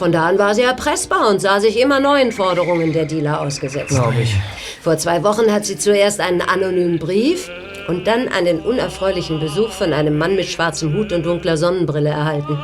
Von 0.00 0.12
da 0.12 0.28
an 0.28 0.38
war 0.38 0.54
sie 0.54 0.62
erpressbar 0.62 1.28
und 1.28 1.42
sah 1.42 1.60
sich 1.60 1.78
immer 1.78 2.00
neuen 2.00 2.32
Forderungen 2.32 2.90
der 2.94 3.04
Dealer 3.04 3.42
ausgesetzt. 3.42 3.90
Glaube 3.90 4.22
ich. 4.22 4.34
Vor 4.80 4.96
zwei 4.96 5.22
Wochen 5.22 5.52
hat 5.52 5.66
sie 5.66 5.76
zuerst 5.76 6.20
einen 6.20 6.40
anonymen 6.40 6.98
Brief 6.98 7.50
und 7.86 8.06
dann 8.06 8.26
einen 8.28 8.60
unerfreulichen 8.60 9.40
Besuch 9.40 9.72
von 9.72 9.92
einem 9.92 10.16
Mann 10.16 10.36
mit 10.36 10.46
schwarzem 10.46 10.94
Hut 10.94 11.12
und 11.12 11.26
dunkler 11.26 11.58
Sonnenbrille 11.58 12.08
erhalten. 12.08 12.58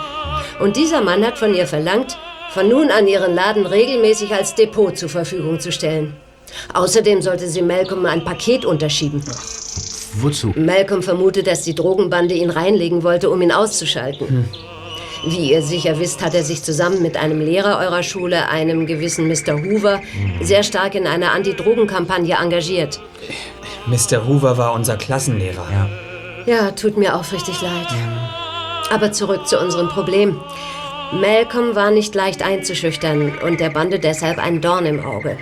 Und 0.61 0.78
dieser 0.78 1.03
Mann 1.03 1.26
hat 1.26 1.37
von 1.37 1.53
ihr 1.53 1.66
verlangt, 1.66 2.16
von 2.53 2.70
nun 2.70 2.91
an 2.91 3.07
ihren 3.07 3.34
Laden 3.34 3.66
regelmäßig 3.66 4.32
als 4.32 4.55
Depot 4.55 4.97
zur 4.97 5.11
Verfügung 5.11 5.61
zu 5.61 5.70
stellen. 5.72 6.16
Außerdem 6.72 7.20
sollte 7.20 7.49
sie 7.49 7.61
Malcolm 7.61 8.07
ein 8.07 8.24
Paket 8.24 8.64
unterschieben. 8.64 9.22
Wozu? 10.22 10.55
Malcolm 10.57 11.03
vermutet, 11.03 11.49
dass 11.49 11.61
die 11.61 11.74
Drogenbande 11.74 12.34
ihn 12.34 12.49
reinlegen 12.49 13.03
wollte, 13.03 13.28
um 13.28 13.43
ihn 13.43 13.53
auszuschalten. 13.53 14.26
Hm. 14.26 14.45
Wie 15.27 15.51
ihr 15.51 15.61
sicher 15.61 15.99
wisst, 15.99 16.24
hat 16.24 16.35
er 16.35 16.45
sich 16.45 16.62
zusammen 16.62 17.03
mit 17.03 17.16
einem 17.16 17.41
Lehrer 17.41 17.81
eurer 17.81 18.05
Schule, 18.05 18.49
einem 18.49 18.87
gewissen 18.87 19.27
Mr. 19.27 19.55
Hoover, 19.61 20.01
sehr 20.41 20.62
stark 20.62 20.95
in 20.95 21.07
einer 21.07 21.33
Anti-Drogen-Kampagne 21.33 22.37
engagiert. 22.41 23.01
Mr. 23.87 24.27
Hoover 24.27 24.57
war 24.57 24.72
unser 24.72 24.97
Klassenlehrer. 24.97 25.66
Ja. 25.72 25.89
Ja, 26.47 26.70
tut 26.70 26.97
mir 26.97 27.16
aufrichtig 27.16 27.61
leid. 27.61 27.89
Aber 28.91 29.11
zurück 29.11 29.49
zu 29.49 29.59
unserem 29.59 29.89
Problem. 29.89 30.39
Malcolm 31.12 31.74
war 31.74 31.91
nicht 31.91 32.14
leicht 32.14 32.43
einzuschüchtern 32.45 33.33
und 33.45 33.59
der 33.59 33.70
Bande 33.70 33.99
deshalb 33.99 34.39
ein 34.39 34.61
Dorn 34.61 34.87
im 34.87 35.05
Auge. 35.05 35.39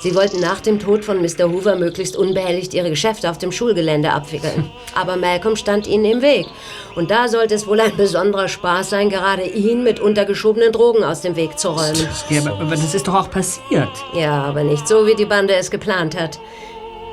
Sie 0.00 0.14
wollten 0.14 0.40
nach 0.40 0.60
dem 0.60 0.78
Tod 0.78 1.04
von 1.04 1.20
Mr. 1.20 1.50
Hoover 1.50 1.74
möglichst 1.74 2.16
unbehelligt 2.16 2.72
ihre 2.72 2.90
Geschäfte 2.90 3.28
auf 3.28 3.38
dem 3.38 3.50
Schulgelände 3.50 4.12
abwickeln. 4.12 4.70
Aber 4.94 5.16
Malcolm 5.16 5.56
stand 5.56 5.88
ihnen 5.88 6.04
im 6.04 6.22
Weg. 6.22 6.46
Und 6.94 7.10
da 7.10 7.26
sollte 7.26 7.54
es 7.54 7.66
wohl 7.66 7.80
ein 7.80 7.96
besonderer 7.96 8.46
Spaß 8.46 8.90
sein, 8.90 9.10
gerade 9.10 9.42
ihn 9.42 9.82
mit 9.82 9.98
untergeschobenen 9.98 10.70
Drogen 10.70 11.02
aus 11.02 11.22
dem 11.22 11.34
Weg 11.34 11.58
zu 11.58 11.70
räumen. 11.70 12.08
Ja, 12.30 12.40
aber, 12.42 12.60
aber 12.60 12.76
das 12.76 12.94
ist 12.94 13.08
doch 13.08 13.14
auch 13.14 13.30
passiert. 13.30 13.90
Ja, 14.14 14.44
aber 14.44 14.62
nicht 14.62 14.86
so, 14.86 15.06
wie 15.06 15.16
die 15.16 15.24
Bande 15.24 15.54
es 15.54 15.70
geplant 15.70 16.18
hat. 16.18 16.38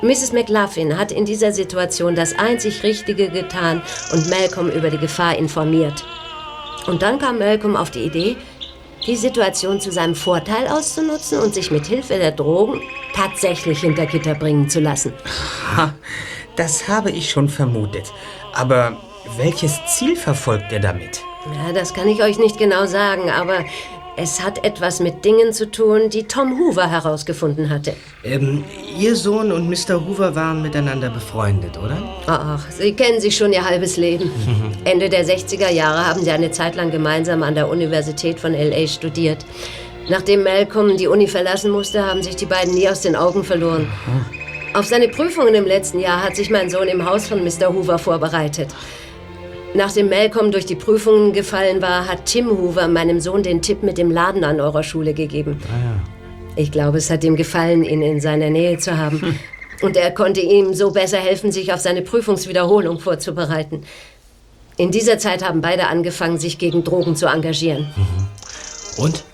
Mrs. 0.02 0.32
McLaughlin 0.32 0.96
hat 0.96 1.10
in 1.10 1.24
dieser 1.24 1.52
Situation 1.52 2.14
das 2.14 2.38
einzig 2.38 2.82
Richtige 2.82 3.30
getan 3.30 3.82
und 4.12 4.28
Malcolm 4.30 4.68
über 4.68 4.90
die 4.90 4.98
Gefahr 4.98 5.36
informiert. 5.36 6.04
Und 6.86 7.02
dann 7.02 7.18
kam 7.18 7.38
Malcolm 7.38 7.74
auf 7.74 7.90
die 7.90 8.04
Idee, 8.04 8.36
die 9.06 9.16
Situation 9.16 9.80
zu 9.80 9.92
seinem 9.92 10.14
Vorteil 10.14 10.66
auszunutzen 10.66 11.38
und 11.40 11.54
sich 11.54 11.70
mit 11.70 11.86
Hilfe 11.86 12.18
der 12.18 12.32
Drogen 12.32 12.82
tatsächlich 13.14 13.80
hinter 13.80 14.06
Gitter 14.06 14.34
bringen 14.34 14.68
zu 14.68 14.80
lassen. 14.80 15.12
Ha, 15.76 15.94
das 16.56 16.88
habe 16.88 17.10
ich 17.10 17.30
schon 17.30 17.48
vermutet. 17.48 18.12
Aber 18.52 18.96
welches 19.36 19.78
Ziel 19.86 20.16
verfolgt 20.16 20.72
er 20.72 20.80
damit? 20.80 21.20
Ja, 21.54 21.72
das 21.72 21.94
kann 21.94 22.08
ich 22.08 22.22
euch 22.22 22.38
nicht 22.38 22.58
genau 22.58 22.86
sagen, 22.86 23.30
aber 23.30 23.64
es 24.16 24.42
hat 24.42 24.64
etwas 24.64 25.00
mit 25.00 25.24
Dingen 25.24 25.52
zu 25.52 25.70
tun, 25.70 26.08
die 26.08 26.24
Tom 26.24 26.58
Hoover 26.58 26.90
herausgefunden 26.90 27.68
hatte. 27.68 27.94
Ähm, 28.24 28.64
Ihr 28.98 29.14
Sohn 29.14 29.52
und 29.52 29.68
Mr. 29.68 30.06
Hoover 30.06 30.34
waren 30.34 30.62
miteinander 30.62 31.10
befreundet, 31.10 31.76
oder? 31.76 32.02
Ach, 32.26 32.64
Sie 32.70 32.94
kennen 32.94 33.20
sich 33.20 33.36
schon 33.36 33.52
ihr 33.52 33.68
halbes 33.68 33.98
Leben. 33.98 34.30
Ende 34.84 35.10
der 35.10 35.26
60er 35.26 35.70
Jahre 35.70 36.06
haben 36.06 36.22
sie 36.22 36.30
eine 36.30 36.50
Zeit 36.50 36.76
lang 36.76 36.90
gemeinsam 36.90 37.42
an 37.42 37.54
der 37.54 37.68
Universität 37.68 38.40
von 38.40 38.54
LA 38.54 38.86
studiert. 38.86 39.44
Nachdem 40.08 40.44
Malcolm 40.44 40.96
die 40.96 41.08
Uni 41.08 41.26
verlassen 41.26 41.70
musste, 41.70 42.06
haben 42.06 42.22
sich 42.22 42.36
die 42.36 42.46
beiden 42.46 42.74
nie 42.74 42.88
aus 42.88 43.02
den 43.02 43.16
Augen 43.16 43.44
verloren. 43.44 43.86
Auf 44.72 44.86
seine 44.86 45.08
Prüfungen 45.08 45.54
im 45.54 45.66
letzten 45.66 45.98
Jahr 45.98 46.22
hat 46.22 46.36
sich 46.36 46.48
mein 46.48 46.70
Sohn 46.70 46.88
im 46.88 47.04
Haus 47.04 47.26
von 47.26 47.44
Mr. 47.44 47.72
Hoover 47.72 47.98
vorbereitet. 47.98 48.68
Nachdem 49.76 50.08
Malcolm 50.08 50.52
durch 50.52 50.64
die 50.64 50.74
Prüfungen 50.74 51.34
gefallen 51.34 51.82
war, 51.82 52.08
hat 52.08 52.24
Tim 52.24 52.48
Hoover 52.48 52.88
meinem 52.88 53.20
Sohn 53.20 53.42
den 53.42 53.60
Tipp 53.60 53.82
mit 53.82 53.98
dem 53.98 54.10
Laden 54.10 54.42
an 54.42 54.58
eurer 54.58 54.82
Schule 54.82 55.12
gegeben. 55.12 55.60
Ich 56.56 56.72
glaube, 56.72 56.96
es 56.96 57.10
hat 57.10 57.22
ihm 57.24 57.36
gefallen, 57.36 57.84
ihn 57.84 58.00
in 58.00 58.18
seiner 58.18 58.48
Nähe 58.48 58.78
zu 58.78 58.96
haben. 58.96 59.38
Und 59.82 59.94
er 59.98 60.10
konnte 60.12 60.40
ihm 60.40 60.72
so 60.72 60.92
besser 60.92 61.18
helfen, 61.18 61.52
sich 61.52 61.74
auf 61.74 61.80
seine 61.80 62.00
Prüfungswiederholung 62.00 62.98
vorzubereiten. 63.00 63.82
In 64.78 64.90
dieser 64.90 65.18
Zeit 65.18 65.46
haben 65.46 65.60
beide 65.60 65.88
angefangen, 65.88 66.38
sich 66.38 66.56
gegen 66.56 66.82
Drogen 66.82 67.14
zu 67.14 67.26
engagieren. 67.26 67.86
Und? 68.96 69.24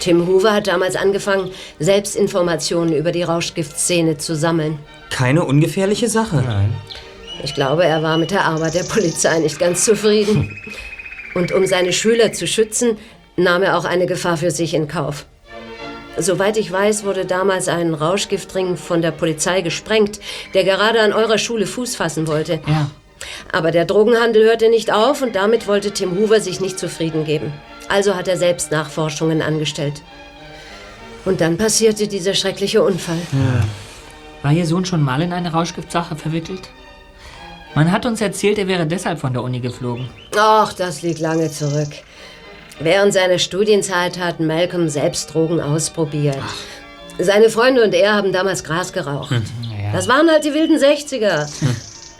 Tim 0.00 0.26
Hoover 0.26 0.52
hat 0.54 0.66
damals 0.66 0.96
angefangen, 0.96 1.50
selbst 1.78 2.16
Informationen 2.16 2.92
über 2.92 3.12
die 3.12 3.22
Rauschgiftszene 3.22 4.18
zu 4.18 4.34
sammeln. 4.34 4.80
Keine 5.10 5.44
ungefährliche 5.44 6.08
Sache. 6.08 6.42
Nein. 6.44 6.74
Ich 7.42 7.54
glaube, 7.54 7.84
er 7.84 8.02
war 8.02 8.18
mit 8.18 8.30
der 8.30 8.44
Arbeit 8.44 8.74
der 8.74 8.84
Polizei 8.84 9.38
nicht 9.38 9.58
ganz 9.58 9.84
zufrieden. 9.84 10.60
Und 11.34 11.52
um 11.52 11.66
seine 11.66 11.92
Schüler 11.92 12.32
zu 12.32 12.46
schützen, 12.46 12.98
nahm 13.36 13.62
er 13.62 13.78
auch 13.78 13.84
eine 13.84 14.06
Gefahr 14.06 14.36
für 14.36 14.50
sich 14.50 14.74
in 14.74 14.86
Kauf. 14.86 15.24
Soweit 16.18 16.58
ich 16.58 16.70
weiß, 16.70 17.04
wurde 17.04 17.24
damals 17.24 17.68
ein 17.68 17.94
Rauschgiftring 17.94 18.76
von 18.76 19.00
der 19.00 19.12
Polizei 19.12 19.62
gesprengt, 19.62 20.20
der 20.52 20.64
gerade 20.64 21.00
an 21.00 21.14
eurer 21.14 21.38
Schule 21.38 21.66
Fuß 21.66 21.96
fassen 21.96 22.26
wollte. 22.26 22.60
Ja. 22.66 22.90
Aber 23.50 23.70
der 23.70 23.86
Drogenhandel 23.86 24.44
hörte 24.44 24.68
nicht 24.68 24.92
auf 24.92 25.22
und 25.22 25.34
damit 25.34 25.66
wollte 25.66 25.92
Tim 25.92 26.18
Hoover 26.18 26.40
sich 26.40 26.60
nicht 26.60 26.78
zufrieden 26.78 27.24
geben. 27.24 27.52
Also 27.88 28.14
hat 28.14 28.28
er 28.28 28.36
selbst 28.36 28.70
Nachforschungen 28.70 29.40
angestellt. 29.40 30.02
Und 31.24 31.40
dann 31.40 31.56
passierte 31.56 32.08
dieser 32.08 32.34
schreckliche 32.34 32.82
Unfall. 32.82 33.18
War 34.42 34.52
Ihr 34.52 34.66
Sohn 34.66 34.84
schon 34.84 35.02
mal 35.02 35.22
in 35.22 35.32
eine 35.32 35.52
Rauschgiftsache 35.52 36.16
verwickelt? 36.16 36.68
Man 37.74 37.90
hat 37.90 38.04
uns 38.04 38.20
erzählt, 38.20 38.58
er 38.58 38.68
wäre 38.68 38.86
deshalb 38.86 39.18
von 39.18 39.32
der 39.32 39.42
Uni 39.42 39.60
geflogen. 39.60 40.10
Ach, 40.36 40.72
das 40.74 41.00
liegt 41.00 41.20
lange 41.20 41.50
zurück. 41.50 41.88
Während 42.80 43.14
seiner 43.14 43.38
Studienzeit 43.38 44.18
hat 44.18 44.40
Malcolm 44.40 44.88
selbst 44.88 45.32
Drogen 45.32 45.60
ausprobiert. 45.60 46.36
Seine 47.18 47.48
Freunde 47.48 47.82
und 47.82 47.94
er 47.94 48.14
haben 48.14 48.32
damals 48.32 48.64
Gras 48.64 48.92
geraucht. 48.92 49.34
Das 49.92 50.08
waren 50.08 50.30
halt 50.30 50.44
die 50.44 50.54
wilden 50.54 50.76
60er. 50.76 51.48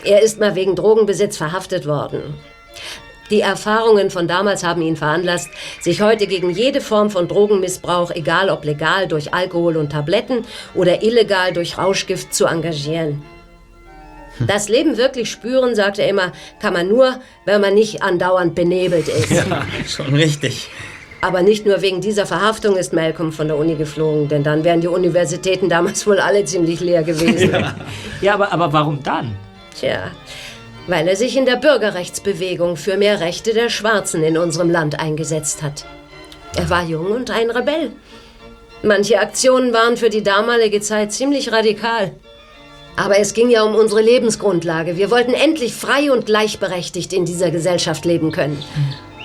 Er 0.05 0.23
ist 0.23 0.41
mal 0.41 0.55
wegen 0.55 0.75
Drogenbesitz 0.75 1.37
verhaftet 1.37 1.87
worden. 1.87 2.35
Die 3.31 3.41
Erfahrungen 3.41 4.11
von 4.11 4.29
damals 4.29 4.65
haben 4.65 4.83
ihn 4.83 4.97
veranlasst, 4.97 5.49
sich 5.81 6.03
heute 6.03 6.27
gegen 6.27 6.51
jede 6.51 6.81
Form 6.81 7.09
von 7.09 7.29
Drogenmissbrauch, 7.29 8.11
egal 8.11 8.51
ob 8.51 8.65
legal 8.65 9.09
durch 9.09 9.33
Alkohol 9.33 9.77
und 9.77 9.91
Tabletten 9.91 10.45
oder 10.75 11.03
illegal 11.03 11.53
durch 11.53 11.79
Rauschgift, 11.79 12.35
zu 12.35 12.47
engagieren. 12.47 13.23
Das 14.41 14.69
Leben 14.69 14.97
wirklich 14.97 15.31
spüren, 15.31 15.75
sagt 15.75 15.99
er 15.99 16.09
immer, 16.09 16.33
kann 16.61 16.73
man 16.73 16.89
nur, 16.89 17.21
wenn 17.45 17.61
man 17.61 17.75
nicht 17.75 18.03
andauernd 18.03 18.55
benebelt 18.55 19.09
ist. 19.09 19.31
Ja, 19.31 19.67
schon 19.87 20.15
richtig. 20.15 20.69
Aber 21.21 21.43
nicht 21.43 21.67
nur 21.67 21.83
wegen 21.83 22.01
dieser 22.01 22.27
Verhaftung 22.27 22.77
ist 22.77 22.93
Malcolm 22.93 23.31
von 23.31 23.47
der 23.47 23.57
Uni 23.57 23.77
geflogen, 23.77 24.29
denn 24.29 24.43
dann 24.43 24.65
wären 24.65 24.81
die 24.81 24.89
Universitäten 24.89 25.69
damals 25.69 26.05
wohl 26.07 26.19
alle 26.19 26.45
ziemlich 26.45 26.81
leer 26.81 27.05
gewesen. 27.05 27.55
Ja, 28.21 28.35
aber, 28.35 28.53
aber 28.53 28.73
warum 28.73 29.03
dann? 29.03 29.37
Tja, 29.79 30.11
weil 30.87 31.07
er 31.07 31.17
sich 31.17 31.37
in 31.37 31.47
der 31.47 31.57
Bürgerrechtsbewegung 31.57 32.77
für 32.77 32.97
mehr 32.97 33.21
Rechte 33.21 33.55
der 33.55 33.69
Schwarzen 33.69 34.25
in 34.25 34.37
unserem 34.37 34.71
Land 34.71 34.99
eingesetzt 34.99 35.63
hat. 35.63 35.85
Er 36.57 36.69
war 36.71 36.85
jung 36.85 37.07
und 37.07 37.31
ein 37.31 37.51
Rebell. 37.51 37.93
Manche 38.83 39.21
Aktionen 39.21 39.73
waren 39.73 39.97
für 39.97 40.11
die 40.11 40.25
damalige 40.25 40.81
Zeit 40.81 41.13
ziemlich 41.13 41.53
radikal. 41.53 42.13
Aber 42.97 43.19
es 43.19 43.35
ging 43.35 43.51
ja 43.51 43.63
um 43.63 43.75
unsere 43.75 44.03
Lebensgrundlage. 44.03 44.97
Wir 44.97 45.11
wollten 45.11 45.35
endlich 45.35 45.75
frei 45.75 46.13
und 46.13 46.27
gleichberechtigt 46.27 47.13
in 47.13 47.25
dieser 47.25 47.51
Gesellschaft 47.51 48.05
leben 48.05 48.33
können. 48.33 48.63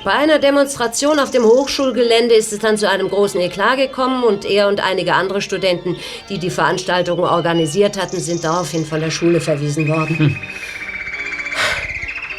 Bei 0.05 0.13
einer 0.13 0.39
Demonstration 0.39 1.19
auf 1.19 1.31
dem 1.31 1.43
Hochschulgelände 1.43 2.33
ist 2.33 2.53
es 2.53 2.59
dann 2.59 2.77
zu 2.77 2.89
einem 2.89 3.09
großen 3.09 3.41
Eklat 3.41 3.77
gekommen 3.77 4.23
und 4.23 4.45
er 4.45 4.69
und 4.69 4.79
einige 4.79 5.13
andere 5.13 5.41
Studenten, 5.41 5.97
die 6.29 6.37
die 6.37 6.49
Veranstaltung 6.49 7.19
organisiert 7.19 8.01
hatten, 8.01 8.17
sind 8.17 8.43
daraufhin 8.43 8.85
von 8.85 9.01
der 9.01 9.11
Schule 9.11 9.41
verwiesen 9.41 9.87
worden. 9.89 10.39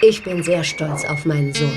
Ich 0.00 0.22
bin 0.22 0.42
sehr 0.42 0.64
stolz 0.64 1.04
auf 1.04 1.26
meinen 1.26 1.52
Sohn. 1.52 1.74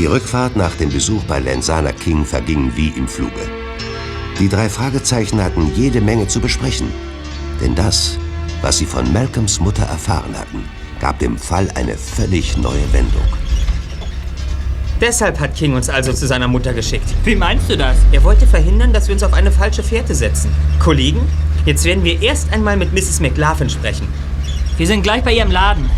Die 0.00 0.06
Rückfahrt 0.06 0.56
nach 0.56 0.74
dem 0.76 0.88
Besuch 0.88 1.22
bei 1.24 1.40
Lensana 1.40 1.92
King 1.92 2.24
verging 2.24 2.72
wie 2.74 2.88
im 2.88 3.06
Fluge. 3.06 3.50
Die 4.38 4.48
drei 4.48 4.70
Fragezeichen 4.70 5.44
hatten 5.44 5.74
jede 5.74 6.00
Menge 6.00 6.26
zu 6.26 6.40
besprechen. 6.40 6.90
Denn 7.60 7.74
das, 7.74 8.16
was 8.62 8.78
sie 8.78 8.86
von 8.86 9.12
Malcolms 9.12 9.60
Mutter 9.60 9.82
erfahren 9.82 10.34
hatten, 10.38 10.64
gab 11.00 11.18
dem 11.18 11.36
Fall 11.36 11.68
eine 11.74 11.98
völlig 11.98 12.56
neue 12.56 12.90
Wendung. 12.94 13.26
Deshalb 15.02 15.38
hat 15.38 15.54
King 15.54 15.74
uns 15.74 15.90
also 15.90 16.14
zu 16.14 16.26
seiner 16.26 16.48
Mutter 16.48 16.72
geschickt. 16.72 17.14
Wie 17.24 17.36
meinst 17.36 17.68
du 17.68 17.76
das? 17.76 17.98
Er 18.10 18.24
wollte 18.24 18.46
verhindern, 18.46 18.94
dass 18.94 19.06
wir 19.06 19.12
uns 19.12 19.22
auf 19.22 19.34
eine 19.34 19.52
falsche 19.52 19.82
Fährte 19.82 20.14
setzen. 20.14 20.50
Kollegen, 20.78 21.20
jetzt 21.66 21.84
werden 21.84 22.04
wir 22.04 22.22
erst 22.22 22.50
einmal 22.54 22.78
mit 22.78 22.94
Mrs. 22.94 23.20
McLaughlin 23.20 23.68
sprechen. 23.68 24.08
Wir 24.78 24.86
sind 24.86 25.02
gleich 25.02 25.22
bei 25.22 25.34
ihrem 25.34 25.50
Laden. 25.50 25.90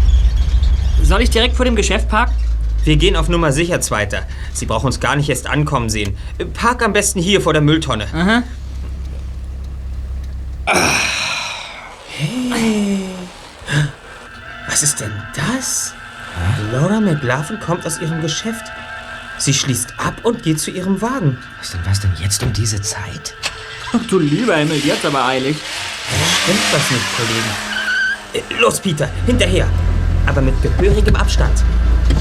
Soll 1.04 1.22
ich 1.22 1.30
direkt 1.30 1.54
vor 1.54 1.66
dem 1.66 1.76
Geschäft 1.76 2.08
parken? 2.08 2.41
Wir 2.84 2.96
gehen 2.96 3.16
auf 3.16 3.28
Nummer 3.28 3.52
sicher, 3.52 3.80
Zweiter. 3.80 4.26
Sie 4.52 4.66
brauchen 4.66 4.86
uns 4.86 4.98
gar 4.98 5.14
nicht 5.14 5.28
erst 5.28 5.46
ankommen 5.46 5.88
sehen. 5.88 6.16
Äh, 6.38 6.46
Park 6.46 6.82
am 6.82 6.92
besten 6.92 7.20
hier 7.20 7.40
vor 7.40 7.52
der 7.52 7.62
Mülltonne. 7.62 8.06
Aha. 8.12 8.42
Hey. 12.08 13.04
Was 14.68 14.82
ist 14.82 15.00
denn 15.00 15.12
das? 15.34 15.94
Laura 16.72 17.00
McLaughlin 17.00 17.60
kommt 17.60 17.86
aus 17.86 18.00
ihrem 18.00 18.20
Geschäft. 18.20 18.64
Sie 19.38 19.54
schließt 19.54 19.94
ab 19.98 20.14
und 20.24 20.42
geht 20.42 20.60
zu 20.60 20.70
ihrem 20.70 21.00
Wagen. 21.02 21.38
Was 21.58 21.72
denn, 21.72 21.80
was 21.84 22.00
denn 22.00 22.12
jetzt 22.20 22.42
um 22.42 22.52
diese 22.52 22.80
Zeit? 22.80 23.34
Ach 23.92 24.06
du 24.08 24.18
lieber 24.18 24.56
Himmel, 24.56 24.78
jetzt 24.78 25.04
aber 25.04 25.24
eilig. 25.26 25.56
Stimmt 26.42 26.60
was 26.72 26.90
nicht, 26.90 27.04
Kollegen. 27.16 28.50
Äh, 28.56 28.60
Los, 28.60 28.80
Peter, 28.80 29.08
hinterher. 29.26 29.68
Aber 30.26 30.40
mit 30.40 30.60
gehörigem 30.62 31.16
Abstand. 31.16 31.62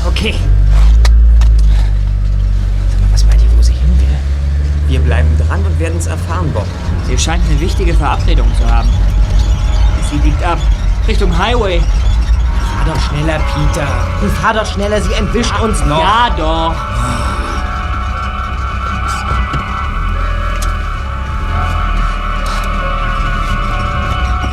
Okay. 0.08 0.36
Sag 2.90 3.02
mal, 3.02 3.12
was 3.12 3.26
meint 3.26 3.42
ihr, 3.42 3.50
wo 3.58 3.62
sie 3.62 3.74
hin 3.74 4.00
will? 4.00 4.18
Wir 4.88 5.00
bleiben 5.00 5.30
dran 5.38 5.64
und 5.66 5.80
werden 5.80 5.98
es 5.98 6.08
erfahren, 6.08 6.52
Bob. 6.54 6.68
Sie 7.08 7.18
scheint 7.18 7.44
eine 7.50 7.60
wichtige 7.60 7.94
Verabredung 7.94 8.48
zu 8.58 8.66
haben. 8.70 8.90
Sie 10.10 10.18
biegt 10.18 10.44
ab. 10.44 10.60
Richtung 11.08 11.38
Highway. 11.38 11.80
Fahr 11.80 12.94
doch 12.94 13.02
schneller, 13.02 13.40
Peter. 13.40 13.88
Fahr 14.42 14.54
doch 14.54 14.66
schneller, 14.66 15.02
sie 15.02 15.14
entwischt 15.14 15.60
uns 15.62 15.80
noch. 15.86 16.00
Ja, 16.00 16.30
doch. 16.38 16.76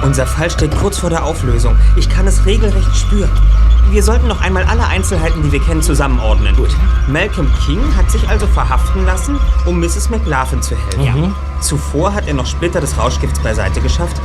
Unser 0.03 0.27
Fall 0.27 0.51
steht 0.51 0.77
kurz 0.79 0.99
vor 0.99 1.11
der 1.11 1.23
Auflösung. 1.23 1.77
Ich 1.97 2.09
kann 2.09 2.27
es 2.27 2.47
regelrecht 2.47 2.97
spüren. 2.97 3.31
Wir 3.91 4.03
sollten 4.03 4.29
noch 4.29 4.43
einmal 4.43 4.65
alle 4.65 4.87
Einzelheiten, 4.87 5.43
die 5.43 5.53
wir 5.53 5.61
kennen, 5.61 5.81
zusammenordnen. 5.81 6.55
Gut. 6.57 6.69
Malcolm 7.09 7.51
King 7.65 7.81
hat 7.97 8.11
sich 8.11 8.29
also 8.29 8.47
verhaften 8.47 9.07
lassen, 9.07 9.39
um 9.65 9.81
Mrs. 9.81 10.11
McLaughlin 10.11 10.61
zu 10.61 10.77
helfen. 10.77 11.05
Ja. 11.05 11.15
Zuvor 11.61 12.13
hat 12.13 12.29
er 12.29 12.35
noch 12.35 12.47
Splitter 12.47 12.81
des 12.81 12.99
Rauschgifts 12.99 13.41
beiseite 13.41 13.81
geschafft, 13.81 14.21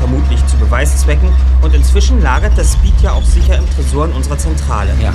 vermutlich 0.00 0.44
zu 0.46 0.56
Beweiszwecken, 0.56 1.28
und 1.62 1.74
inzwischen 1.74 2.20
lagert 2.20 2.58
das 2.58 2.72
Speed 2.72 3.00
ja 3.00 3.12
auch 3.12 3.22
sicher 3.22 3.56
im 3.56 3.64
Tresor 3.70 4.06
in 4.06 4.12
unserer 4.12 4.38
Zentrale. 4.38 4.90
Ja. 5.00 5.14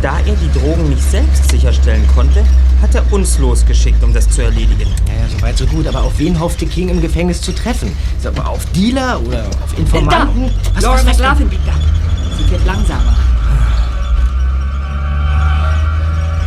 Da 0.00 0.18
er 0.20 0.34
die 0.36 0.58
Drogen 0.58 0.88
nicht 0.88 1.02
selbst 1.02 1.50
sicherstellen 1.50 2.06
konnte, 2.14 2.44
hat 2.80 2.94
er 2.94 3.12
uns 3.12 3.38
losgeschickt, 3.38 4.02
um 4.02 4.14
das 4.14 4.30
zu 4.30 4.42
erledigen. 4.42 4.88
Ja, 5.06 5.14
ja, 5.14 5.28
soweit 5.36 5.58
so 5.58 5.66
gut. 5.66 5.86
Aber 5.86 6.02
auf 6.02 6.18
wen 6.18 6.38
hoffte 6.38 6.66
King 6.66 6.88
im 6.88 7.00
Gefängnis 7.02 7.42
zu 7.42 7.52
treffen? 7.52 7.94
Sag 8.20 8.36
mal, 8.36 8.46
auf 8.46 8.64
Dealer 8.66 9.20
oder 9.20 9.46
auf 9.46 9.76
Informanten? 9.76 10.50
Was, 10.74 10.82
Laura 10.82 10.96
was, 10.98 11.06
was, 11.06 11.18
McLaughlin 11.18 11.48
ab. 11.68 11.97
Sie 12.38 12.44
fährt 12.44 12.64
langsamer. 12.64 13.16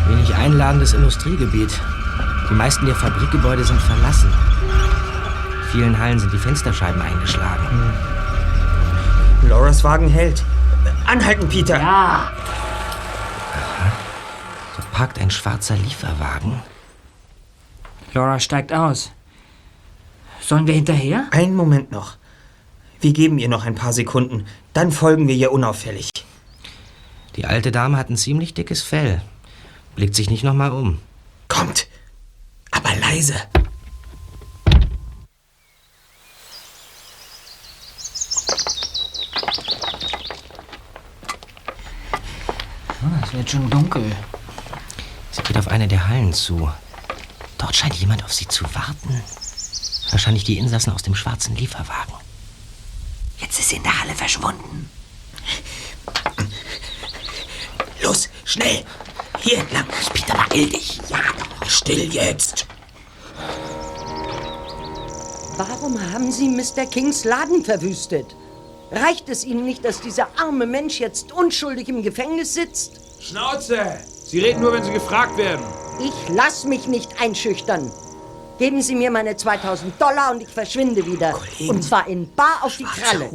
Wenig 0.07 0.33
einladendes 0.33 0.93
Industriegebiet. 0.93 1.79
Die 2.49 2.53
meisten 2.53 2.85
der 2.85 2.95
Fabrikgebäude 2.95 3.63
sind 3.63 3.79
verlassen. 3.81 4.33
In 5.53 5.69
vielen 5.71 5.99
Hallen 5.99 6.19
sind 6.19 6.33
die 6.33 6.37
Fensterscheiben 6.37 7.01
eingeschlagen. 7.01 7.93
Lauras 9.47 9.83
Wagen 9.83 10.09
hält. 10.09 10.43
Anhalten, 11.05 11.47
Peter! 11.47 11.77
Ja. 11.77 12.31
Da 14.77 14.83
parkt 14.93 15.19
ein 15.19 15.29
schwarzer 15.29 15.75
Lieferwagen. 15.75 16.61
Laura 18.13 18.39
steigt 18.39 18.73
aus. 18.73 19.11
Sollen 20.41 20.67
wir 20.67 20.73
hinterher? 20.73 21.25
Einen 21.31 21.55
Moment 21.55 21.91
noch. 21.91 22.15
Wir 23.01 23.13
geben 23.13 23.39
ihr 23.39 23.49
noch 23.49 23.65
ein 23.65 23.73
paar 23.73 23.93
Sekunden. 23.93 24.45
Dann 24.73 24.91
folgen 24.91 25.27
wir 25.27 25.33
ihr 25.33 25.51
unauffällig. 25.51 26.11
Die 27.35 27.45
alte 27.45 27.71
Dame 27.71 27.97
hat 27.97 28.11
ein 28.11 28.17
ziemlich 28.17 28.53
dickes 28.53 28.83
Fell. 28.83 29.23
Blickt 29.95 30.13
sich 30.13 30.29
nicht 30.29 30.43
nochmal 30.43 30.71
um. 30.71 30.99
Kommt! 31.47 31.87
Aber 32.69 32.95
leise. 32.95 33.33
Oh, 43.03 43.23
es 43.23 43.33
wird 43.33 43.49
schon 43.49 43.67
dunkel. 43.71 44.15
Sie 45.31 45.41
geht 45.41 45.57
auf 45.57 45.69
eine 45.69 45.87
der 45.87 46.07
Hallen 46.07 46.33
zu. 46.33 46.69
Dort 47.57 47.75
scheint 47.75 47.95
jemand 47.95 48.23
auf 48.23 48.31
sie 48.31 48.47
zu 48.47 48.63
warten. 48.75 49.21
Wahrscheinlich 50.11 50.43
die 50.43 50.59
Insassen 50.59 50.93
aus 50.93 51.01
dem 51.01 51.15
schwarzen 51.15 51.55
Lieferwagen. 51.55 52.13
Jetzt 53.41 53.59
ist 53.59 53.69
sie 53.69 53.77
in 53.77 53.83
der 53.83 53.99
Halle 54.01 54.13
verschwunden. 54.13 54.89
Los, 58.01 58.29
schnell! 58.45 58.85
Hier 59.39 59.57
entlang. 59.57 59.85
Peter, 60.13 60.33
beeil 60.49 60.69
dich. 60.69 60.99
Ja, 61.09 61.17
doch. 61.37 61.69
Still 61.69 62.13
jetzt. 62.13 62.67
Warum 65.57 65.99
haben 66.11 66.31
Sie 66.31 66.49
Mr. 66.49 66.85
Kings 66.85 67.23
Laden 67.23 67.65
verwüstet? 67.65 68.35
Reicht 68.91 69.29
es 69.29 69.45
Ihnen 69.45 69.63
nicht, 69.63 69.85
dass 69.85 70.01
dieser 70.01 70.27
arme 70.39 70.65
Mensch 70.65 70.99
jetzt 70.99 71.31
unschuldig 71.31 71.87
im 71.89 72.03
Gefängnis 72.03 72.53
sitzt? 72.53 72.99
Schnauze! 73.19 73.99
Sie 74.25 74.39
reden 74.39 74.61
nur, 74.61 74.73
wenn 74.73 74.83
Sie 74.83 74.91
gefragt 74.91 75.37
werden. 75.37 75.65
Ich 75.99 76.35
lass 76.35 76.63
mich 76.65 76.87
nicht 76.87 77.19
einschüchtern. 77.21 77.91
Geben 78.61 78.79
Sie 78.83 78.93
mir 78.93 79.09
meine 79.09 79.35
2000 79.35 79.99
Dollar 79.99 80.29
und 80.29 80.43
ich 80.43 80.47
verschwinde 80.47 81.03
wieder. 81.03 81.33
Und 81.67 81.83
zwar 81.83 82.07
in 82.07 82.31
bar 82.35 82.59
auf 82.61 82.77
die 82.77 82.83
Kralle. 82.83 83.27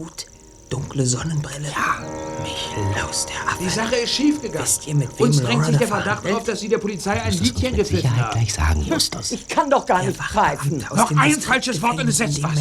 Dunkle 0.69 1.07
Sonnenbrille. 1.07 1.69
Ja. 1.69 2.05
Mich 2.43 2.69
laust 3.01 3.29
der 3.29 3.37
Affe. 3.49 3.63
Die 3.63 3.69
Sache 3.69 3.97
ist 3.97 4.13
schiefgegangen. 4.13 4.67
Wisst 4.67 4.87
ihr, 4.87 4.95
mit 4.95 5.09
wem 5.19 5.27
Uns 5.27 5.41
drängt 5.41 5.65
sich 5.65 5.77
der 5.77 5.89
Verdacht 5.89 6.19
handelt? 6.19 6.37
auf, 6.37 6.45
dass 6.45 6.61
Sie 6.61 6.69
der 6.69 6.79
Polizei 6.79 7.21
ein 7.23 7.33
Liedchen 7.33 7.77
gepfiffen 7.77 8.17
haben. 8.17 8.31
Gleich 8.39 8.53
sagen, 8.55 8.83
Justus. 8.83 9.33
Ich 9.33 9.47
kann 9.49 9.71
doch 9.71 9.87
gar 9.87 10.03
nicht 10.03 10.17
pfeifen. 10.17 10.85
Noch 10.95 11.11
ein 11.13 11.41
falsches 11.41 11.81
Wort 11.83 12.01
und 12.01 12.09
es 12.09 12.19
setzt 12.19 12.43
was. 12.43 12.53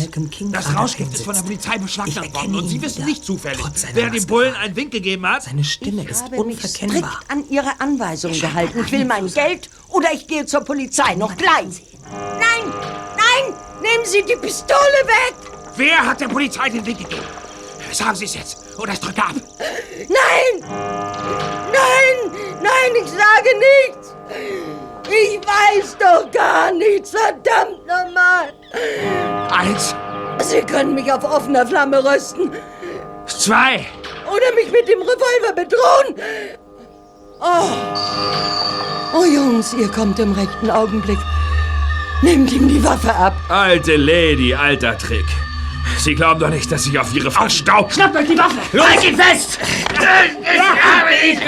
Das 0.51 0.75
Rauschgift 0.75 1.13
ist 1.13 1.23
von 1.23 1.33
der 1.33 1.41
Polizei 1.41 1.77
beschlagnahmt 1.77 2.33
worden 2.33 2.55
und 2.55 2.69
Sie 2.69 2.81
wissen 2.81 3.05
nicht 3.05 3.23
zufällig, 3.25 3.63
wer 3.93 4.09
dem 4.09 4.25
Bullen 4.27 4.53
einen 4.55 4.75
Wink 4.75 4.91
gegeben 4.91 5.25
hat. 5.27 5.43
Seine 5.43 5.63
Stimme 5.63 6.03
ist 6.03 6.23
Ich 6.31 6.37
habe 6.37 6.45
mich 6.45 6.61
strikt 6.65 7.03
an 7.27 7.43
Ihre 7.49 7.79
Anweisungen 7.79 8.39
gehalten. 8.39 8.79
Ich 8.85 8.91
will 8.91 9.05
mein 9.05 9.27
Geld 9.33 9.69
oder 9.89 10.13
ich 10.13 10.27
gehe 10.27 10.45
zur 10.45 10.61
Polizei. 10.61 11.15
Noch 11.15 11.35
gleich. 11.35 11.81
Nein! 12.11 12.71
Nein! 13.17 13.53
Nehmen 13.81 14.05
Sie 14.05 14.23
die 14.27 14.35
Pistole 14.35 14.77
weg! 15.05 15.35
Wer 15.75 16.05
hat 16.05 16.21
der 16.21 16.27
Polizei 16.27 16.69
den 16.69 16.85
Wink 16.85 16.99
gegeben? 16.99 17.21
Sagen 17.95 18.15
Sie 18.15 18.25
es 18.25 18.35
jetzt 18.35 18.77
oder 18.77 18.91
ich 18.91 18.99
drücke 18.99 19.21
ab. 19.21 19.35
Nein! 20.09 20.69
Nein! 21.71 22.31
Nein, 22.61 22.91
ich 23.01 23.09
sage 23.09 23.49
nichts! 23.57 24.15
Ich 25.07 25.39
weiß 25.39 25.97
doch 25.97 26.29
gar 26.29 26.73
nichts, 26.73 27.11
verdammt 27.11 27.87
nochmal! 27.87 28.53
Eins, 29.49 29.95
Sie 30.43 30.61
können 30.61 30.93
mich 30.93 31.09
auf 31.09 31.23
offener 31.23 31.65
Flamme 31.65 32.03
rösten 32.03 32.51
zwei. 33.27 33.85
oder 34.25 34.53
mich 34.55 34.69
mit 34.71 34.89
dem 34.89 35.01
Revolver 35.01 35.53
bedrohen. 35.55 36.15
Oh. 37.39 39.19
oh 39.19 39.23
Jungs, 39.23 39.73
ihr 39.73 39.87
kommt 39.87 40.19
im 40.19 40.33
rechten 40.33 40.69
Augenblick. 40.69 41.19
Nehmt 42.21 42.51
ihm 42.51 42.67
die 42.67 42.83
Waffe 42.83 43.15
ab. 43.15 43.35
Alte 43.47 43.95
Lady, 43.95 44.53
alter 44.53 44.97
Trick. 44.97 45.25
Sie 45.97 46.15
glauben 46.15 46.39
doch 46.39 46.49
nicht, 46.49 46.71
dass 46.71 46.85
ich 46.85 46.97
auf 46.99 47.13
Ihre 47.13 47.31
Verstau... 47.31 47.89
Schnappt 47.89 48.15
euch 48.15 48.27
die 48.27 48.37
Waffe! 48.37 48.57
Los! 48.73 48.87
Halt 48.87 49.03
ihn 49.03 49.15
fest! 49.17 49.59
Ich 50.41 50.59
habe 50.59 51.11
ihn 51.25 51.39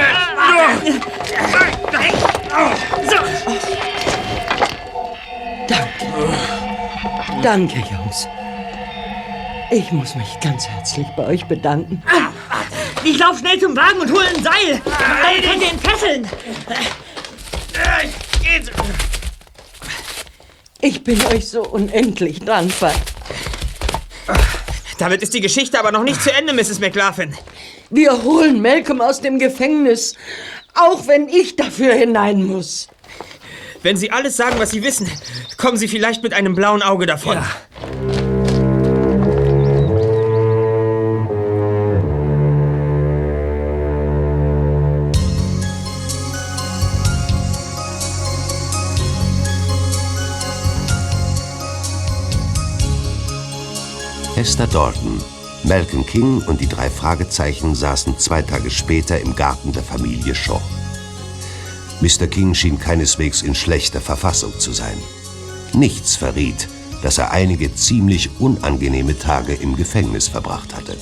Danke, 7.41 7.77
Jungs. 7.79 8.27
Ich 9.69 9.91
muss 9.91 10.15
mich 10.15 10.39
ganz 10.41 10.67
herzlich 10.67 11.07
bei 11.15 11.25
euch 11.25 11.45
bedanken. 11.45 12.01
Ich 13.03 13.17
lauf 13.19 13.39
schnell 13.39 13.59
zum 13.59 13.75
Wagen 13.75 13.99
und 13.99 14.11
hol 14.11 14.23
ein 14.23 14.43
Seil. 14.43 14.81
Dann 14.85 15.41
könnt 15.43 15.61
ihr 15.61 15.71
ihn 15.71 15.79
fesseln. 15.79 16.27
Ich 20.81 21.03
bin 21.03 21.25
euch 21.27 21.47
so 21.47 21.63
unendlich 21.63 22.39
dankbar. 22.39 22.93
Damit 24.97 25.21
ist 25.21 25.33
die 25.33 25.41
Geschichte 25.41 25.79
aber 25.79 25.91
noch 25.91 26.03
nicht 26.03 26.21
zu 26.21 26.31
Ende, 26.33 26.53
Mrs. 26.53 26.79
McLaughlin. 26.79 27.35
Wir 27.89 28.23
holen 28.23 28.61
Malcolm 28.61 29.01
aus 29.01 29.21
dem 29.21 29.39
Gefängnis, 29.39 30.15
auch 30.73 31.07
wenn 31.07 31.29
ich 31.29 31.55
dafür 31.55 31.93
hinein 31.93 32.43
muss. 32.43 32.89
Wenn 33.83 33.95
Sie 33.95 34.11
alles 34.11 34.35
sagen, 34.35 34.59
was 34.59 34.71
Sie 34.71 34.83
wissen, 34.83 35.09
kommen 35.57 35.77
Sie 35.77 35.87
vielleicht 35.87 36.23
mit 36.23 36.33
einem 36.33 36.55
blauen 36.55 36.81
Auge 36.81 37.05
davon. 37.05 37.37
Esther 54.37 54.67
Dalton, 54.67 55.19
Malcolm 55.63 56.05
King 56.05 56.43
und 56.43 56.61
die 56.61 56.69
drei 56.69 56.91
Fragezeichen 56.91 57.73
saßen 57.73 58.19
zwei 58.19 58.43
Tage 58.43 58.69
später 58.69 59.19
im 59.19 59.35
Garten 59.35 59.71
der 59.71 59.81
Familie 59.81 60.35
Shaw. 60.35 60.61
Mr. 62.01 62.27
King 62.27 62.53
schien 62.53 62.77
keineswegs 62.77 63.41
in 63.41 63.55
schlechter 63.55 63.99
Verfassung 63.99 64.53
zu 64.59 64.73
sein. 64.73 64.99
Nichts 65.73 66.15
verriet, 66.15 66.67
dass 67.01 67.17
er 67.17 67.31
einige 67.31 67.73
ziemlich 67.73 68.29
unangenehme 68.39 69.17
Tage 69.17 69.55
im 69.55 69.75
Gefängnis 69.75 70.27
verbracht 70.27 70.75
hatte. 70.75 70.95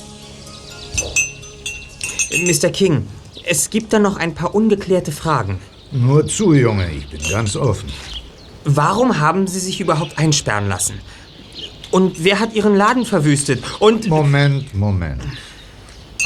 Mr. 2.32 2.70
King, 2.70 3.06
es 3.44 3.68
gibt 3.68 3.92
da 3.92 3.98
noch 3.98 4.16
ein 4.16 4.34
paar 4.34 4.54
ungeklärte 4.54 5.12
Fragen. 5.12 5.58
Nur 5.92 6.26
zu, 6.26 6.54
Junge, 6.54 6.90
ich 6.90 7.06
bin 7.10 7.20
ganz 7.30 7.54
offen. 7.54 7.92
Warum 8.64 9.20
haben 9.20 9.46
Sie 9.46 9.60
sich 9.60 9.78
überhaupt 9.78 10.18
einsperren 10.18 10.68
lassen? 10.68 11.00
Und 11.96 12.22
wer 12.22 12.40
hat 12.40 12.52
Ihren 12.52 12.76
Laden 12.76 13.06
verwüstet? 13.06 13.64
Und. 13.80 14.06
Moment, 14.08 14.74
Moment. 14.74 15.22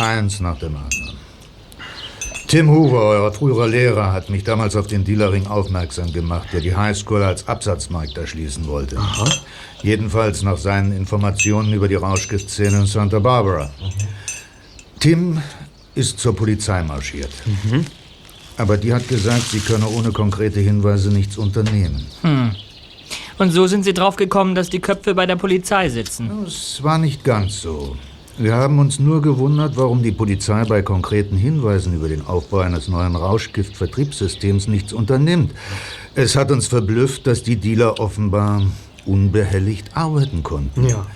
Eins 0.00 0.40
nach 0.40 0.58
dem 0.58 0.74
anderen. 0.74 1.16
Tim 2.48 2.68
Hoover, 2.68 3.02
euer 3.02 3.32
früherer 3.32 3.68
Lehrer, 3.68 4.12
hat 4.12 4.30
mich 4.30 4.42
damals 4.42 4.74
auf 4.74 4.88
den 4.88 5.04
Dealerring 5.04 5.46
aufmerksam 5.46 6.12
gemacht, 6.12 6.48
der 6.52 6.60
die 6.60 6.74
Highschool 6.74 7.22
als 7.22 7.46
Absatzmarkt 7.46 8.18
erschließen 8.18 8.66
wollte. 8.66 8.98
Jedenfalls 9.84 10.42
nach 10.42 10.58
seinen 10.58 10.90
Informationen 10.90 11.72
über 11.72 11.86
die 11.86 11.94
Rauschgiftszene 11.94 12.80
in 12.80 12.86
Santa 12.86 13.20
Barbara. 13.20 13.70
Tim 14.98 15.40
ist 15.94 16.18
zur 16.18 16.34
Polizei 16.34 16.82
marschiert. 16.82 17.30
Aber 18.56 18.76
die 18.76 18.92
hat 18.92 19.06
gesagt, 19.06 19.44
sie 19.52 19.60
könne 19.60 19.86
ohne 19.86 20.10
konkrete 20.10 20.58
Hinweise 20.58 21.10
nichts 21.10 21.38
unternehmen. 21.38 22.04
Hm. 22.22 22.56
Und 23.40 23.52
so 23.52 23.66
sind 23.66 23.84
Sie 23.84 23.94
drauf 23.94 24.16
gekommen, 24.16 24.54
dass 24.54 24.68
die 24.68 24.80
Köpfe 24.80 25.14
bei 25.14 25.24
der 25.24 25.36
Polizei 25.36 25.88
sitzen. 25.88 26.44
Es 26.46 26.82
war 26.82 26.98
nicht 26.98 27.24
ganz 27.24 27.62
so. 27.62 27.96
Wir 28.36 28.54
haben 28.54 28.78
uns 28.78 28.98
nur 28.98 29.22
gewundert, 29.22 29.78
warum 29.78 30.02
die 30.02 30.12
Polizei 30.12 30.62
bei 30.64 30.82
konkreten 30.82 31.38
Hinweisen 31.38 31.94
über 31.94 32.10
den 32.10 32.26
Aufbau 32.26 32.58
eines 32.58 32.88
neuen 32.88 33.16
Rauschgiftvertriebssystems 33.16 34.68
nichts 34.68 34.92
unternimmt. 34.92 35.52
Es 36.14 36.36
hat 36.36 36.50
uns 36.50 36.66
verblüfft, 36.66 37.26
dass 37.26 37.42
die 37.42 37.56
Dealer 37.56 37.98
offenbar 37.98 38.62
unbehelligt 39.06 39.96
arbeiten 39.96 40.42
konnten. 40.42 40.86
Ja. 40.86 41.06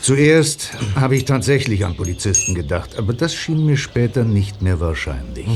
Zuerst 0.00 0.72
habe 0.96 1.14
ich 1.14 1.26
tatsächlich 1.26 1.84
an 1.84 1.96
Polizisten 1.96 2.56
gedacht, 2.56 2.98
aber 2.98 3.12
das 3.12 3.32
schien 3.32 3.64
mir 3.64 3.76
später 3.76 4.24
nicht 4.24 4.62
mehr 4.62 4.80
wahrscheinlich. 4.80 5.46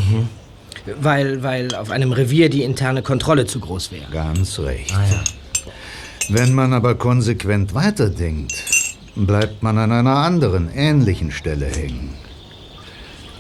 Weil, 1.01 1.43
weil 1.43 1.75
auf 1.75 1.91
einem 1.91 2.13
Revier 2.13 2.49
die 2.49 2.63
interne 2.63 3.03
Kontrolle 3.03 3.47
zu 3.47 3.59
groß 3.59 3.91
wäre. 3.91 4.11
Ganz 4.13 4.61
recht. 4.61 4.95
Wenn 6.33 6.55
man 6.55 6.73
aber 6.73 6.95
konsequent 6.95 7.75
weiterdenkt, 7.75 8.63
bleibt 9.17 9.65
man 9.65 9.79
an 9.79 9.91
einer 9.91 10.15
anderen, 10.15 10.71
ähnlichen 10.73 11.33
Stelle 11.33 11.67
hängen. 11.67 12.15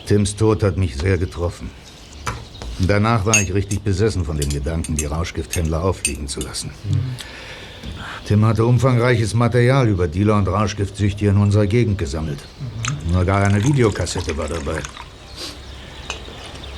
Tims 0.06 0.34
Tod 0.34 0.64
hat 0.64 0.76
mich 0.76 0.96
sehr 0.96 1.16
getroffen. 1.16 1.70
Danach 2.80 3.26
war 3.26 3.40
ich 3.40 3.54
richtig 3.54 3.82
besessen 3.82 4.24
von 4.24 4.38
dem 4.38 4.48
Gedanken, 4.48 4.96
die 4.96 5.04
Rauschgifthändler 5.04 5.84
auffliegen 5.84 6.26
zu 6.26 6.40
lassen. 6.40 6.72
Tim 8.26 8.44
hatte 8.44 8.64
umfangreiches 8.64 9.34
Material 9.34 9.86
über 9.86 10.08
Dealer 10.08 10.38
und 10.38 10.48
Rauschgiftsüchtige 10.48 11.30
in 11.30 11.36
unserer 11.36 11.68
Gegend 11.68 11.96
gesammelt. 11.96 12.40
Nur 13.12 13.24
gar 13.24 13.44
eine 13.44 13.62
Videokassette 13.62 14.36
war 14.36 14.48
dabei. 14.48 14.80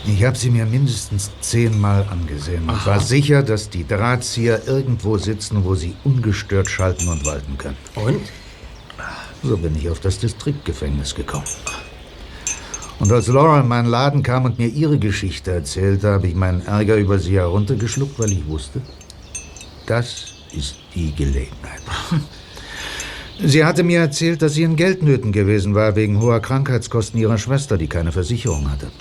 Ich 0.04 0.24
habe 0.24 0.36
sie 0.36 0.50
mir 0.50 0.66
mindestens 0.66 1.30
zehnmal 1.40 2.04
angesehen 2.10 2.68
und 2.68 2.86
war 2.86 2.98
sicher, 2.98 3.42
dass 3.42 3.70
die 3.70 3.86
Drahtzieher 3.86 4.66
irgendwo 4.66 5.16
sitzen, 5.16 5.64
wo 5.64 5.76
sie 5.76 5.94
ungestört 6.02 6.68
schalten 6.68 7.08
und 7.08 7.24
walten 7.24 7.56
können. 7.56 7.76
Und? 7.94 8.20
So 9.44 9.56
bin 9.56 9.76
ich 9.76 9.88
auf 9.88 10.00
das 10.00 10.18
Distriktgefängnis 10.18 11.14
gekommen. 11.14 11.46
Und 12.98 13.12
als 13.12 13.28
Laura 13.28 13.60
in 13.60 13.68
meinen 13.68 13.88
Laden 13.88 14.22
kam 14.22 14.44
und 14.44 14.58
mir 14.58 14.68
ihre 14.68 14.98
Geschichte 14.98 15.52
erzählte, 15.52 16.08
habe 16.08 16.26
ich 16.26 16.34
meinen 16.34 16.62
Ärger 16.66 16.96
über 16.96 17.18
sie 17.18 17.36
heruntergeschluckt, 17.36 18.18
weil 18.18 18.32
ich 18.32 18.46
wusste, 18.46 18.80
das 19.86 20.34
ist 20.52 20.76
die 20.94 21.14
Gelegenheit. 21.14 21.82
Sie 23.44 23.64
hatte 23.64 23.82
mir 23.82 23.98
erzählt, 23.98 24.40
dass 24.42 24.54
sie 24.54 24.62
in 24.62 24.76
Geldnöten 24.76 25.32
gewesen 25.32 25.74
war 25.74 25.96
wegen 25.96 26.20
hoher 26.20 26.38
Krankheitskosten 26.38 27.18
ihrer 27.18 27.38
Schwester, 27.38 27.76
die 27.76 27.88
keine 27.88 28.12
Versicherung 28.12 28.70
hatte. 28.70 28.92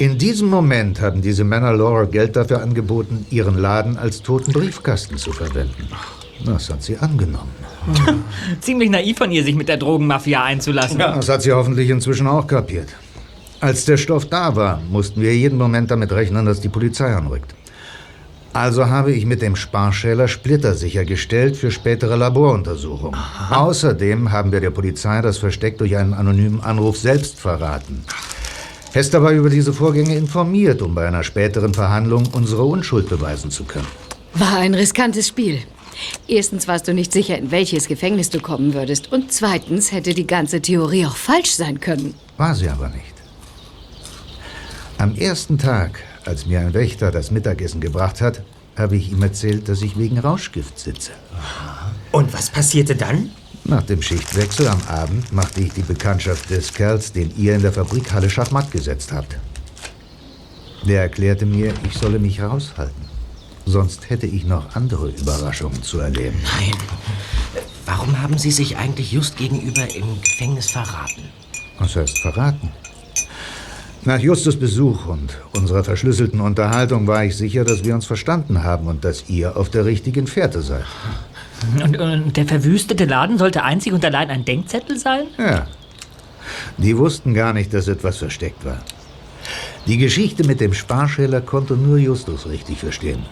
In 0.00 0.16
diesem 0.16 0.48
Moment 0.48 1.02
haben 1.02 1.20
diese 1.20 1.44
Männer 1.44 1.74
Laura 1.74 2.04
Geld 2.04 2.34
dafür 2.34 2.62
angeboten, 2.62 3.26
ihren 3.28 3.58
Laden 3.58 3.98
als 3.98 4.22
toten 4.22 4.50
Briefkasten 4.50 5.18
zu 5.18 5.30
verwenden. 5.30 5.88
Das 6.46 6.70
hat 6.70 6.82
sie 6.82 6.96
angenommen. 6.96 7.50
Ziemlich 8.62 8.88
naiv 8.88 9.18
von 9.18 9.30
ihr, 9.30 9.44
sich 9.44 9.54
mit 9.54 9.68
der 9.68 9.76
Drogenmafia 9.76 10.42
einzulassen. 10.42 11.00
Das 11.00 11.28
hat 11.28 11.42
sie 11.42 11.52
hoffentlich 11.52 11.90
inzwischen 11.90 12.26
auch 12.28 12.46
kapiert. 12.46 12.88
Als 13.60 13.84
der 13.84 13.98
Stoff 13.98 14.24
da 14.24 14.56
war, 14.56 14.80
mussten 14.90 15.20
wir 15.20 15.36
jeden 15.36 15.58
Moment 15.58 15.90
damit 15.90 16.12
rechnen, 16.12 16.46
dass 16.46 16.62
die 16.62 16.70
Polizei 16.70 17.14
anrückt. 17.14 17.54
Also 18.54 18.86
habe 18.86 19.12
ich 19.12 19.26
mit 19.26 19.42
dem 19.42 19.54
Sparschäler 19.54 20.28
Splitter 20.28 20.72
sichergestellt 20.72 21.58
für 21.58 21.70
spätere 21.70 22.16
Laboruntersuchungen. 22.16 23.20
Außerdem 23.50 24.32
haben 24.32 24.50
wir 24.50 24.60
der 24.60 24.70
Polizei 24.70 25.20
das 25.20 25.36
Versteck 25.36 25.76
durch 25.76 25.94
einen 25.98 26.14
anonymen 26.14 26.62
Anruf 26.62 26.96
selbst 26.96 27.38
verraten. 27.38 28.02
Hester 28.92 29.22
war 29.22 29.30
über 29.30 29.50
diese 29.50 29.72
Vorgänge 29.72 30.16
informiert, 30.16 30.82
um 30.82 30.94
bei 30.94 31.06
einer 31.06 31.22
späteren 31.22 31.74
Verhandlung 31.74 32.26
unsere 32.32 32.64
Unschuld 32.64 33.08
beweisen 33.08 33.50
zu 33.50 33.64
können. 33.64 33.86
War 34.34 34.58
ein 34.58 34.74
riskantes 34.74 35.28
Spiel. 35.28 35.60
Erstens 36.26 36.66
warst 36.66 36.88
du 36.88 36.94
nicht 36.94 37.12
sicher, 37.12 37.38
in 37.38 37.50
welches 37.50 37.86
Gefängnis 37.86 38.30
du 38.30 38.40
kommen 38.40 38.74
würdest. 38.74 39.12
Und 39.12 39.32
zweitens 39.32 39.92
hätte 39.92 40.14
die 40.14 40.26
ganze 40.26 40.60
Theorie 40.60 41.06
auch 41.06 41.16
falsch 41.16 41.52
sein 41.52 41.78
können. 41.78 42.14
War 42.36 42.54
sie 42.54 42.68
aber 42.68 42.88
nicht. 42.88 43.14
Am 44.98 45.14
ersten 45.14 45.56
Tag, 45.58 46.00
als 46.24 46.46
mir 46.46 46.60
ein 46.60 46.74
Wächter 46.74 47.10
das 47.10 47.30
Mittagessen 47.30 47.80
gebracht 47.80 48.20
hat, 48.20 48.42
habe 48.76 48.96
ich 48.96 49.12
ihm 49.12 49.22
erzählt, 49.22 49.68
dass 49.68 49.82
ich 49.82 49.98
wegen 49.98 50.18
Rauschgift 50.18 50.78
sitze. 50.78 51.12
Und 52.12 52.32
was 52.32 52.50
passierte 52.50 52.96
dann? 52.96 53.30
Nach 53.70 53.84
dem 53.84 54.02
Schichtwechsel 54.02 54.66
am 54.66 54.82
Abend 54.88 55.32
machte 55.32 55.60
ich 55.60 55.72
die 55.72 55.82
Bekanntschaft 55.82 56.50
des 56.50 56.74
Kerls, 56.74 57.12
den 57.12 57.32
ihr 57.36 57.54
in 57.54 57.62
der 57.62 57.72
Fabrikhalle 57.72 58.28
Schachmatt 58.28 58.72
gesetzt 58.72 59.12
habt. 59.12 59.38
Der 60.88 61.02
erklärte 61.02 61.46
mir, 61.46 61.72
ich 61.86 61.96
solle 61.96 62.18
mich 62.18 62.42
raushalten. 62.42 63.04
Sonst 63.66 64.10
hätte 64.10 64.26
ich 64.26 64.44
noch 64.44 64.74
andere 64.74 65.10
Überraschungen 65.10 65.84
zu 65.84 66.00
erleben. 66.00 66.36
Nein. 66.58 66.74
Warum 67.86 68.20
haben 68.20 68.38
Sie 68.38 68.50
sich 68.50 68.76
eigentlich 68.76 69.12
just 69.12 69.36
gegenüber 69.36 69.86
im 69.94 70.20
Gefängnis 70.20 70.68
verraten? 70.68 71.22
Was 71.78 71.94
heißt 71.94 72.18
verraten? 72.18 72.72
Nach 74.02 74.18
Justus 74.18 74.58
Besuch 74.58 75.06
und 75.06 75.38
unserer 75.52 75.84
verschlüsselten 75.84 76.40
Unterhaltung 76.40 77.06
war 77.06 77.24
ich 77.24 77.36
sicher, 77.36 77.64
dass 77.64 77.84
wir 77.84 77.94
uns 77.94 78.06
verstanden 78.06 78.64
haben 78.64 78.88
und 78.88 79.04
dass 79.04 79.28
ihr 79.28 79.56
auf 79.56 79.70
der 79.70 79.84
richtigen 79.84 80.26
Fährte 80.26 80.60
seid. 80.60 80.86
Und, 81.82 81.98
und 81.98 82.36
der 82.36 82.46
verwüstete 82.46 83.04
Laden 83.04 83.38
sollte 83.38 83.62
einzig 83.62 83.92
und 83.92 84.04
allein 84.04 84.30
ein 84.30 84.44
Denkzettel 84.44 84.98
sein? 84.98 85.26
Ja. 85.38 85.66
Die 86.78 86.96
wussten 86.96 87.34
gar 87.34 87.52
nicht, 87.52 87.72
dass 87.74 87.88
etwas 87.88 88.18
versteckt 88.18 88.64
war. 88.64 88.82
Die 89.86 89.98
Geschichte 89.98 90.44
mit 90.46 90.60
dem 90.60 90.74
Sparschäler 90.74 91.40
konnte 91.40 91.74
nur 91.74 91.98
Justus 91.98 92.46
richtig 92.46 92.78
verstehen. 92.78 93.24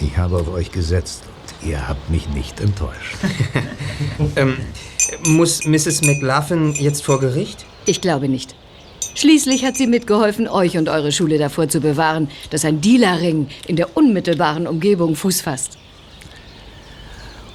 Ich 0.00 0.16
habe 0.16 0.36
auf 0.36 0.52
euch 0.52 0.70
gesetzt 0.70 1.22
und 1.62 1.70
ihr 1.70 1.88
habt 1.88 2.10
mich 2.10 2.28
nicht 2.28 2.60
enttäuscht. 2.60 3.16
ähm, 4.36 4.56
muss 5.26 5.64
Mrs. 5.64 6.02
McLaughlin 6.02 6.72
jetzt 6.74 7.02
vor 7.04 7.20
Gericht? 7.20 7.64
Ich 7.86 8.00
glaube 8.00 8.28
nicht. 8.28 8.54
Schließlich 9.14 9.64
hat 9.64 9.76
sie 9.76 9.86
mitgeholfen, 9.86 10.48
euch 10.48 10.76
und 10.76 10.88
eure 10.88 11.12
Schule 11.12 11.38
davor 11.38 11.68
zu 11.68 11.80
bewahren, 11.80 12.28
dass 12.50 12.64
ein 12.64 12.80
Dealerring 12.80 13.48
in 13.66 13.76
der 13.76 13.96
unmittelbaren 13.96 14.66
Umgebung 14.66 15.14
Fuß 15.14 15.40
fasst. 15.40 15.78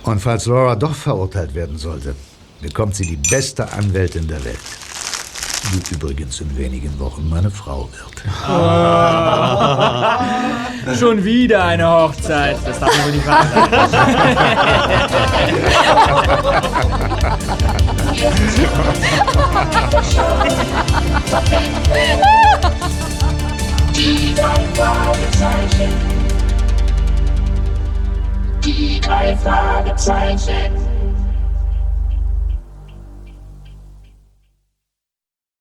Und 0.10 0.20
falls 0.20 0.48
Laura 0.48 0.76
doch 0.76 0.96
verurteilt 0.96 1.54
werden 1.54 1.78
sollte, 1.78 2.16
bekommt 2.62 2.96
sie 2.96 3.06
die 3.06 3.20
beste 3.30 3.72
Anwältin 3.72 4.28
der 4.28 4.44
Welt. 4.44 4.58
Die 5.72 5.94
übrigens 5.94 6.42
in 6.42 6.58
wenigen 6.58 7.00
Wochen 7.00 7.30
meine 7.30 7.52
Frau 7.52 7.88
wird. 7.92 8.24
Oh. 8.44 8.48
Schon 10.96 11.24
wieder 11.24 11.64
eine 11.64 11.88
Hochzeit. 11.88 12.58
Das 12.66 12.80
darf 12.80 13.06
wohl 13.06 13.12
nicht 13.12 13.28
wahr 13.28 13.46
Die 23.96 24.34
drei 24.34 24.66
Fragezeichen. 24.74 26.19
Die 28.70 29.02
drei 29.02 29.36
Fragezeichen. 29.38 31.09